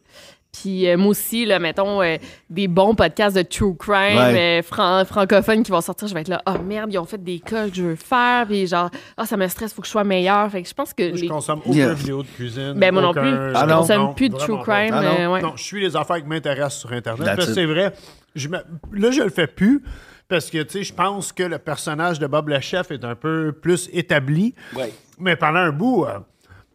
[0.51, 2.16] Puis euh, moi aussi, là, mettons, euh,
[2.49, 4.61] des bons podcasts de true crime Ouais.
[4.61, 7.23] euh, fran- francophones qui vont sortir, je vais être là, oh merde, ils ont fait
[7.23, 9.93] des cas que je veux faire, puis genre, ah, ça me stresse, faut que je
[9.93, 10.51] sois meilleur.
[10.51, 11.14] Fait que je pense que.
[11.14, 11.93] Je les- consomme aucune Yeah.
[11.93, 12.73] vidéo de cuisine.
[12.77, 13.29] Ben, moi non plus.
[13.55, 13.81] Ah je non?
[13.81, 14.95] consomme non, plus de true crime.
[14.95, 15.16] Ah non?
[15.21, 15.43] euh, ouais.
[15.43, 17.41] Non, je suis les affaires qui m'intéressent sur Internet.
[17.43, 17.93] C'est vrai,
[18.35, 19.83] je me- là, je le fais plus.
[20.29, 23.14] Parce que, tu sais, je pense que le personnage de Bob le chef est un
[23.14, 24.55] peu plus établi.
[24.76, 24.93] Ouais.
[25.18, 26.18] Mais pendant un bout, euh,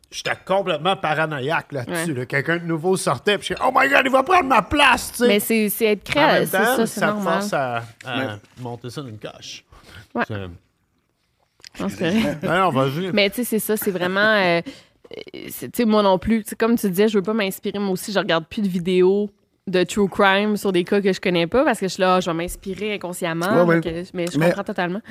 [0.10, 2.12] j'étais complètement paranoïaque là-dessus.
[2.14, 2.20] Ouais.
[2.20, 2.26] là.
[2.26, 5.12] Quelqu'un de nouveau sortait, puis je suis Oh my God, il va prendre ma place,
[5.12, 5.28] tu sais.
[5.28, 7.34] Mais c'est c'est être créatif, c'est ça, c'est te normal.
[7.42, 8.26] force à, à Ouais.
[8.60, 9.64] monter ça d'une coche.
[10.16, 10.24] Ouais.
[10.28, 10.36] C'est-
[11.76, 13.12] Je pense que- Ben non, vas-y.
[13.14, 14.20] Mais tu sais, c'est ça, c'est vraiment.
[14.20, 14.62] euh,
[15.32, 16.44] tu sais, moi non plus.
[16.44, 17.78] Tu sais, Comme tu disais, je veux pas m'inspirer.
[17.80, 19.30] Moi aussi, je regarde plus de vidéos
[19.68, 22.20] de true crime sur des cas que je connais pas parce que je suis là,
[22.20, 23.46] je vais m'inspirer inconsciemment.
[23.48, 23.76] Ouais, ouais.
[23.76, 25.02] donc, euh, mais je Mais- comprends totalement.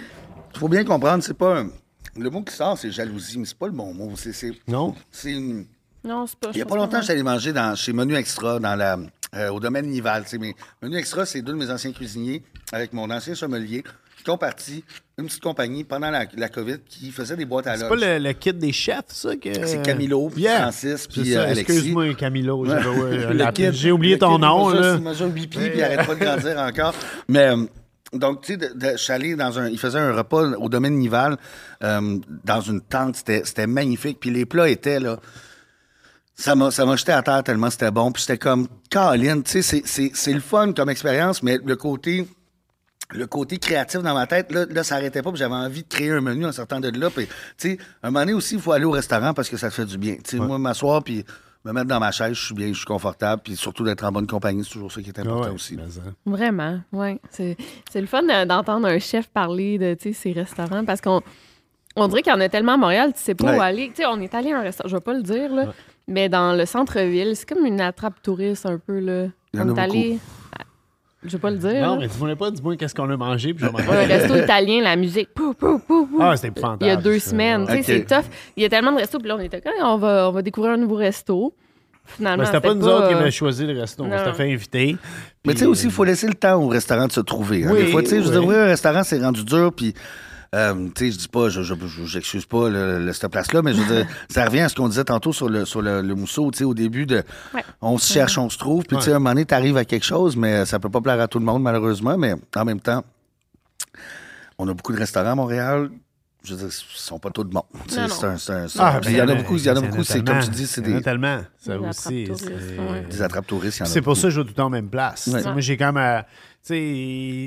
[0.55, 1.61] Il faut bien comprendre, c'est pas.
[1.61, 1.71] un-
[2.15, 4.13] Le mot qui sort, c'est jalousie, mais c'est pas le bon mot.
[4.17, 4.53] C'est.
[4.69, 4.95] Non.
[5.11, 5.65] C'est une.
[6.05, 6.51] Non, c'est pas.
[6.53, 8.99] Il y a pas longtemps, allé manger dans, chez Menu Extra, dans la,
[9.35, 10.25] euh, au domaine Nival.
[10.39, 13.83] Mais Menu Extra, c'est deux de mes anciens cuisiniers avec mon ancien sommelier
[14.23, 14.85] qui ont parti
[15.19, 18.01] une petite compagnie pendant la, la COVID qui faisait des boîtes à C'est lunch.
[18.01, 19.37] pas le, le kit des chefs, ça?
[19.37, 20.61] que- C'est Camilo, puis Yeah.
[20.63, 21.61] Francis, puis, C'est euh, Alexis.
[21.73, 22.67] Excuse-moi, Camilo.
[23.73, 26.95] J'ai oublié ton nom, 8 pieds, puis il arrête pas de grandir encore.
[27.29, 27.65] Mais, euh,
[28.15, 29.69] donc, tu sais, je suis allé dans un...
[29.69, 31.37] Il faisait un repas au domaine Nival,
[31.83, 33.17] euh, dans une tente.
[33.17, 34.19] C'était magnifique.
[34.21, 35.19] Puis les plats étaient, là...
[36.35, 38.11] Ça m'a jeté à terre tellement c'était bon.
[38.11, 41.77] Puis c'était comme, Caroline, tu sais, c'est- c'est c'est le fun comme expérience, mais le
[41.77, 42.27] côté
[43.13, 45.89] le côté créatif dans ma tête, là, là ça n'arrêtait pas, puis j'avais envie de
[45.89, 47.11] créer un menu en sortant de là.
[47.11, 49.69] Puis, tu sais, un moment donné aussi, il faut aller au restaurant parce que ça
[49.69, 50.15] te fait du bien.
[50.17, 51.25] Tu sais, moi, m'asseoir, puis
[51.65, 54.11] me mettre dans ma chaise, je suis bien, je suis confortable, puis surtout d'être en
[54.11, 55.79] bonne compagnie, c'est toujours ça qui est important Ah ouais, aussi.
[56.27, 57.21] Vraiment, oui.
[57.31, 57.57] C'est
[57.95, 61.23] le fun d'entendre un chef parler de tu sais, ses restaurants parce qu'on
[61.95, 63.59] on dirait qu'il y en a tellement à Montréal, tu sais pas Ouais.
[63.59, 63.89] où aller.
[63.89, 65.73] Tu sais, on est allé à un restaurant, je vais pas le dire, là,
[66.09, 68.99] mais dans le centre-ville, c'est comme une attrape touriste un peu.
[68.99, 69.27] Là.
[69.53, 70.19] Il y en on a est allé.
[71.25, 71.71] Je vais pas le dire.
[71.87, 71.99] Non, là.
[72.01, 74.35] mais dis-moi pas, dis-moi qu'est-ce qu'on a mangé, puis je vais m'en Ouais, un resto
[74.35, 75.33] italien, la musique.
[75.33, 76.19] Pou, pou, pou, pou.
[76.21, 76.85] Ah, c'était épouvantable.
[76.85, 77.65] Il y a deux semaines.
[77.67, 77.85] Tu sais, Ok.
[77.85, 78.25] C'est tough.
[78.57, 79.19] Il y a tellement de restos.
[79.19, 81.55] Puis là, on était comme, on va, on va découvrir un nouveau resto.
[82.05, 84.03] Finalement, Mais c'était pas nous autres qui euh, avions choisi le resto.
[84.05, 84.97] On s'était fait inviter.
[85.47, 87.65] Mais tu sais aussi, il faut laisser le temps au restaurant de se trouver.
[87.65, 87.71] hein.
[87.73, 88.33] Oui, Des fois, tu sais, je veux oui.
[88.33, 89.95] dire, ouvrir un restaurant, c'est rendu dur, puis.
[90.55, 93.63] Euh, tu sais, je dis pas, je je- je- j'excuse pas le, le- cette place-là,
[93.63, 96.03] mais je veux dire, ça revient à ce qu'on disait tantôt sur le, sur le,
[96.03, 97.23] le mousseau, tu sais, au début de,
[97.55, 97.65] Ouais.
[97.81, 99.85] on se cherche, on se trouve, puis tu sais, à un moment donné, t'arrives à
[99.85, 102.81] quelque chose, mais ça peut pas plaire à tout le monde, malheureusement, mais en même
[102.81, 103.03] temps,
[104.59, 105.91] on a beaucoup de restaurants à Montréal,
[106.45, 109.27] je veux dire, ils sont pas un, c'est un- c'est Ah, il y en a
[109.29, 110.97] ben, beaucoup, il y en a beaucoup, c'est comme tu dis, c'est Il y en
[110.97, 111.41] a des, tellement.
[111.59, 112.29] Ça Des aussi.
[113.09, 114.55] des attrapes touristes, il y en a C'est pour ça que je joue tout le
[114.55, 115.29] temps en même place.
[115.29, 115.41] Ouais.
[115.45, 116.03] Moi, j'ai quand même.
[116.19, 116.23] euh,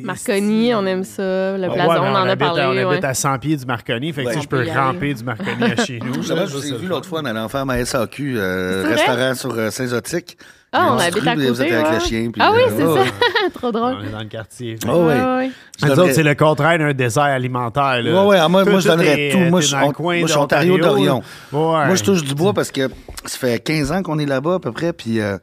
[0.04, 1.58] Marconi, on aime ça.
[1.58, 2.64] Le Ah ouais, blason, on en a habite, parlé.
[2.66, 3.06] On habite ouais.
[3.06, 4.34] à 100 pieds du Marconi, fait que Ouais.
[4.34, 6.22] tu sais, je On peux ramper du Marconi à chez nous.
[6.22, 9.34] Je ça, vous ai c'est vu l'autre fois en allant faire ma SAQ, euh, restaurant
[9.36, 10.38] sur euh, Saint-Zotique.
[10.78, 11.64] Ah, on une habite à Vous côté.
[11.68, 11.94] êtes avec ouais.
[11.94, 12.30] le chien.
[12.34, 12.92] puis, Ah oui, euh, c'est ça.
[12.94, 13.10] ouais.
[13.54, 13.96] Trop drôle.
[14.02, 14.78] On est dans le quartier.
[14.86, 15.14] Oh, ouais.
[15.14, 15.52] Ouais, ouais.
[15.80, 18.02] Je Nous devrais- autres, c'est le contraire d'un désert alimentaire.
[18.04, 18.12] Là.
[18.24, 19.38] Ouais, ouais, ah, moi- je donnerais tout.
[19.38, 21.24] Moi, je- on- coin moi, je suis Ontario d'Orion.
[21.54, 22.90] Moi, je touche du bois parce que
[23.24, 24.92] ça fait 15 ans qu'on est là-bas à peu près.
[24.92, 25.38] Puis euh,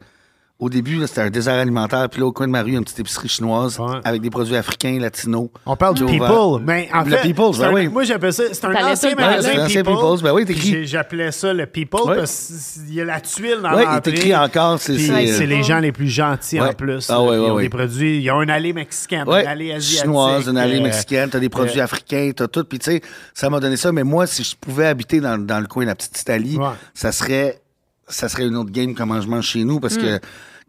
[0.63, 2.07] au début, là, c'était un désert alimentaire.
[2.09, 3.99] Puis là, au coin de ma rue, il y a une petite épicerie chinoise Ouais.
[4.03, 5.49] avec des produits africains, latinos.
[5.65, 7.87] On parle du people, mais en Le fait, People's, c'est ben un- oui.
[7.89, 9.95] moi j'appelle ça, c'est un T'allais ancien magasin C'est un ancien People.
[9.99, 10.69] People's, ben oui, t'es écrit.
[10.69, 12.15] J'ai- J'appelais ça le People Ouais.
[12.17, 14.11] parce qu'il y a la tuile dans Oui, il est l'entrée.
[14.11, 14.79] écrit encore.
[14.79, 16.73] C'est Puis c'est, c'est euh, les gens les plus gentils en Ouais.
[16.73, 17.09] plus.
[17.09, 17.63] Ah ouais, ouais, ils ont ouais.
[17.63, 20.01] des produits, ils ont une allée mexicaine, Ouais, une allée asiatique.
[20.01, 22.63] chinoise, une allée euh, mexicaine, t'as des produits euh, africains, t'as tout.
[22.63, 23.01] Puis tu sais,
[23.33, 23.91] ça m'a donné ça.
[23.91, 26.67] Mais moi, si je pouvais habiter dans, dans le coin de la petite Italie, Ouais.
[26.93, 27.59] ça serait
[28.09, 29.79] ça serait une autre game comment je mange chez nous.
[29.79, 30.01] Parce Hmm.
[30.01, 30.19] que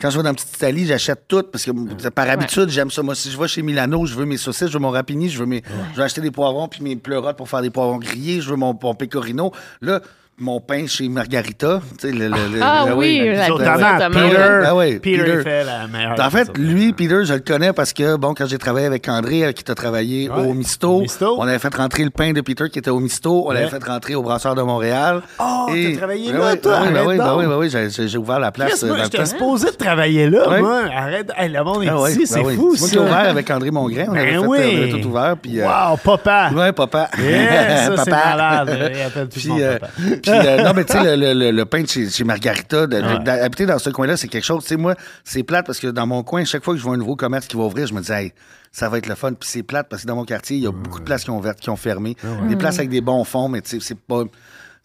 [0.04, 1.42] quand je vais dans la petite Italie, j'achète tout.
[1.50, 3.02] Parce que par habitude, j'aime ça.
[3.02, 5.38] Moi, si je vais chez Milano, je veux mes saucisses, je veux mon rapini, je
[5.38, 5.62] veux mes.
[5.92, 8.56] Je veux acheter des poivrons puis mes pleurotes pour faire des poivrons grillés, je veux
[8.56, 9.50] mon, mon pecorino.
[9.80, 10.02] Là,
[10.38, 11.80] mon pain chez Margarita.
[12.00, 14.12] Tu sais, le, le- Ah le- oui, le- la Sur pizza tomate, tomate.
[14.30, 16.16] Peter, Ah ouais, Peter, fait la meilleure.
[16.18, 19.44] en fait, lui, Peter, je le connais parce que, bon, quand j'ai travaillé avec André,
[19.44, 21.36] avec qui t'as travaillé Ouais, au Misto, au Misto.
[21.38, 23.54] on avait fait rentrer le pain de Peter qui était au Misto, on Ouais.
[23.54, 25.22] l'avait fait rentrer au Brasseur de Montréal.
[25.38, 27.70] Oh, t'as travaillé Ben là, oui, toi, ben oui, ben oui, ben oui, ben oui,
[27.70, 30.60] j'ai- j'ai j'ai ouvert la place euh, moi, j'étais supposé de travailler là, Ouais.
[30.60, 30.82] moi.
[30.94, 31.30] Arrête.
[31.36, 32.56] Hey, le monde est Ah ouais, ici, ben c'est oui.
[32.56, 33.00] fou, moi qui ai ça.
[33.00, 34.58] ouvert avec André Mongrain, on avait, Ben oui.
[34.58, 35.36] avait tout ouvert.
[35.40, 36.50] Puis, euh, Wow, papa.
[36.54, 37.08] Ouais, papa.
[37.18, 38.36] Yeah, ça, c'est Papa.
[38.36, 38.90] malade.
[38.94, 39.92] Il appelle tout le Puis, monde euh, papa.
[40.30, 42.82] Puis, euh, non, mais tu sais, le, le- le- le pain de chez, chez Margarita,
[42.84, 43.18] Ouais.
[43.24, 44.62] d'habiter dans ce coin-là, c'est quelque chose.
[44.62, 44.94] Tu sais, moi,
[45.24, 47.46] c'est plate parce que dans mon coin, chaque fois que je vois un nouveau commerce
[47.46, 48.32] qui va ouvrir, je me dis, hey,
[48.72, 49.32] ça va être le fun.
[49.34, 51.30] Puis c'est plate parce que dans mon quartier, il y a beaucoup de places qui
[51.30, 52.16] ont, ouvert- qui ont fermé.
[52.48, 54.24] Des places avec des bons fonds, mais tu sais, c'est pas.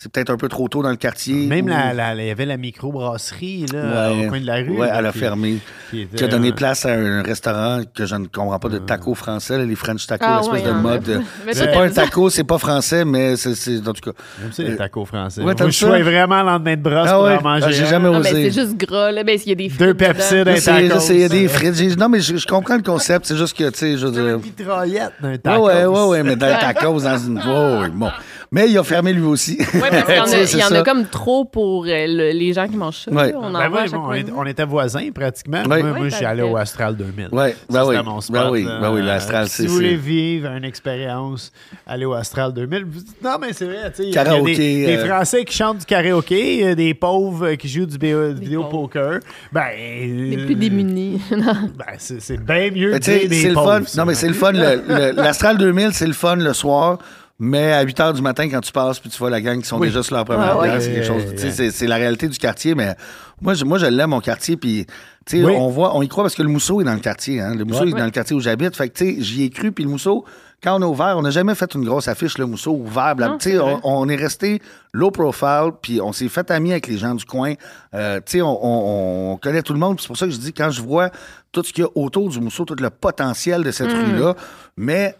[0.01, 1.45] C'est peut-être un peu trop tôt dans le quartier.
[1.45, 4.25] Même ou- la, la- il y avait la microbrasserie là, Ouais.
[4.25, 4.69] au coin de la rue.
[4.79, 5.57] Ouais, là, elle a qui- fermé.
[5.89, 8.69] qui était, Qui a donné euh, place à un restaurant que je ne comprends pas
[8.69, 10.73] de taco français, là, les French tacos, Ah, l'espèce ouais, de a.
[10.73, 11.21] mode.
[11.51, 14.17] C'est pas un taco, c'est pas français, mais c'est- c'est en tout cas.
[14.41, 15.41] J'aime ça, les tacos français.
[15.41, 17.35] Ouais, Moi, je suis vraiment le lendemain de brosse Ah pour ouais?
[17.37, 17.65] en manger.
[17.67, 18.29] Ah, j'ai jamais Ah, ben, osé.
[18.51, 19.23] c'est juste gras, là.
[19.25, 19.93] Ben, il y a des frites Deux.
[19.95, 20.99] Pepsi d'un tacos.
[21.01, 21.97] sais, il y a des frites.
[21.97, 23.25] Non, mais je, je comprends le concept.
[23.25, 24.35] C'est juste que, tu sais, je veux dire.
[24.37, 25.65] Une mitraillette d'un Ouais, tacos.
[25.67, 27.39] ouais, ouais, ouais, mais dans le tacos, dans une.
[27.49, 28.09] Ouais, bon.
[28.51, 29.57] Mais il a fermé lui aussi.
[29.59, 32.31] Ouais, parce qu'il y en a, il y en a comme trop pour euh, le-
[32.31, 33.11] les gens qui mangent ça.
[33.11, 33.31] Ouais.
[33.31, 33.37] là.
[33.39, 35.59] On en Ben voit à oui, chaque bon, on, de est- était voisins pratiquement.
[35.61, 35.67] Ouais.
[35.83, 37.29] Moi, Ouais, moi, je suis allé t'as- au Astral 2000.
[37.31, 38.03] Ouais, Ça, ben c'était oui.
[38.05, 38.79] mon Ben spot, oui, là.
[38.81, 41.51] ben oui, l'Astral, Si c'est- vous voulez c'est- vivre une expérience,
[41.85, 42.85] allez au Astral 2000.
[42.85, 44.03] Vous dites, Non, mais c'est vrai, tu sais.
[44.09, 46.75] il y a Karaoké, Des, des euh, Français qui chantent du karaoké, il y a
[46.75, 48.87] des pauvres euh, qui jouent du bio- du vidéo pauvres.
[48.89, 49.19] poker.
[49.51, 51.21] Ben, Les euh, plus démunis.
[51.31, 51.53] Non.
[51.77, 53.83] Ben, c'est c'est bien mieux Mais que tu sais, des c'est le pauvres, fun.
[53.85, 54.01] ça.
[54.01, 54.51] Non, mais c'est le fun.
[54.53, 56.97] le- le- L'Astral 2000, c'est le fun le soir.
[57.41, 59.67] Mais à 8 h du matin, quand tu passes, puis tu vois la gang qui
[59.67, 59.87] sont Oui.
[59.87, 60.79] déjà sur leur première ouais.
[60.81, 61.23] c'est quelque chose.
[61.71, 62.95] C'est la réalité du quartier, mais
[63.41, 64.57] moi, je, moi, je l'aime, mon quartier.
[64.57, 64.85] Puis,
[65.25, 65.53] tu sais, Oui.
[65.57, 67.39] on voit, on y croit parce que le mousseau est dans le quartier.
[67.39, 67.55] Hein?
[67.55, 67.91] Le mousseau Ouais.
[67.91, 68.75] est dans le quartier où j'habite.
[68.75, 69.71] Fait que, tu sais, j'y ai cru.
[69.71, 70.25] Puis le mousseau,
[70.61, 73.15] quand on a ouvert, on n'a jamais fait une grosse affiche, le mousseau ouvert.
[73.17, 73.77] Non, Tu sais, c'est vrai.
[73.83, 74.61] on, on est resté
[74.91, 77.53] low profile, puis on s'est fait amis avec les gens du coin.
[77.93, 80.01] Euh, tu sais, on, on- on connaît tout le monde.
[80.01, 81.09] C'est pour ça que je dis, quand je vois
[81.53, 84.35] tout ce qu'il y a autour du mousseau, tout le potentiel de cette rue-là,
[84.75, 85.15] mais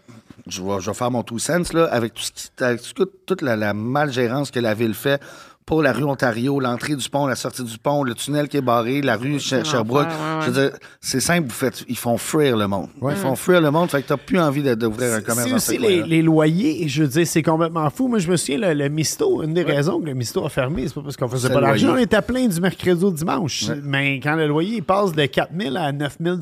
[0.50, 3.06] je vais, je vais faire mon tout sens là, avec tout ce qui, avec tout-
[3.26, 5.20] toute la malgérance que la ville fait
[5.66, 8.60] pour la rue Ontario, l'entrée du pont, la sortie du pont, le tunnel qui est
[8.60, 10.08] barré, la rue Cher- Sherbrooke.
[10.08, 10.40] ouais, ouais.
[10.46, 12.88] Je veux dire, c'est simple, vous faites, ils font fuir le monde.
[13.08, 15.78] Ils font fuir le monde, fait que t'as plus envie d'ouvrir un commerce C'est aussi
[15.78, 18.08] les, loyers, je veux dire, c'est complètement fou.
[18.08, 20.88] Moi, je me souviens, le, le Misto, une des raisons que le Misto a fermé,
[20.88, 23.68] c'est pas parce qu'on faisait pas le d'argent, on était plein du mercredi au dimanche.
[23.68, 23.76] Ouais.
[23.84, 26.36] Mais quand le loyer il passe de 4 000 à 9 000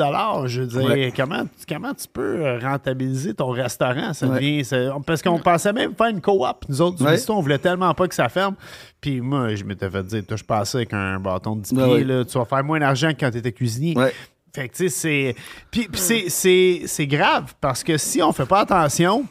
[0.47, 1.12] je veux dire, Ouais.
[1.14, 4.14] comment, comment tu peux euh, rentabiliser ton restaurant?
[4.14, 4.37] Ça Ouais.
[4.37, 6.64] devient- c'est- parce qu'on pensait même faire une coop.
[6.69, 7.12] Nous autres, du Ouais.
[7.12, 8.55] Misto, on voulait tellement pas que ça ferme.
[9.01, 11.84] Puis moi, je m'étais fait dire, toi, je passais avec un bâton de 10 Ouais,
[11.96, 13.96] pieds, là, tu vas faire moins d'argent que quand tu étais cuisinier.
[13.96, 14.12] Ouais.
[14.55, 15.34] Fait que, tu sais, c'est.
[15.70, 19.24] Puis, c'est- c'est c'est grave parce que si on fait pas attention,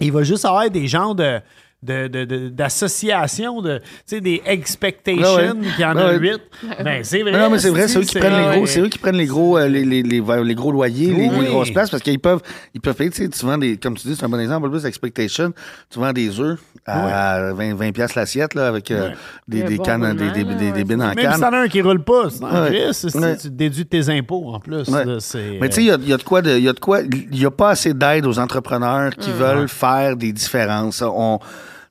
[0.00, 1.40] il va juste avoir des genres de.
[1.82, 5.54] De- de- de- d'associations de, tu sais des expectations Ouais, ouais.
[5.76, 6.18] qui en Ouais, a ouais.
[6.18, 6.40] huit
[6.84, 8.66] ben c'est vrai Non, mais c'est vrai, c'est eux qui prennent les gros, ouais.
[8.66, 11.44] c'est eux qui prennent les gros, euh, les, les, les, les gros loyers, les, Oui.
[11.44, 12.40] les grosses places, parce qu'ils peuvent,
[12.74, 14.66] ils peuvent payer, tu sais, tu vends des, comme tu dis, c'est un bon exemple,
[14.66, 15.52] en plus expectation,
[15.88, 19.10] tu vends des œufs à 20, 20 piastres l'assiette, là, avec euh,
[19.46, 20.84] des, des bon cannes, des, des, des, des ouais.
[20.84, 21.40] bines en même si canne.
[21.40, 23.20] t'en as un qui roule pas c'est Ouais.
[23.20, 23.36] Ouais.
[23.36, 25.04] tu déduis tes impôts en plus Ouais.
[25.04, 26.68] là, c'est, Mais tu sais, il y a- il y, a de quoi, il y
[26.68, 30.32] a de quoi, il y a pas assez d'aide aux entrepreneurs qui veulent faire des
[30.32, 31.02] différences.
[31.06, 31.38] On,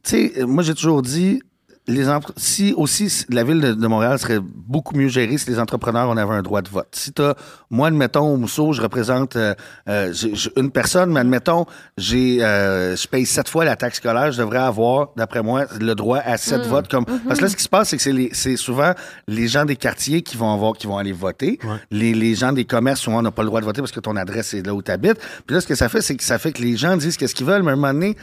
[0.03, 1.41] tu sais, moi j'ai toujours dit,
[1.89, 5.49] les entre- si aussi si la ville de, de Montréal serait beaucoup mieux gérée si
[5.49, 6.89] les entrepreneurs on avait un droit de vote.
[6.91, 7.35] Si t'as,
[7.69, 9.55] moi admettons au Mousseau, je représente euh,
[9.87, 10.13] euh,
[10.57, 11.65] une personne, mais admettons
[11.97, 15.95] j'ai, euh, je paye sept fois la taxe scolaire, je devrais avoir, d'après moi, le
[15.95, 16.89] droit à sept votes.
[16.89, 18.91] Comme parce que là, ce qui se passe, c'est que c'est, les- c'est souvent
[19.29, 21.57] les gens des quartiers qui vont avoir, qui vont aller voter.
[21.89, 24.17] Les, les gens des commerces souvent n'ont pas le droit de voter parce que ton
[24.17, 25.19] adresse est là où tu habites.
[25.45, 27.33] Puis là, ce que ça fait, c'est que ça fait que les gens disent qu'est-ce
[27.33, 28.17] qu'ils veulent, mais à un moment donné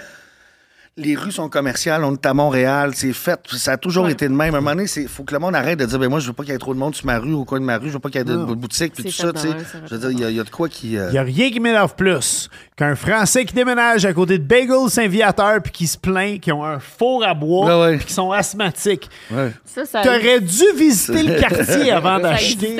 [0.96, 4.32] les rues sont commerciales, on est à Montréal, c'est fait, ça a toujours été de
[4.32, 4.54] même.
[4.54, 6.26] À un moment donné, il faut que le monde arrête de dire, ben moi, je
[6.28, 7.78] veux pas qu'il y ait trop de monde sur ma rue, au coin de ma
[7.78, 9.48] rue, je veux pas qu'il y ait de, de boutiques, puis tout ça, tu sais.
[9.86, 10.96] Je veux dire, il y a- il y, a de quoi qui...
[10.96, 14.44] euh, Il n'y a rien qui m'énerve plus qu'un Français qui déménage à côté de
[14.44, 17.96] Bagel Saint-Viateur puis qui se plaint qu'ils ont un four à bois Ouais, ouais.
[17.96, 19.08] puis qu'ils sont asthmatiques.
[19.32, 19.50] ouais.
[19.64, 20.02] Ça, ça.
[20.02, 22.76] T'aurais dû visiter le quartier avant d'acheter.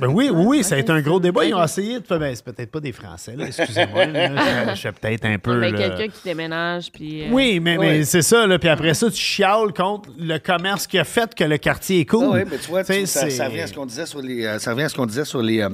[0.00, 1.44] Ben oui, oui, oui, ça a été un gros débat.
[1.44, 2.18] Ils ont essayé de faire.
[2.18, 4.04] Ben, c'est peut-être pas des Français, là, excusez-moi.
[4.74, 5.58] je fais peut-être un peu.
[5.58, 5.78] Mais là.
[5.78, 7.24] quelqu'un qui déménage, puis.
[7.24, 8.04] euh, Oui, mais, mais ouais.
[8.04, 8.46] c'est ça.
[8.46, 8.58] Là.
[8.58, 12.04] Puis après ça, tu chiales contre le commerce qui a fait que le quartier est
[12.04, 12.26] cool.
[12.32, 14.44] Ah oui, mais tu vois, tu- ça, ça revient à ce qu'on disait sur les,
[14.44, 15.68] euh, ça revient à ce qu'on disait sur les, euh,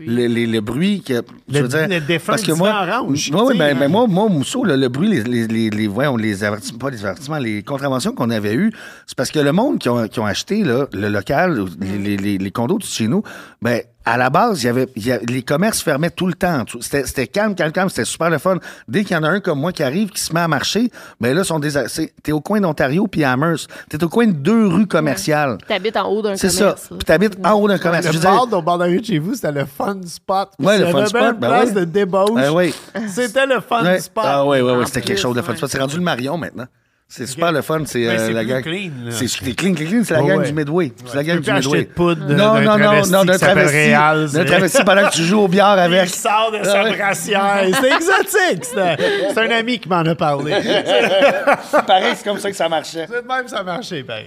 [0.00, 3.30] le, les- le bruit que, je Le- veux dire, le défunt parce que moi, orange,
[3.30, 3.78] tu sais, ben, hein.
[3.78, 6.90] ben moi, moi, Mousseau, le, le bruit, les, les, les, les- voyons, les avertissements, pas
[6.90, 8.72] les avertissements, les contraventions qu'on avait eues,
[9.06, 12.38] c'est parce que le monde qui ont, qui ont acheté là, le local, les, les,
[12.38, 13.22] les condos de chez nous,
[13.60, 16.34] ben à la base, il y avait, il y a- les commerces fermaient tout le
[16.34, 16.64] temps.
[16.80, 18.56] C'était c'était calme, calme, calme, c'était super le fun.
[18.88, 20.90] Dès qu'il y en a un comme moi qui arrive, qui se met à marcher,
[21.20, 23.68] ben là, sont des, c'est- t'es au coin d'Ontario puis à Amherst.
[23.88, 25.58] T'es au coin de deux rues commerciales.
[25.68, 26.80] T'habites en haut d'un C'est commerce.
[26.82, 26.88] ça.
[26.90, 26.96] là.
[26.98, 28.06] Puis t'habites en haut d'un commerce.
[28.12, 30.50] Le bar de la rue de chez vous, c'était le fun spot.
[30.58, 31.74] Ouais, le C'était fun une spot, belle ben place ouais.
[31.74, 32.50] de débauche.
[32.52, 32.74] Oui.
[33.08, 34.00] C'était le fun Ouais.
[34.00, 34.24] spot.
[34.26, 35.52] Ah oui, oui, oui, En c'était quelque chose de fun.
[35.52, 35.56] ouais.
[35.58, 35.70] spot.
[35.70, 36.66] C'est rendu le Marion maintenant.
[37.14, 37.82] C'est super le fun.
[37.84, 38.62] C'est Mais euh, c'est la gang.
[39.10, 40.02] C'est clean, clean, clean.
[40.02, 40.46] C'est la Ouais, gang ouais.
[40.46, 40.92] du Midway.
[41.04, 41.78] C'est la Tu gang peux du Midway.
[41.82, 44.34] de poudre de- non, non, non, non, d'un s'appelle travesti.
[44.38, 46.04] D'un travesti pendant que tu joues au billard avec.
[46.06, 47.66] Il sort de sa Ah brassière.
[47.80, 48.64] C'est exotique.
[48.64, 48.96] C'est
[49.34, 50.52] c'est un ami qui m'en a parlé.
[51.86, 53.06] Pareil, c'est comme ça que ça marchait.
[53.10, 54.24] C'est de même ça marchait, pareil.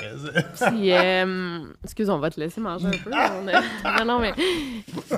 [0.67, 3.11] Puis, euh, excuse, on va te laisser manger un peu.
[3.11, 4.33] A- Non, non, mais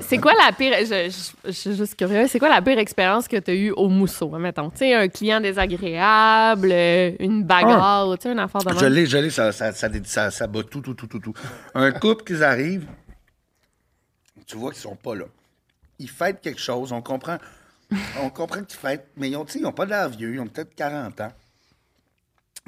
[0.08, 0.72] c'est quoi la pire.
[0.80, 2.30] Je, je- je suis juste curieuse.
[2.30, 4.70] C'est quoi la pire expérience que tu as eue au mousseau, mettons?
[4.70, 8.86] Tu sais, un client désagréable, euh, une bagarre, ou tu sais, une affaire de Je
[8.86, 11.34] l'ai, je l'ai, ça, ça, ça, ça, ça bat tout, tout, tout, tout, tout.
[11.74, 12.86] Un couple qui arrive,
[14.46, 15.24] tu vois qu'ils sont pas là.
[15.98, 17.38] Ils fêtent quelque chose, on comprend,
[18.20, 20.46] on comprend qu'ils fêtent, mais ils ont, ils ont pas de l'air vieux, ils ont
[20.46, 21.32] peut-être 40 ans.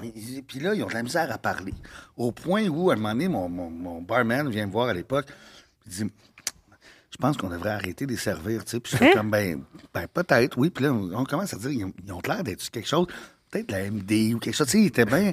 [0.02, 1.74] Et- Puis là, ils ont de la misère à parler.
[2.16, 4.94] Au point où, à un moment donné, mon, mon, mon barman vient me voir à
[4.94, 5.26] l'époque,
[5.86, 6.12] il dit
[7.10, 8.64] Je pense qu'on devrait arrêter de les servir.
[8.64, 8.80] Tu sais.
[8.80, 9.62] Puis je fais comme Ben,
[9.92, 10.70] ben peut-être, oui.
[10.70, 13.06] Puis là, on commence à dire Ils ont, ils ont l'air d'être quelque chose,
[13.50, 14.66] peut-être de la MD ou quelque chose.
[14.66, 15.32] Tu sais, ils étaient bien.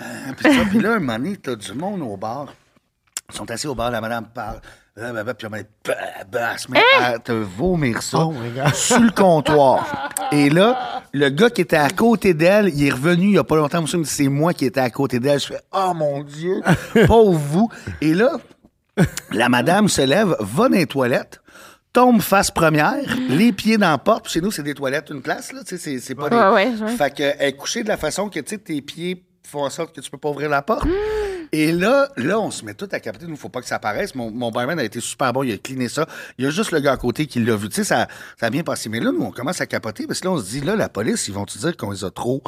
[0.00, 0.04] euh,
[0.36, 0.64] puis, ça.
[0.68, 2.52] Puis là, un moment donné, t'as du monde au bar.
[3.30, 4.60] Ils sont assis au bar, la madame parle.
[4.96, 5.58] Là, bah, bah, puis bah,
[6.30, 8.74] bah, elle se met à te vomir ça Oh my God.
[8.74, 10.08] sur le comptoir.
[10.32, 13.44] Et là, le gars qui était à côté d'elle, il est revenu il n'y a
[13.44, 13.82] pas longtemps.
[13.82, 15.38] Monsieur me dit, c'est moi qui étais à côté d'elle.
[15.40, 16.62] Je fais, oh mon Dieu,
[17.06, 17.68] pauvre vous.
[18.00, 18.38] Et là,
[19.32, 21.40] la madame se lève, va dans les toilettes,
[21.96, 24.28] tombe face première, les pieds dans la porte.
[24.28, 25.60] Chez nous, c'est des toilettes, une place, là.
[25.64, 26.36] C'est, c'est pas des...
[26.36, 26.96] Ouais, ouais, ouais.
[26.96, 30.02] Fait qu'elle est couchée de la façon que, tu tes pieds font en sorte que
[30.02, 30.86] tu peux pas ouvrir la porte.
[31.52, 33.26] Et là, là, on se met tout à capoter.
[33.26, 34.14] Nous, faut pas que ça apparaisse.
[34.14, 35.42] Mon, mon barman a été super bon.
[35.42, 36.06] Il a cleané ça.
[36.36, 37.68] Il y a juste le gars à côté qui l'a vu.
[37.70, 38.08] Tu sais, ça,
[38.38, 38.88] ça a bien passé.
[38.90, 40.88] Mais là, nous, on commence à capoter parce que là, on se dit, là, la
[40.90, 42.42] police, ils vont-tu dire qu'on les a trop.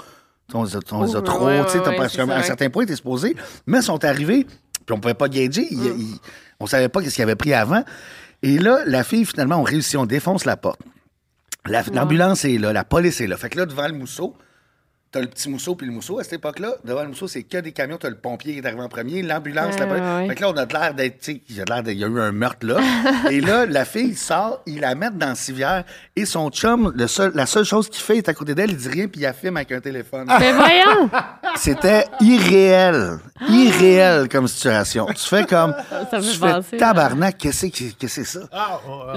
[0.52, 1.46] On les a, on les a trop.
[1.46, 3.34] ouais, tu sais, ouais, un certain point, t'es supposé.
[3.66, 4.44] Mais ils sont arrivés,
[4.84, 5.66] puis on pouvait pas gager.
[5.70, 6.00] Ils- Mm.
[6.00, 6.18] ils-
[6.60, 7.84] on savait pas ce qu'il avait pris avant.
[8.42, 9.96] Et là, la fille, finalement, on réussit.
[9.96, 10.80] On défonce la porte.
[11.66, 13.36] La- L'ambulance est là, la police est là.
[13.36, 14.34] Fait que là, devant le mousseau,
[15.10, 16.18] t'as le petit mousseau puis le mousseau.
[16.18, 17.96] À cette époque-là, devant le mousseau, c'est que des camions.
[17.98, 20.04] T'as le pompier qui est arrivé en premier, l'ambulance, la Ouais, police.
[20.04, 20.28] ouais, ouais.
[20.28, 22.32] Fait que là, on a de l'air d'être, tu sais, il y a eu un
[22.32, 22.76] meurtre là.
[23.30, 25.84] et là, la fille sort, il la met dans la civière
[26.16, 28.76] et son chum, le seul, la seule chose qu'il fait est à côté d'elle, il
[28.76, 30.26] dit rien puis il la filme avec un téléphone.
[30.40, 31.10] Mais voyons!
[31.56, 33.18] C'était irréel.
[33.48, 35.06] Irréel comme situation.
[35.06, 35.74] Tu fais comme.
[36.10, 37.66] Ça me tu fait fais penser, tabarnak, qu'est-ce
[37.98, 38.40] que c'est ça?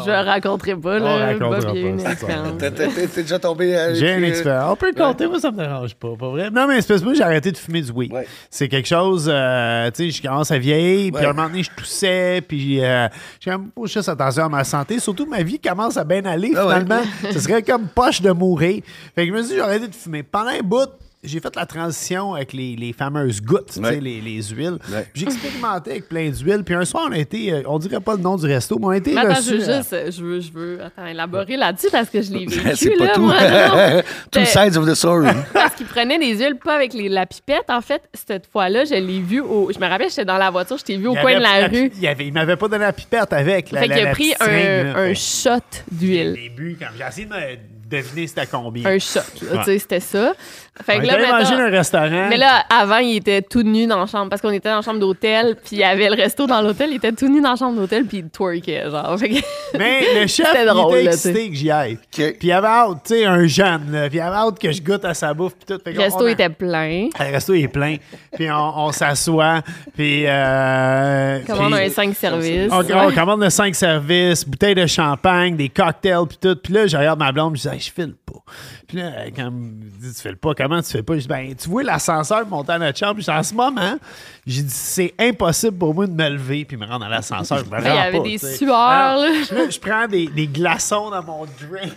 [0.06, 1.34] Je le raconterai pas, là.
[1.38, 2.58] pas, une expérience.
[2.58, 3.76] T'es- déjà tombé.
[3.76, 4.68] euh, J'ai un euh, expert.
[4.70, 6.50] On peut le compter, moi, ça me dérange pas, pas vrai?
[6.52, 8.12] Non, mais c'est parce que moi, j'ai arrêté de fumer du weed.
[8.14, 8.28] Ouais.
[8.50, 11.64] C'est quelque chose, euh, tu sais, je commence à vieillir, puis à un moment donné,
[11.64, 13.08] je toussais, puis euh,
[13.40, 15.00] j'ai comme pas juste attention à ma santé.
[15.00, 17.02] Surtout, ma vie commence à bien aller, Ah finalement.
[17.32, 18.82] Ce serait comme poche de mourir.
[19.16, 20.24] Fait que je me suis dit, j'ai arrêté de fumer.
[20.24, 20.90] Pendant un bout,
[21.24, 24.00] j'ai fait la transition avec les, les fameuses gouttes, tu sais, Ouais.
[24.00, 24.78] les, les huiles.
[24.92, 25.08] Ouais.
[25.14, 28.16] J'ai expérimenté avec plein d'huiles, puis un soir, on a été, euh, on dirait pas
[28.16, 30.12] le nom du resto, mais on a été Mais attends, reçus, je veux euh, juste,
[30.18, 33.14] je veux, je veux, attends, élaborer là-dessus parce que je l'ai vécu, C'est pas là,
[33.14, 33.22] tout.
[33.22, 33.36] moi.
[34.32, 35.28] Two sides of the story.
[35.54, 37.70] Parce qu'il prenait des huiles pas avec les, la pipette.
[37.70, 39.72] En fait, cette fois-là, je l'ai vu au.
[39.74, 41.92] Je me rappelle, j'étais dans la voiture, je t'ai vu au coin de la rue.
[42.00, 43.72] Il, avait, il m'avait pas donné la pipette avec.
[43.72, 46.34] La, Fait qu'il a pris un, un shot Au d'huile.
[46.34, 48.86] début, quand j'ai essayé de me deviner c'était combien?
[48.90, 49.00] Un Ouais.
[49.00, 50.34] tu sais, c'était ça.
[50.86, 52.28] Fait que là, manger dans un restaurant.
[52.30, 54.82] Mais là, avant, il était tout nu dans la chambre parce qu'on était dans la
[54.82, 57.52] chambre d'hôtel, puis il y avait le resto dans l'hôtel, il était tout nu dans
[57.52, 59.18] la chambre d'hôtel, puis il twerkait, genre.
[59.20, 59.36] Fait que-
[59.78, 61.98] Mais le chef, C'était il drôle, était là, excité que j'y aille.
[62.12, 64.82] Puis il avait hâte, tu sais, un jeune, là, puis il avait hâte que je
[64.82, 65.82] goûte à sa bouffe, puis tout.
[65.84, 67.10] Fait le resto a- était plein.
[67.20, 67.98] Le resto est plein.
[68.34, 69.62] Puis on, on s'assoit,
[69.96, 70.24] puis...
[70.26, 72.70] Euh, Commande puis- un 5 services.
[72.72, 72.94] On, Ouais.
[72.96, 76.56] on commande de 5 services, bouteilles de champagne, des cocktails, puis tout.
[76.56, 78.40] Puis là, je regarde ma blonde, je dis, Hey, je file pas.
[78.88, 81.16] Puis là, quand elle me dit, tu files pas, comment tu fais pas?
[81.16, 83.16] Je dis, ben, tu vois l'ascenseur monter à notre chambre.
[83.16, 83.98] Puis en ce moment,
[84.46, 87.64] j'ai dit, c'est impossible pour moi de me lever puis me rendre à l'ascenseur.
[87.80, 89.30] Il y avait pas, des sueurs, Alors, là.
[89.30, 91.94] là, je prends des, des glaçons dans mon drink.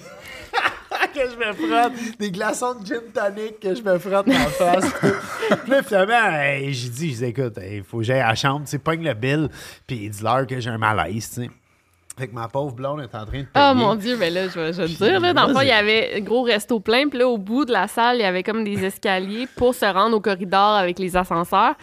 [1.14, 4.46] que je me frotte, des glaçons de gin tonic que je me frotte dans la
[4.46, 4.92] face.
[5.62, 8.34] puis là, finalement, hey, j'ai dit, je dis, écoute, il faut que j'aille à la
[8.34, 9.48] chambre, tu sais, pogne le bill,
[9.86, 11.50] puis dis-leur que j'ai un malaise, tu sais.
[12.16, 13.46] Fait que ma pauvre blonde est en train de payer.
[13.56, 15.60] Oh mon Dieu, mais là, je vais, je vais te dire, là, dans le fond,
[15.62, 18.22] il y avait un gros resto plein, puis là, au bout de la salle, il
[18.22, 21.74] y avait comme des escaliers pour se rendre au corridor avec les ascenseurs.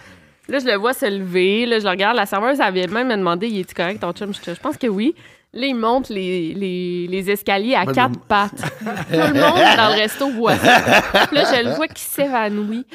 [0.48, 3.10] Là, je le vois se lever, là, je le regarde, la serveuse, elle vient même
[3.10, 4.34] me demander, il est-tu correct, ton chum?
[4.34, 5.16] Je, je pense que oui.
[5.54, 8.52] Là, il monte les, les, les escaliers à quatre pattes.
[8.80, 10.80] Tout le monde dans le resto voit ça.
[11.28, 12.86] Puis là, je le vois qui s'évanouit.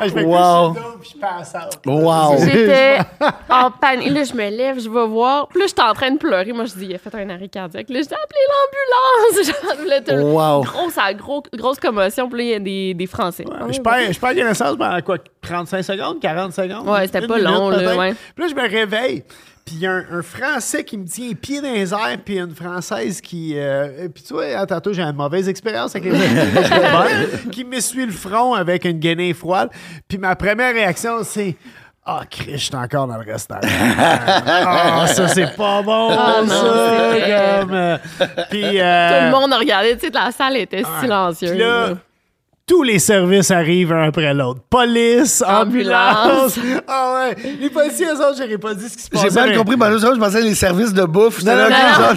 [0.00, 0.74] Ah, je Wow.
[0.74, 1.78] je suis dos, puis je passe out.
[1.86, 2.38] Wow.
[2.44, 2.98] J'étais
[3.48, 4.10] en panique.
[4.10, 5.46] Là, je me lève, je vais voir.
[5.48, 6.52] Puis là, j'étais en train de pleurer.
[6.52, 7.88] Moi, je dis, il a fait un arrêt cardiaque.
[7.88, 9.52] Là, je dis, appelez l'ambulance.
[10.32, 10.62] Wow.
[10.62, 12.28] Grosse, gros- grosse commotion.
[12.28, 13.44] Puis là, il y a des, des Français.
[13.70, 16.88] Je perds, je perds connaissance pendant quoi, 35 secondes, 40 secondes?
[16.88, 18.14] Ouais, c'était pas minute, long, là, ouais.
[18.34, 19.22] Puis là, je me réveille.
[19.64, 22.18] Puis il y a un, un Français qui me tient les pieds dans les airs,
[22.24, 23.52] puis une Française qui.
[23.56, 26.18] euh, puis tu vois, à tantôt, j'ai une mauvaise expérience avec les
[27.50, 29.70] qui m'essuie le front avec une guenille froide.
[30.08, 31.56] Puis ma première réaction, c'est.
[32.04, 33.60] Ah, Chris, je suis encore dans le restaurant.
[34.04, 37.60] Ah, ça, c'est pas bon, Ah, non, ça.
[37.60, 37.98] comme, euh,
[38.50, 39.94] puis, Tout euh, le monde a regardé.
[39.96, 41.56] Tu sais, la salle était silencieuse.
[41.56, 41.94] là, là.
[42.64, 44.60] Tous les services arrivent un après l'autre.
[44.70, 46.58] Police, ambulance.
[46.86, 47.36] Ah ouais.
[47.60, 49.28] Les policiers, eux autres, j'aurais pas dit ce qui se passait.
[49.28, 51.42] J'ai mal mais- compris, ça, je pensais les services de bouffe.
[51.42, 51.68] Non, non, non.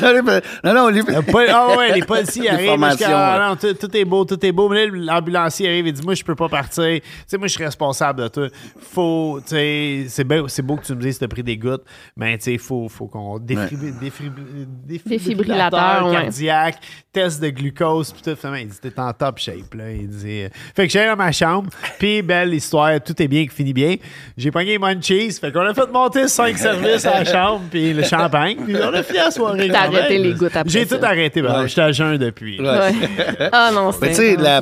[0.02, 1.02] non, non, non, les-
[1.50, 2.70] Ah ouais, les policiers arrivent.
[3.06, 3.48] ah ouais.
[3.50, 4.70] non, tout, tout est beau, tout est beau.
[4.70, 6.84] Mais là, l'ambulancier arrive et dit Moi, je peux pas partir.
[6.86, 8.50] Tu sais, moi, je suis responsable de tout.
[8.94, 11.44] Faut, tu sais, c'est beau, c'est beau que tu me dises que tu as pris
[11.44, 11.84] des gouttes,
[12.16, 14.68] mais tu sais, faut, faut qu'on défibri- défibri-
[15.06, 16.14] Défibrillateur, ouais.
[16.14, 16.78] cardiaque,
[17.12, 18.36] test de glucose, puis tout.
[18.36, 19.74] Finalement, il dit T'es en top shape.
[19.74, 19.92] Là.
[19.92, 20.45] Il dit
[20.76, 21.70] Fait que j'allais dans ma chambre,
[22.00, 23.96] puis belle histoire, tout est bien qui finit bien.
[24.38, 28.04] J'ai pogné Munchies, fait qu'on a fait monter cinq services à la chambre, puis le
[28.04, 29.70] champagne, puis on a fini la soirée.
[29.72, 31.42] T'as arrêté les gouttes après J'ai tout arrêté.
[31.42, 31.68] ben, Ouais.
[31.68, 32.60] J'étais à jeun depuis.
[32.60, 32.68] Ouais.
[32.68, 33.50] Ouais.
[33.52, 34.02] Ah non, c'est.
[34.02, 34.62] Mais tu sais, la-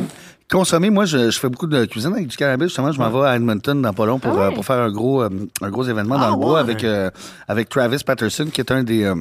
[0.52, 2.68] consommer, moi, je, je fais beaucoup de cuisine avec du cannabis.
[2.68, 4.52] Justement, je m'en vais à Edmonton dans pas long pour, Ah ouais?
[4.52, 5.30] euh, pour faire un gros, euh,
[5.62, 6.60] un gros événement dans Ah le bois ouais?
[6.60, 7.10] avec, euh,
[7.48, 9.16] avec Travis Patterson, qui est un des, euh,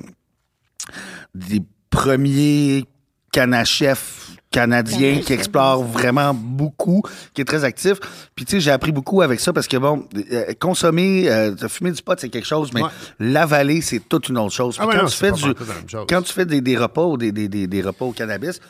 [1.35, 2.85] des premiers
[3.33, 4.22] canachefs
[4.53, 7.03] canadiens qui explore vraiment beaucoup,
[7.35, 7.99] qui est très actif.
[8.37, 11.91] Puis, tu sais, j'ai appris beaucoup avec ça parce que, bon, euh, consommer, euh, fumer
[11.91, 12.89] du pot, c'est quelque chose, mais Ouais.
[13.19, 14.77] l'avaler, c'est toute une autre chose.
[14.79, 16.07] Ah ouais, quand non, tu fais pas du, pantoute la même chose.
[16.09, 18.61] quand tu fais des, des repas ou des, des, des, des repas au cannabis,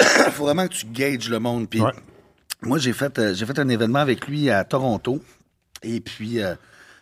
[0.00, 1.68] il faut vraiment que tu gages le monde.
[1.68, 1.92] Puis Ouais.
[2.62, 5.20] moi, j'ai fait, euh, j'ai fait un événement avec lui à Toronto.
[5.82, 6.54] Et puis, euh,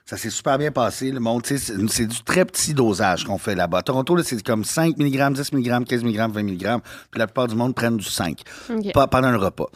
[0.08, 1.10] ça s'est super bien passé.
[1.10, 3.78] Le monde, tu sais, c'est du très petit dosage qu'on fait là-bas.
[3.78, 6.80] À Toronto, là, c'est comme 5 mg, 10 mg, 15 mg, 20 mg.
[7.10, 8.92] Puis la plupart du monde prennent du 5 Ok.
[8.92, 9.66] pas pendant le repas.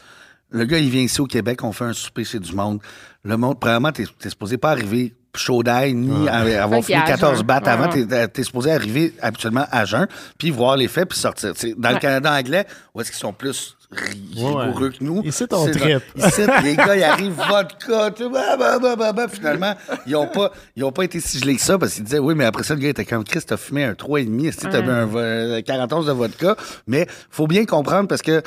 [0.52, 2.80] Le gars, il vient ici au Québec, on fait un souper chez du monde.
[3.24, 6.94] Le monde, premièrement, t'es t'es supposé pas arriver chaud d'ail, ni avoir Fait fini qu'il
[6.94, 7.46] est à 14 jeun.
[7.46, 7.88] battes avant.
[7.88, 10.08] T'es t'es supposé arriver habituellement à jeun,
[10.38, 11.54] puis voir les faits, puis sortir.
[11.54, 11.98] Tu sais, dans le.
[11.98, 14.64] Canada anglais, où est-ce qu'ils sont plus ri- Ouais.
[14.66, 15.22] rigoureux que nous?
[15.24, 16.02] Ici, on C'est trippe.
[16.16, 19.26] dans- Ici, les gars, ils arrivent vodka, tu sais, bah, bah, bah, bah, bah.
[19.28, 19.74] finalement,
[20.06, 22.34] ils ont pas, ils ont pas été si gelés que ça, parce qu'ils disaient, oui,
[22.36, 24.80] mais après ça, le gars était comme, Chris, t'as fumé un 3,5, est-ce que t'as
[24.82, 26.56] bu un vo- 40 onces de vodka?
[26.86, 28.42] Mais faut bien comprendre, parce que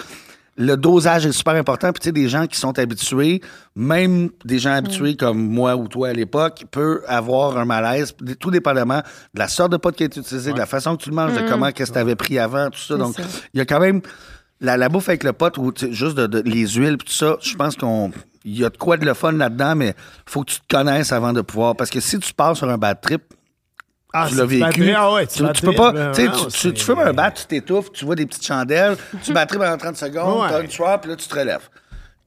[0.56, 1.92] le dosage est super important.
[1.92, 3.42] Puis, tu sais, des gens qui sont habitués,
[3.76, 8.52] même des gens habitués comme moi ou toi à l'époque, peut avoir un malaise, tout
[8.52, 9.02] dépendamment
[9.34, 11.34] de la sorte de pot qui est utilisé, de la façon que tu le manges,
[11.34, 12.96] de comment, qu'est-ce que tu avais pris avant, tout ça.
[12.98, 13.16] Donc,
[13.54, 14.02] il y a quand même
[14.62, 17.38] la, la bouffe avec le pot ou juste de, de- les huiles puis tout ça.
[17.42, 18.12] Je pense qu'on
[18.46, 21.12] il y a de quoi de le fun là-dedans, mais faut que tu te connaisses
[21.14, 21.76] avant de pouvoir.
[21.76, 23.24] Parce que si tu pars sur un bad trip,
[24.14, 24.92] Ah, tu l'as vécu.
[24.96, 25.92] Ah ouais, tu, peux pas.
[25.92, 26.12] là.
[26.14, 26.50] Tu Non,
[26.84, 30.42] fumes un bat, tu t'étouffes, tu vois des petites chandelles, tu bats pendant 30 secondes,
[30.42, 30.50] Ouais.
[30.50, 30.70] tu as une
[31.00, 31.68] puis là, tu te relèves.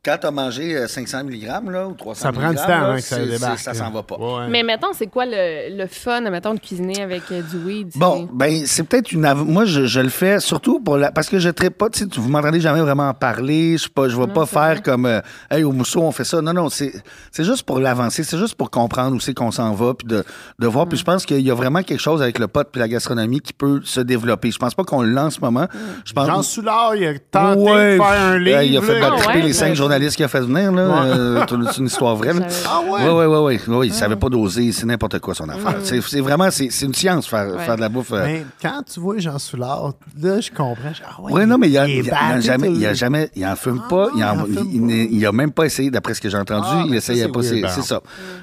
[0.07, 2.95] Quand tu as mangé euh, 500 mg là, ou 300 Ça prend du temps avant
[2.95, 3.59] que ça débarque.
[3.59, 4.17] Ça s'en va pas.
[4.17, 4.47] Ouais.
[4.49, 7.89] Mais mettons, c'est quoi le, le fun, mettons, de cuisiner avec euh, du weed?
[7.97, 9.25] Bon, ben c'est peut-être une.
[9.27, 11.91] av- Moi, je, je le fais surtout pour la parce que je traite pas.
[11.91, 13.77] Tu sais, vous m'entendez jamais vraiment en parler.
[13.77, 15.21] Je sais pas, je vais pas faire comme euh,
[15.51, 16.41] Hey au mousseau on fait ça.
[16.41, 16.93] Non, non, c'est
[17.33, 18.23] c'est juste pour l'avancer.
[18.23, 20.25] C'est juste pour comprendre où c'est qu'on s'en va puis de,
[20.59, 20.87] de voir.
[20.89, 23.41] Puis je pense qu'il y a vraiment quelque chose avec le pot puis la gastronomie
[23.41, 24.51] qui peut se développer.
[24.53, 25.67] Je pense pas qu'on l'a en ce moment.
[26.05, 26.27] Je pense.
[26.29, 28.63] Jean Soulard, il a tenté Ouais, de faire un livre.
[28.63, 29.11] il a fait là.
[29.11, 29.43] battre Ah ouais?
[29.43, 29.75] les cinq Ouais.
[29.97, 30.73] Journalistes qu'il a fait venir.
[30.73, 32.33] Là, Euh, c'est une histoire vraie.
[32.39, 32.47] là.
[32.67, 33.09] Ah ouais?
[33.09, 33.61] Oui, oui, oui.
[33.69, 33.75] oui.
[33.77, 34.73] Oui, il savait pas doser.
[34.73, 35.77] C'est n'importe quoi, son affaire.
[35.83, 37.65] C'est c'est vraiment, c'est une science, faire, Ouais.
[37.65, 38.13] faire de la bouffe.
[38.13, 40.75] euh, Mais quand tu vois Jean Soulard, là, je comprends.
[41.05, 43.31] Ah ouais, Oui, non, mais il il a- il a battu jamais, il a jamais,
[43.37, 45.65] il en fume Ah pas, non, il, en- il en fume il- a même pas
[45.65, 48.01] essayé, d'après ce que j'ai entendu, Ah, il essayait pas, c'est ça.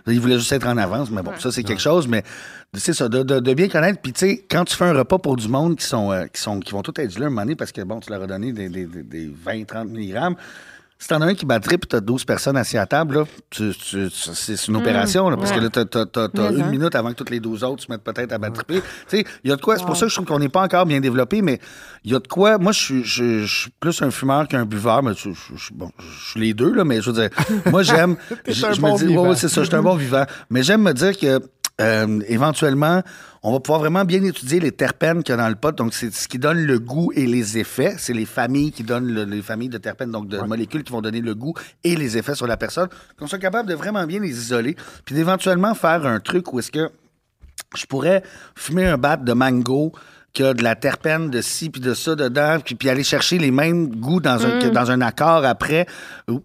[0.08, 2.24] Il voulait juste être en avance, mais bon, ça c'est quelque chose, mais
[2.76, 5.18] c'est ça, de, de- de bien connaître, puis tu sais, quand tu fais un repas
[5.20, 7.42] pour du monde qui sont, euh, qui sont, qui vont tout être gelés un moment
[7.42, 10.36] donné, parce que bon, tu leur as donné des, des, des- des 20, 30 mg,
[11.04, 13.74] si t'en as un qui battrait puis t'as 12 personnes assises à table, là, tu-
[13.76, 16.70] tu- c'est une opération, là, parce que là, t'as, une hein.
[16.72, 19.50] minute avant que toutes les 12 autres se mettent peut-être à battre Tu sais, il
[19.50, 21.02] y a de quoi, c'est pour ça que je trouve qu'on n'est pas encore bien
[21.02, 21.60] développé, mais
[22.06, 24.64] il y a de quoi, moi, je suis, je, je suis plus un fumeur qu'un
[24.64, 25.30] buveur, mais je,
[25.74, 25.92] bon,
[26.26, 27.30] suis les deux, là, mais je veux dire,
[27.66, 28.16] moi, j'aime,
[28.48, 30.94] je, bon me dis, ouais, c'est ça, je suis un bon vivant, mais j'aime me
[30.94, 31.42] dire que,
[31.82, 33.02] euh, éventuellement,
[33.42, 35.76] on va pouvoir vraiment bien étudier les terpènes qu'il y a dans le pot.
[35.76, 37.96] Donc, c'est ce qui donne le goût et les effets.
[37.98, 41.02] C'est les familles qui donnent le- les familles de terpènes, donc de molécules qui vont
[41.02, 42.90] donner le goût et les effets sur la personne.
[43.18, 44.76] Qu'on soit capable de vraiment bien les isoler.
[45.04, 46.90] Puis d'éventuellement faire un truc où est-ce que
[47.76, 48.22] je pourrais
[48.56, 49.92] fumer un bat de mango
[50.32, 53.38] qui a de la terpène de ci puis de ça dedans, puis, puis aller chercher
[53.38, 55.86] les mêmes goûts dans un, que dans un accord après,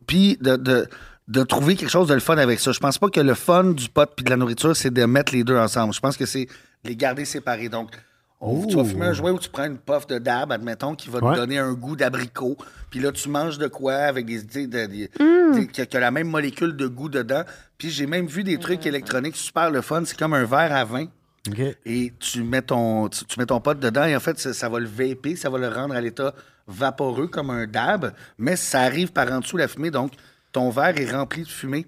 [0.07, 0.87] puis de, de,
[1.29, 2.73] de trouver quelque chose de le fun avec ça.
[2.73, 5.33] Je pense pas que le fun du pot puis de la nourriture, c'est de mettre
[5.33, 5.93] les deux ensemble.
[5.95, 6.49] Je pense que c'est
[6.85, 7.69] les garder séparés.
[7.69, 7.91] Donc,
[8.41, 11.11] on- tu vas fumer un jouet où tu prends une puff de dab, admettons, qui
[11.11, 11.35] va Ouais.
[11.35, 12.57] te donner un goût d'abricot.
[12.91, 15.11] Puis là, tu manges de quoi avec des, des-
[15.73, 17.43] qui a, qui a la même molécule de goût dedans.
[17.77, 20.03] Puis j'ai même vu des trucs électroniques super le fun.
[20.07, 21.07] C'est comme un verre à vin.
[21.49, 21.61] OK.
[21.87, 24.69] Et tu mets ton, tu, tu mets ton pot dedans et en fait, ça, ça
[24.69, 26.35] va le vaper, ça va le rendre à l'état
[26.67, 29.91] vaporeux comme un dab, mais ça arrive par en dessous la fumée.
[29.91, 30.13] Donc,
[30.53, 31.87] ton verre est rempli de fumée.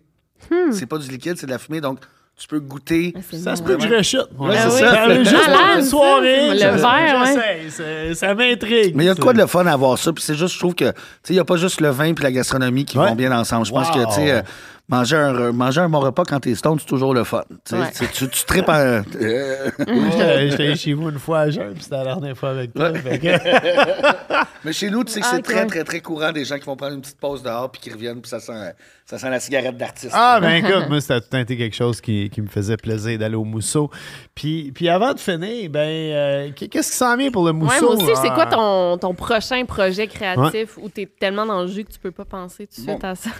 [0.73, 1.81] C'est pas du liquide, c'est de la fumée.
[1.81, 1.99] Donc,
[2.39, 3.13] tu peux goûter.
[3.15, 4.21] Ah, Ça se peut que je rechute.
[4.39, 5.07] Ouais, Ah c'est oui, ça.
[5.09, 6.51] C'est juste pour une soirée.
[6.55, 8.15] Le verre, ouais.
[8.15, 8.97] ça- m'intrigue.
[8.97, 10.13] Mais il y a de quoi de le fun à avoir ça.
[10.15, 10.91] Puis c'est juste, je trouve que, tu
[11.23, 13.09] sais, il n'y a pas juste le vin puis la gastronomie qui Ouais.
[13.09, 13.67] vont bien ensemble.
[13.67, 13.95] Je pense Wow.
[14.05, 14.43] que, tu sais, euh,
[14.91, 17.45] manger, un, manger un bon repas quand t'es stone, c'est toujours le fun.
[17.65, 17.91] Tu Ouais.
[18.13, 19.03] tu, tu tripes euh,
[20.51, 22.91] J'étais chez vous une fois à jeun, puis c'était la dernière fois avec toi.
[22.93, 25.67] Que- Mais chez nous, tu sais que c'est très, ouais.
[25.67, 28.21] très, très courant des gens qui vont prendre une petite pause dehors puis qui reviennent,
[28.21, 28.75] puis ça sent,
[29.07, 30.13] ça sent la cigarette d'artiste.
[30.15, 33.37] Ah, ben écoute, moi, c'était tout été quelque chose qui, qui me faisait plaisir d'aller
[33.37, 33.91] au mousseau.
[34.35, 37.95] Puis, puis avant de finir, ben, euh, qu'est-ce qui s'en vient pour le Ouais, mousseau?
[37.97, 41.85] moi aussi, c'est quoi ton, ton prochain projet créatif où t'es tellement dans le jus
[41.85, 43.31] que tu peux pas penser tout de suite à ça?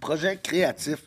[0.00, 0.98] Projet créatif.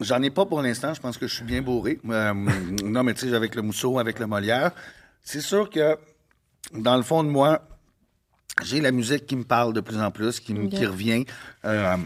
[0.00, 0.94] J'en ai pas pour l'instant.
[0.94, 1.98] Je pense que je suis bien bourré.
[2.08, 2.32] Euh,
[2.84, 4.70] non, mais tu sais, avec le mousseau, avec le Molière.
[5.22, 5.96] C'est sûr que,
[6.74, 7.62] dans le fond de moi,
[8.62, 11.24] j'ai la musique qui me parle de plus en plus, qui, me- qui revient.
[11.64, 11.96] Euh,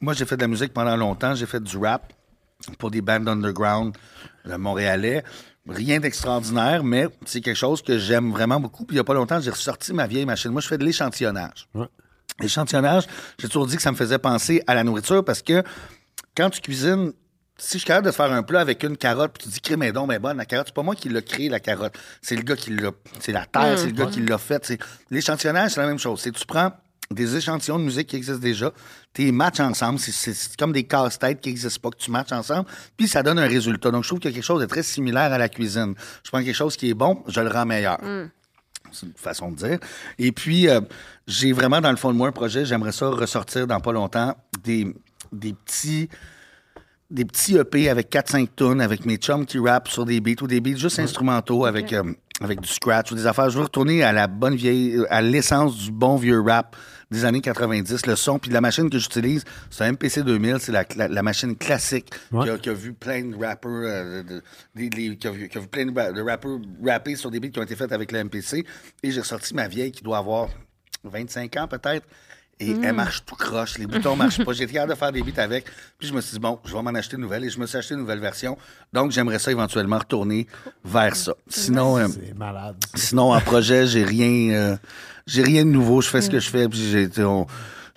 [0.00, 1.34] moi, j'ai fait de la musique pendant longtemps.
[1.34, 2.12] J'ai fait du rap
[2.78, 3.96] pour des bands underground
[4.46, 5.22] euh, montréalais.
[5.68, 8.84] Rien d'extraordinaire, mais c'est quelque chose que j'aime vraiment beaucoup.
[8.84, 10.50] Puis il n'y a pas longtemps, j'ai ressorti ma vieille machine.
[10.50, 11.68] Moi, je fais de l'échantillonnage.
[12.40, 13.04] L'échantillonnage,
[13.38, 15.62] j'ai toujours dit que ça me faisait penser à la nourriture parce que
[16.36, 17.12] quand tu cuisines,
[17.60, 19.92] si je suis capable de faire un plat avec une carotte, puis tu dis est
[19.92, 21.94] donc ben bonne, la carotte, c'est pas moi qui l'ai créé, la carotte.
[22.22, 22.90] C'est le gars qui l'a.
[23.20, 24.64] C'est la terre, c'est le gars qui l'a fait.
[24.64, 24.78] C'est-
[25.10, 26.20] L'échantillonnage, c'est la même chose.
[26.20, 26.70] C'est tu prends
[27.10, 28.70] des échantillons de musique qui existent déjà,
[29.14, 32.66] tu les matches ensemble, c'est- comme des casse-têtes qui n'existent pas, que tu matches ensemble,
[32.98, 33.90] puis ça donne un résultat.
[33.90, 35.94] Donc, je trouve qu'il y a quelque chose de très similaire à la cuisine.
[36.22, 37.98] Je prends quelque chose qui est bon, je le rends meilleur.
[38.92, 39.78] C'est une façon de dire.
[40.18, 40.80] Et puis, euh,
[41.26, 42.64] j'ai vraiment dans le fond de moi un projet.
[42.64, 44.34] J'aimerais ça ressortir dans pas longtemps
[44.64, 44.94] des,
[45.32, 46.08] des petits
[47.10, 50.46] des petits EP avec 4-5 tonnes, avec mes chums qui rappent sur des beats ou
[50.46, 53.48] des beats juste instrumentaux avec, euh, avec du scratch ou des affaires.
[53.48, 56.76] Je veux retourner à la bonne vieille, à l'essence du bon vieux rap
[57.10, 58.06] des années 90.
[58.06, 61.22] Le son, puis la machine que j'utilise, c'est un MPC 2000, c'est la, la- la
[61.22, 64.42] machine classique qui, a, qui a vu plein de rappeurs, euh, de-
[65.16, 67.48] qui, a vu, qui a vu plein de, ra- de rappeurs rapper sur des beats
[67.48, 68.64] qui ont été faits avec le MPC.
[69.02, 70.48] Et j'ai ressorti ma vieille qui doit avoir
[71.04, 72.06] 25 ans peut-être.
[72.60, 74.52] Et elle marche tout croche, les boutons marchent pas.
[74.52, 75.64] J'ai été capable de faire des beats avec.
[75.96, 77.44] Puis je me suis dit, bon, je vais m'en acheter une nouvelle.
[77.44, 78.58] Et je me suis acheté une nouvelle version.
[78.92, 80.48] Donc, j'aimerais ça éventuellement retourner
[80.84, 81.34] vers ça.
[81.46, 82.74] Sinon, euh, malade.
[82.96, 84.76] sinon en projet, j'ai rien, euh,
[85.28, 86.00] j'ai rien de nouveau.
[86.00, 86.68] Je fais ce que je fais.
[86.68, 87.46] Puis j'ai, on-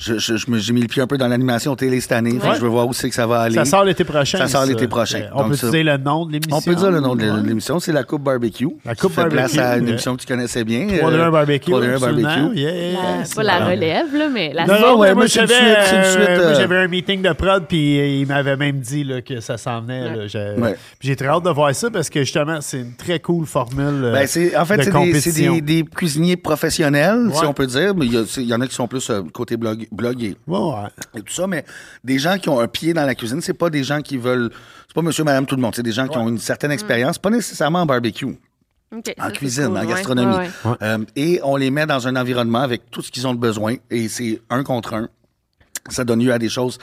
[0.01, 2.37] je, je- je j'ai mis le pied un peu dans l'animation télé cette année.
[2.55, 3.55] Je veux voir où c'est que ça va aller.
[3.55, 4.37] Ça sort l'été prochain.
[4.39, 5.27] Ça sort l'été prochain.
[5.33, 6.57] On Donc, peut ça- dire le nom de l'émission?
[6.57, 8.67] On peut dire le nom de l'émission, c'est la Coupe Barbecue.
[8.85, 10.87] La Coupe Qui fait place Barbecue, à une émission que tu connaissais bien.
[10.87, 11.71] 3-2-1 barbecue.
[11.71, 12.21] 3-2-1 absolument.
[12.29, 12.59] barbecue.
[12.59, 15.47] Yeah, La- pas la relève, là, mais la Non, non, ouais, moi, moi, c'est une
[15.47, 19.39] j'avais, euh, euh, un meeting de prod, puis euh, il m'avait même dit là, que
[19.39, 20.15] ça s'en venait.
[20.15, 20.27] là.
[20.27, 20.75] J'ai Ouais.
[20.99, 24.13] j'ai très hâte de voir ça parce que justement, c'est une très cool formule euh,
[24.13, 24.83] Ben, c'est, en fait, de
[25.19, 27.93] c'est, des, cuisiniers professionnels, si on peut dire.
[27.95, 30.23] Mais il y, a- il y en a qui sont plus euh, côté blog, blog
[30.23, 31.47] et, Ouais, et tout ça.
[31.47, 31.65] Mais
[32.03, 34.51] des gens qui ont un pied dans la cuisine, c'est pas des gens qui veulent.
[34.87, 35.75] C'est pas monsieur, madame, tout le monde.
[35.75, 38.37] C'est des gens qui ont une certaine expérience, pas nécessairement en barbecue.
[38.93, 40.35] Ok, en cuisine, cool, en gastronomie.
[40.35, 40.75] Ouais, ouais.
[40.81, 43.75] Euh, et on les met dans un environnement avec tout ce qu'ils ont de besoin.
[43.89, 45.07] Et c'est un contre un.
[45.89, 46.77] Ça donne lieu à des choses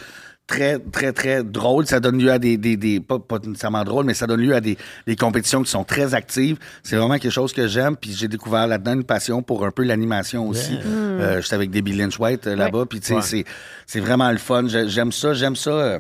[0.48, 1.86] très, très, très drôles.
[1.86, 4.54] Ça donne lieu à des, des, des- pas, pas nécessairement drôles, mais ça donne lieu
[4.56, 4.76] à des,
[5.06, 6.56] des compétitions qui sont très actives.
[6.82, 7.96] C'est vraiment quelque chose que j'aime.
[7.96, 10.76] Puis j'ai découvert là-dedans une passion pour un peu l'animation aussi.
[10.84, 12.86] Euh, J'étais avec Debbie Lynch White euh, là-bas.
[12.90, 13.22] Puis tu sais, Ouais.
[13.22, 13.44] c'est,
[13.86, 14.64] c'est vraiment le fun.
[14.66, 15.34] J'ai- J'aime ça.
[15.34, 15.70] J'aime ça.
[15.70, 15.98] euh,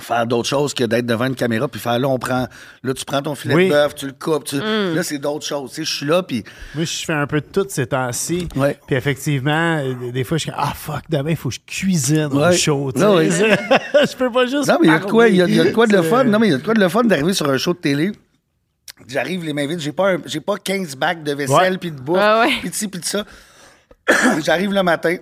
[0.00, 2.48] faire d'autres choses que d'être devant une caméra puis faire là on prend
[2.82, 3.64] là tu prends ton filet Oui.
[3.68, 6.22] de bœuf tu le coupes tu- là c'est d'autres choses tu sais je suis là
[6.22, 6.42] puis
[6.74, 8.48] Moi, je fais un peu de tout ces temps-ci.
[8.56, 8.78] Ouais.
[8.86, 12.24] Puis effectivement, euh, des fois, je suis ah fuck, demain, il faut que je cuisine
[12.32, 12.56] au Ouais.
[12.56, 12.90] show.
[12.92, 13.06] tu sais.
[13.06, 13.56] Ouais, ouais.
[14.10, 14.66] je peux pas juste.
[14.68, 15.86] Non, mais il y a de quoi, il y a, il y a de quoi
[15.86, 16.24] de le fun.
[16.24, 17.78] Non, mais il y a de quoi de le fun d'arriver sur un show de
[17.78, 18.12] télé.
[19.06, 22.00] J'arrive les mains vides, j'ai pas, un- j'ai pas 15 bacs de vaisselle puis de
[22.00, 22.52] bouffe, ouais.
[22.60, 23.24] puis de ci, puis de ça.
[24.44, 25.16] J'arrive le matin.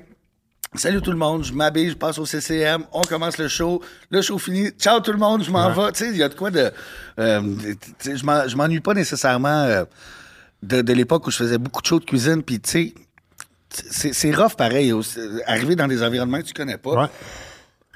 [0.76, 4.22] Salut tout le monde, je m'habille, je passe au CCM, on commence le show, le
[4.22, 5.90] show fini, ciao tout le monde, je m'en vais.
[5.90, 6.70] Tu sais, il y a de quoi de.
[7.18, 7.40] euh,
[8.04, 9.84] je m'en- je m'ennuie pas nécessairement euh,
[10.62, 12.94] de, de l'époque où je faisais beaucoup de shows de cuisine, puis tu
[13.68, 14.92] sais, c'est rough pareil,
[15.46, 17.02] arriver dans des environnements que tu connais pas.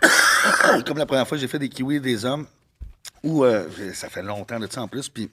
[0.02, 0.10] Ouais.
[0.84, 2.44] Comme la première fois, j'ai fait des kiwis des hommes,
[3.22, 5.30] où euh, ça fait longtemps de ça en plus, puis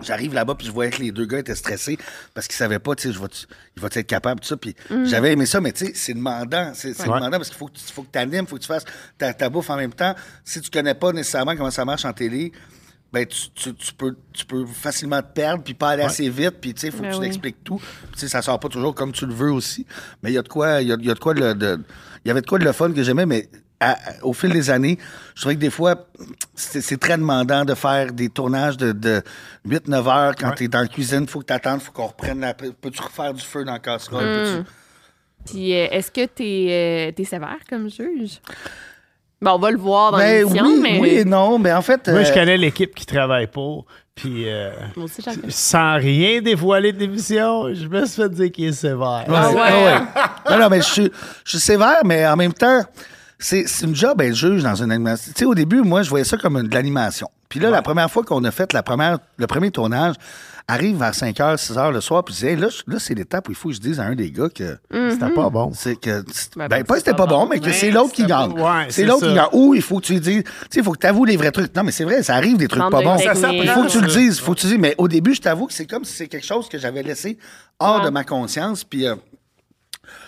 [0.00, 1.98] j'arrive là-bas, puis je voyais que les deux gars étaient stressés
[2.34, 3.18] parce qu'ils savaient pas, tu sais,
[3.76, 4.74] il va être capable, tout ça, puis
[5.04, 7.04] j'avais aimé ça, mais tu sais, c'est demandant, c'est Ouais.
[7.04, 8.84] demandant parce qu'il faut que tu faut que animes, il faut que tu fasses
[9.18, 10.14] ta, ta bouffe en même temps.
[10.44, 12.52] Si tu connais pas nécessairement comment ça marche en télé,
[13.12, 16.60] ben tu, tu- tu peux, tu peux facilement te perdre, puis pas aller assez vite,
[16.60, 17.26] puis tu sais, il faut Ben que tu oui.
[17.26, 17.80] t'expliques tout.
[18.14, 19.86] Tu sais, ça sort pas toujours comme tu le veux aussi,
[20.22, 21.78] mais il y a de quoi, il y a, il y a de quoi de-
[22.24, 23.50] il y avait de quoi de le fun que j'aimais, mais
[23.82, 24.98] à- au fil des années,
[25.34, 25.96] je trouvais que des fois,
[26.54, 29.22] c'est très demandant de faire des tournages de, de
[29.68, 32.40] 8-9 heures quand tu es dans la cuisine, faut que tu attendes, faut qu'on reprenne
[32.40, 32.54] la...
[32.54, 34.22] Peux-tu refaire du feu dans la casserole?
[34.24, 38.40] Peux-tu- Puis euh, est-ce que t'es euh, t'es sévère comme juge?
[39.40, 40.98] Ben, on va le voir dans Ben l'émission, oui, mais.
[41.00, 42.06] oui non, mais en fait.
[42.08, 43.86] Moi, je euh, connais l'équipe qui travaille pour.
[44.14, 48.72] Puis, euh, aussi, sans rien dévoiler de l'émission, je me suis fait dire qu'il est
[48.72, 49.24] sévère.
[49.28, 49.54] Ah ouais.
[49.56, 49.98] ouais.
[50.50, 51.10] non, non, mais je suis,
[51.44, 52.82] je suis sévère, mais en même temps,
[53.44, 55.32] c'est c'est une job être juge dans une animation.
[55.34, 57.28] Tu sais, au début, moi, je voyais ça comme une- de l'animation.
[57.48, 60.14] Puis là, la première fois qu'on a fait la première, le premier tournage,
[60.68, 63.14] arrive vers 5 h, 6 h le soir, puis je disais, Hey, là, là c'est
[63.14, 64.78] l'étape où il faut que je dise à un des gars que.
[65.10, 65.72] C'était pas bon.
[65.74, 66.22] C'est que.
[66.56, 68.52] Ben, Ben, pas pas que c'était c'est pas bon, mais que c'est l'autre qui gagne.
[68.52, 69.48] ouais, c'est l'autre qui gagne.
[69.52, 70.44] Ou il faut que tu lui dises.
[70.44, 71.74] Tu sais, il faut que tu avoues les vrais trucs.
[71.76, 73.16] Non, mais c'est vrai, ça arrive des trucs pas bons.
[73.18, 74.38] Il faut que tu le dises.
[74.38, 74.80] faut que tu le dises.
[74.80, 77.36] Mais au début, je t'avoue que c'est comme si c'est quelque chose que j'avais laissé
[77.80, 78.04] hors Ouais.
[78.06, 78.84] de ma conscience.
[78.84, 79.06] Puis.
[79.06, 79.16] euh,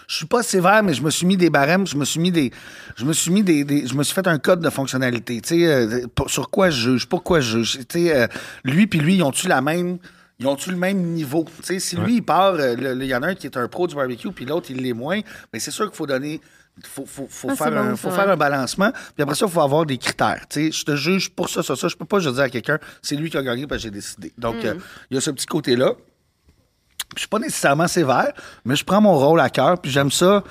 [0.09, 2.31] je suis pas sévère, mais je me suis mis des barèmes, je me suis mis
[2.33, 2.51] des,
[2.97, 5.41] je me suis mis des, des- je me suis fait un code de fonctionnalité.
[5.41, 7.79] Tu sais, euh, pour- sur quoi je juge, pourquoi je juge.
[7.89, 8.27] Tu sais, euh,
[8.65, 9.99] lui puis lui, ils ont-tu la même,
[10.39, 11.45] ils ont-tu le même niveau?
[11.59, 13.69] Tu sais, si lui il part, euh, il y en a un qui est un
[13.69, 15.21] pro du barbecue, puis l'autre il l'est moins.
[15.53, 16.41] Mais c'est sûr qu'il faut donner.
[16.83, 18.17] Faut, faut, faut Ah, faire, bon, un, faut ouais.
[18.17, 18.91] faire un balancement.
[18.91, 20.45] Puis après ça, il faut avoir des critères.
[20.51, 21.87] Tu sais, je te juge pour ça, ça, ça.
[21.87, 23.91] Je peux pas juste dire à quelqu'un, c'est lui qui a gagné parce que j'ai
[23.93, 24.33] décidé.
[24.37, 24.67] Donc, Mm.
[24.67, 24.75] euh,
[25.09, 25.93] il y a ce petit côté-là.
[27.17, 28.33] Je suis pas nécessairement sévère,
[28.65, 30.43] mais je prends mon rôle à cœur, puis j'aime ça.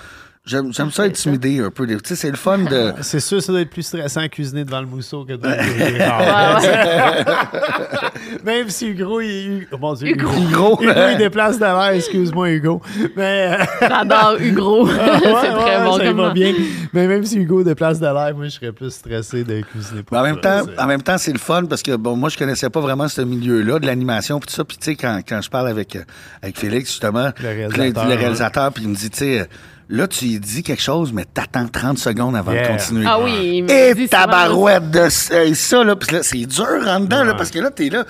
[0.46, 1.88] J'aime j'aime ça intimider un peu.
[1.88, 2.92] Tu sais, c'est le fun de.
[3.02, 5.56] C'est sûr, ça doit être plus stressant à cuisiner devant le mousseau que devant le
[5.92, 6.62] grillard.
[8.44, 10.28] Même si Hugo, il, oh mon Dieu, Hugo.
[10.28, 10.78] Hugo.
[10.82, 12.82] Hugo, il déplace de l'air, excuse-moi, Hugo.
[13.16, 13.58] Mais.
[13.58, 14.86] euh, J'adore Hugo.
[14.86, 14.92] ouais,
[15.22, 16.54] c'est très ouais, bon ça va bien.
[16.92, 20.18] Mais même si Hugo déplace de l'air, moi, je serais plus stressé de cuisiner pour
[20.18, 22.38] en même temps, c'est- en même temps, c'est le fun parce que bon, moi, je
[22.38, 24.66] connaissais pas vraiment ce milieu-là de l'animation puis tout ça.
[24.66, 26.04] Puis tu sais, quand, quand je parle avec, euh,
[26.42, 28.16] avec Félix justement, Le réalisateur, puis il dit- le ouais.
[28.16, 29.48] réalisateur, puis il me dit, tu sais,
[29.90, 32.64] là, tu lui dis quelque chose, mais t'attends 30 secondes avant Yeah.
[32.64, 33.06] de continuer.
[33.08, 37.24] Ah oui, Et tabarouette de ça, et ça, là, puis là, c'est dur en dedans,
[37.24, 38.06] là, parce que là, t'es là.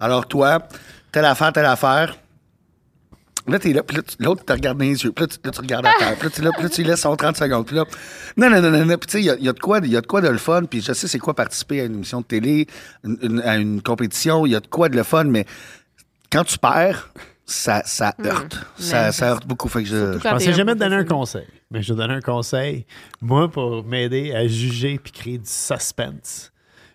[0.00, 0.60] Alors, toi,
[1.12, 2.16] telle affaire, telle affaire.
[3.46, 5.60] Là, t'es là, puis l'autre te regarde dans les yeux, puis là, tu, là, tu
[5.60, 7.84] regardes à terre, puis là, tu, là, tu laisses son 30 secondes, puis là,
[8.38, 9.60] non, non, non, non, non, puis tu sais, il y a, il y a de
[9.60, 11.82] quoi, il y a de quoi de le fun, puis je sais c'est quoi participer
[11.82, 12.66] à une émission de télé,
[13.04, 15.44] une- une- à une compétition, il y a de quoi de le fun, mais
[16.32, 17.10] quand tu perds,
[17.46, 20.12] ça, ça heurte, ça, ça heurte beaucoup, fait que je...
[20.14, 22.86] Je pensais jamais te donner un conseil, mais je vais donner un conseil.
[23.20, 26.52] Moi, pour m'aider à juger puis créer du suspense,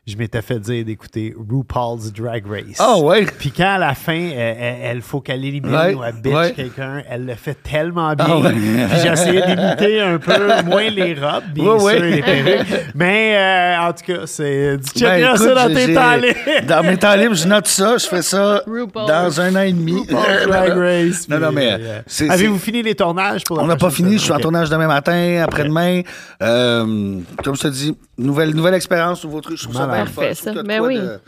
[0.07, 2.77] je m'étais fait dire d'écouter RuPaul's Drag Race.
[2.79, 3.25] Ah ouais?
[3.37, 6.33] Puis quand à la fin, elle, elle- elle faut qu'elle élimine Ouais, ou elle bitch
[6.33, 6.53] ouais.
[6.53, 8.25] quelqu'un, elle le fait tellement bien.
[8.27, 8.51] Ah ouais.
[8.53, 10.33] Puis j'ai essayé d'imiter un peu
[10.65, 12.09] moins les robes, bien Ouais, sûr, ouais.
[12.11, 12.67] les perruques.
[12.95, 16.67] Mais euh, en tout cas, c'est tu Ben, checkeras écoute, ça dans tes temps libres.
[16.67, 19.05] Dans mes temps libres, je note ça, je fais ça RuPaul.
[19.07, 19.99] dans un an et demi.
[20.09, 21.29] RuPaul's Drag Race.
[21.29, 24.23] Non, non, mais euh, Avez-vous fini les tournages pour la On n'a pas fini, je
[24.23, 26.01] suis en tournage demain matin, après-demain.
[26.41, 30.51] Euh, comme je te dis, nouvelle, nouvelle expérience, nouveau truc, je trouve ça Parfait, ça.
[30.53, 30.99] de Ben quoi oui.
[30.99, 31.19] de-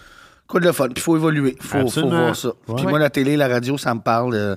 [0.48, 0.86] Quoi de le fun?
[0.88, 1.56] Puis il faut évoluer.
[1.60, 2.50] Il faut, faut voir ça.
[2.68, 2.76] Ouais.
[2.76, 4.34] Puis moi, la télé, la radio, ça me parle.
[4.36, 4.56] euh,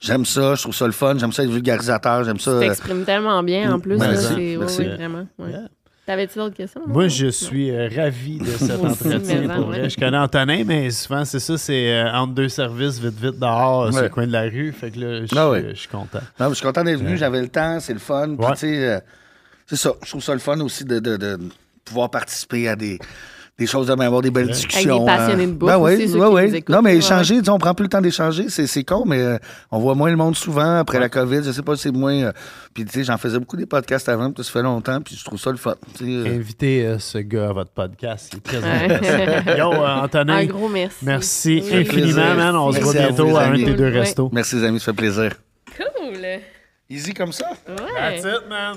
[0.00, 1.16] j'aime ça, je trouve ça le fun.
[1.18, 2.24] J'aime ça être vulgarisateur.
[2.24, 2.50] J'aime ça.
[2.50, 3.96] Tu euh, t'exprimes tellement bien en plus.
[3.96, 4.80] Là, merci, c'est- oui, merci.
[4.80, 5.26] oui, vraiment.
[5.38, 5.50] ouais.
[5.50, 5.60] Yeah.
[6.04, 6.82] T'avais-tu d'autres questions?
[6.86, 9.40] Moi, je suis euh, ravi de cet entretien.
[9.40, 9.78] mais pour ouais.
[9.80, 9.90] vrai.
[9.90, 13.84] Je connais Antonin, mais souvent, c'est ça, c'est euh, entre deux services, vite, vite, dehors,
[13.84, 14.02] euh, sur Ouais.
[14.04, 14.72] le coin de la rue.
[14.72, 15.66] Fait que là, je Ah suis- ouais.
[15.74, 16.20] je suis content.
[16.38, 18.34] Non, mais je suis content d'être venu, j'avais le temps, c'est le fun.
[18.36, 18.52] Puis, Ouais.
[18.52, 19.00] tu sais, euh,
[19.66, 19.92] c'est ça.
[20.04, 21.38] Je trouve ça le fun aussi de, de- de
[21.84, 22.98] pouvoir participer à des,
[23.58, 25.06] des choses de même, avoir des belles discussions.
[25.06, 25.46] passionnés hein.
[25.48, 26.68] de bouffe Ben oui, nous écoutent.
[26.68, 26.96] Non, mais Ouais.
[26.98, 29.38] échanger, tu sais, on prend plus le temps d'échanger, c'est, c'est con, mais euh,
[29.70, 31.40] on voit moins le monde souvent après la COVID.
[31.42, 32.12] Je sais pas, c'est moins.
[32.24, 32.32] euh,
[32.74, 35.24] puis, tu sais, j'en faisais beaucoup des podcasts avant, puis ça fait longtemps, puis je
[35.24, 35.74] trouve ça le fun.
[36.02, 36.36] euh.
[36.36, 38.30] Invitez euh, ce gars à votre podcast.
[38.34, 39.56] Il est très intéressant.
[39.56, 40.36] Yo, euh, Antonin.
[40.36, 40.96] Un gros merci.
[41.02, 41.76] Merci Oui.
[41.78, 42.56] infiniment, man.
[42.56, 43.64] On se voit bientôt vous, à, un de amis.
[43.64, 44.28] tes deux restos.
[44.34, 45.32] Merci, les amis, ça fait plaisir.
[45.76, 46.26] Cool.
[46.90, 47.46] Easy comme ça?
[47.68, 48.18] Ouais.
[48.18, 48.76] it, man.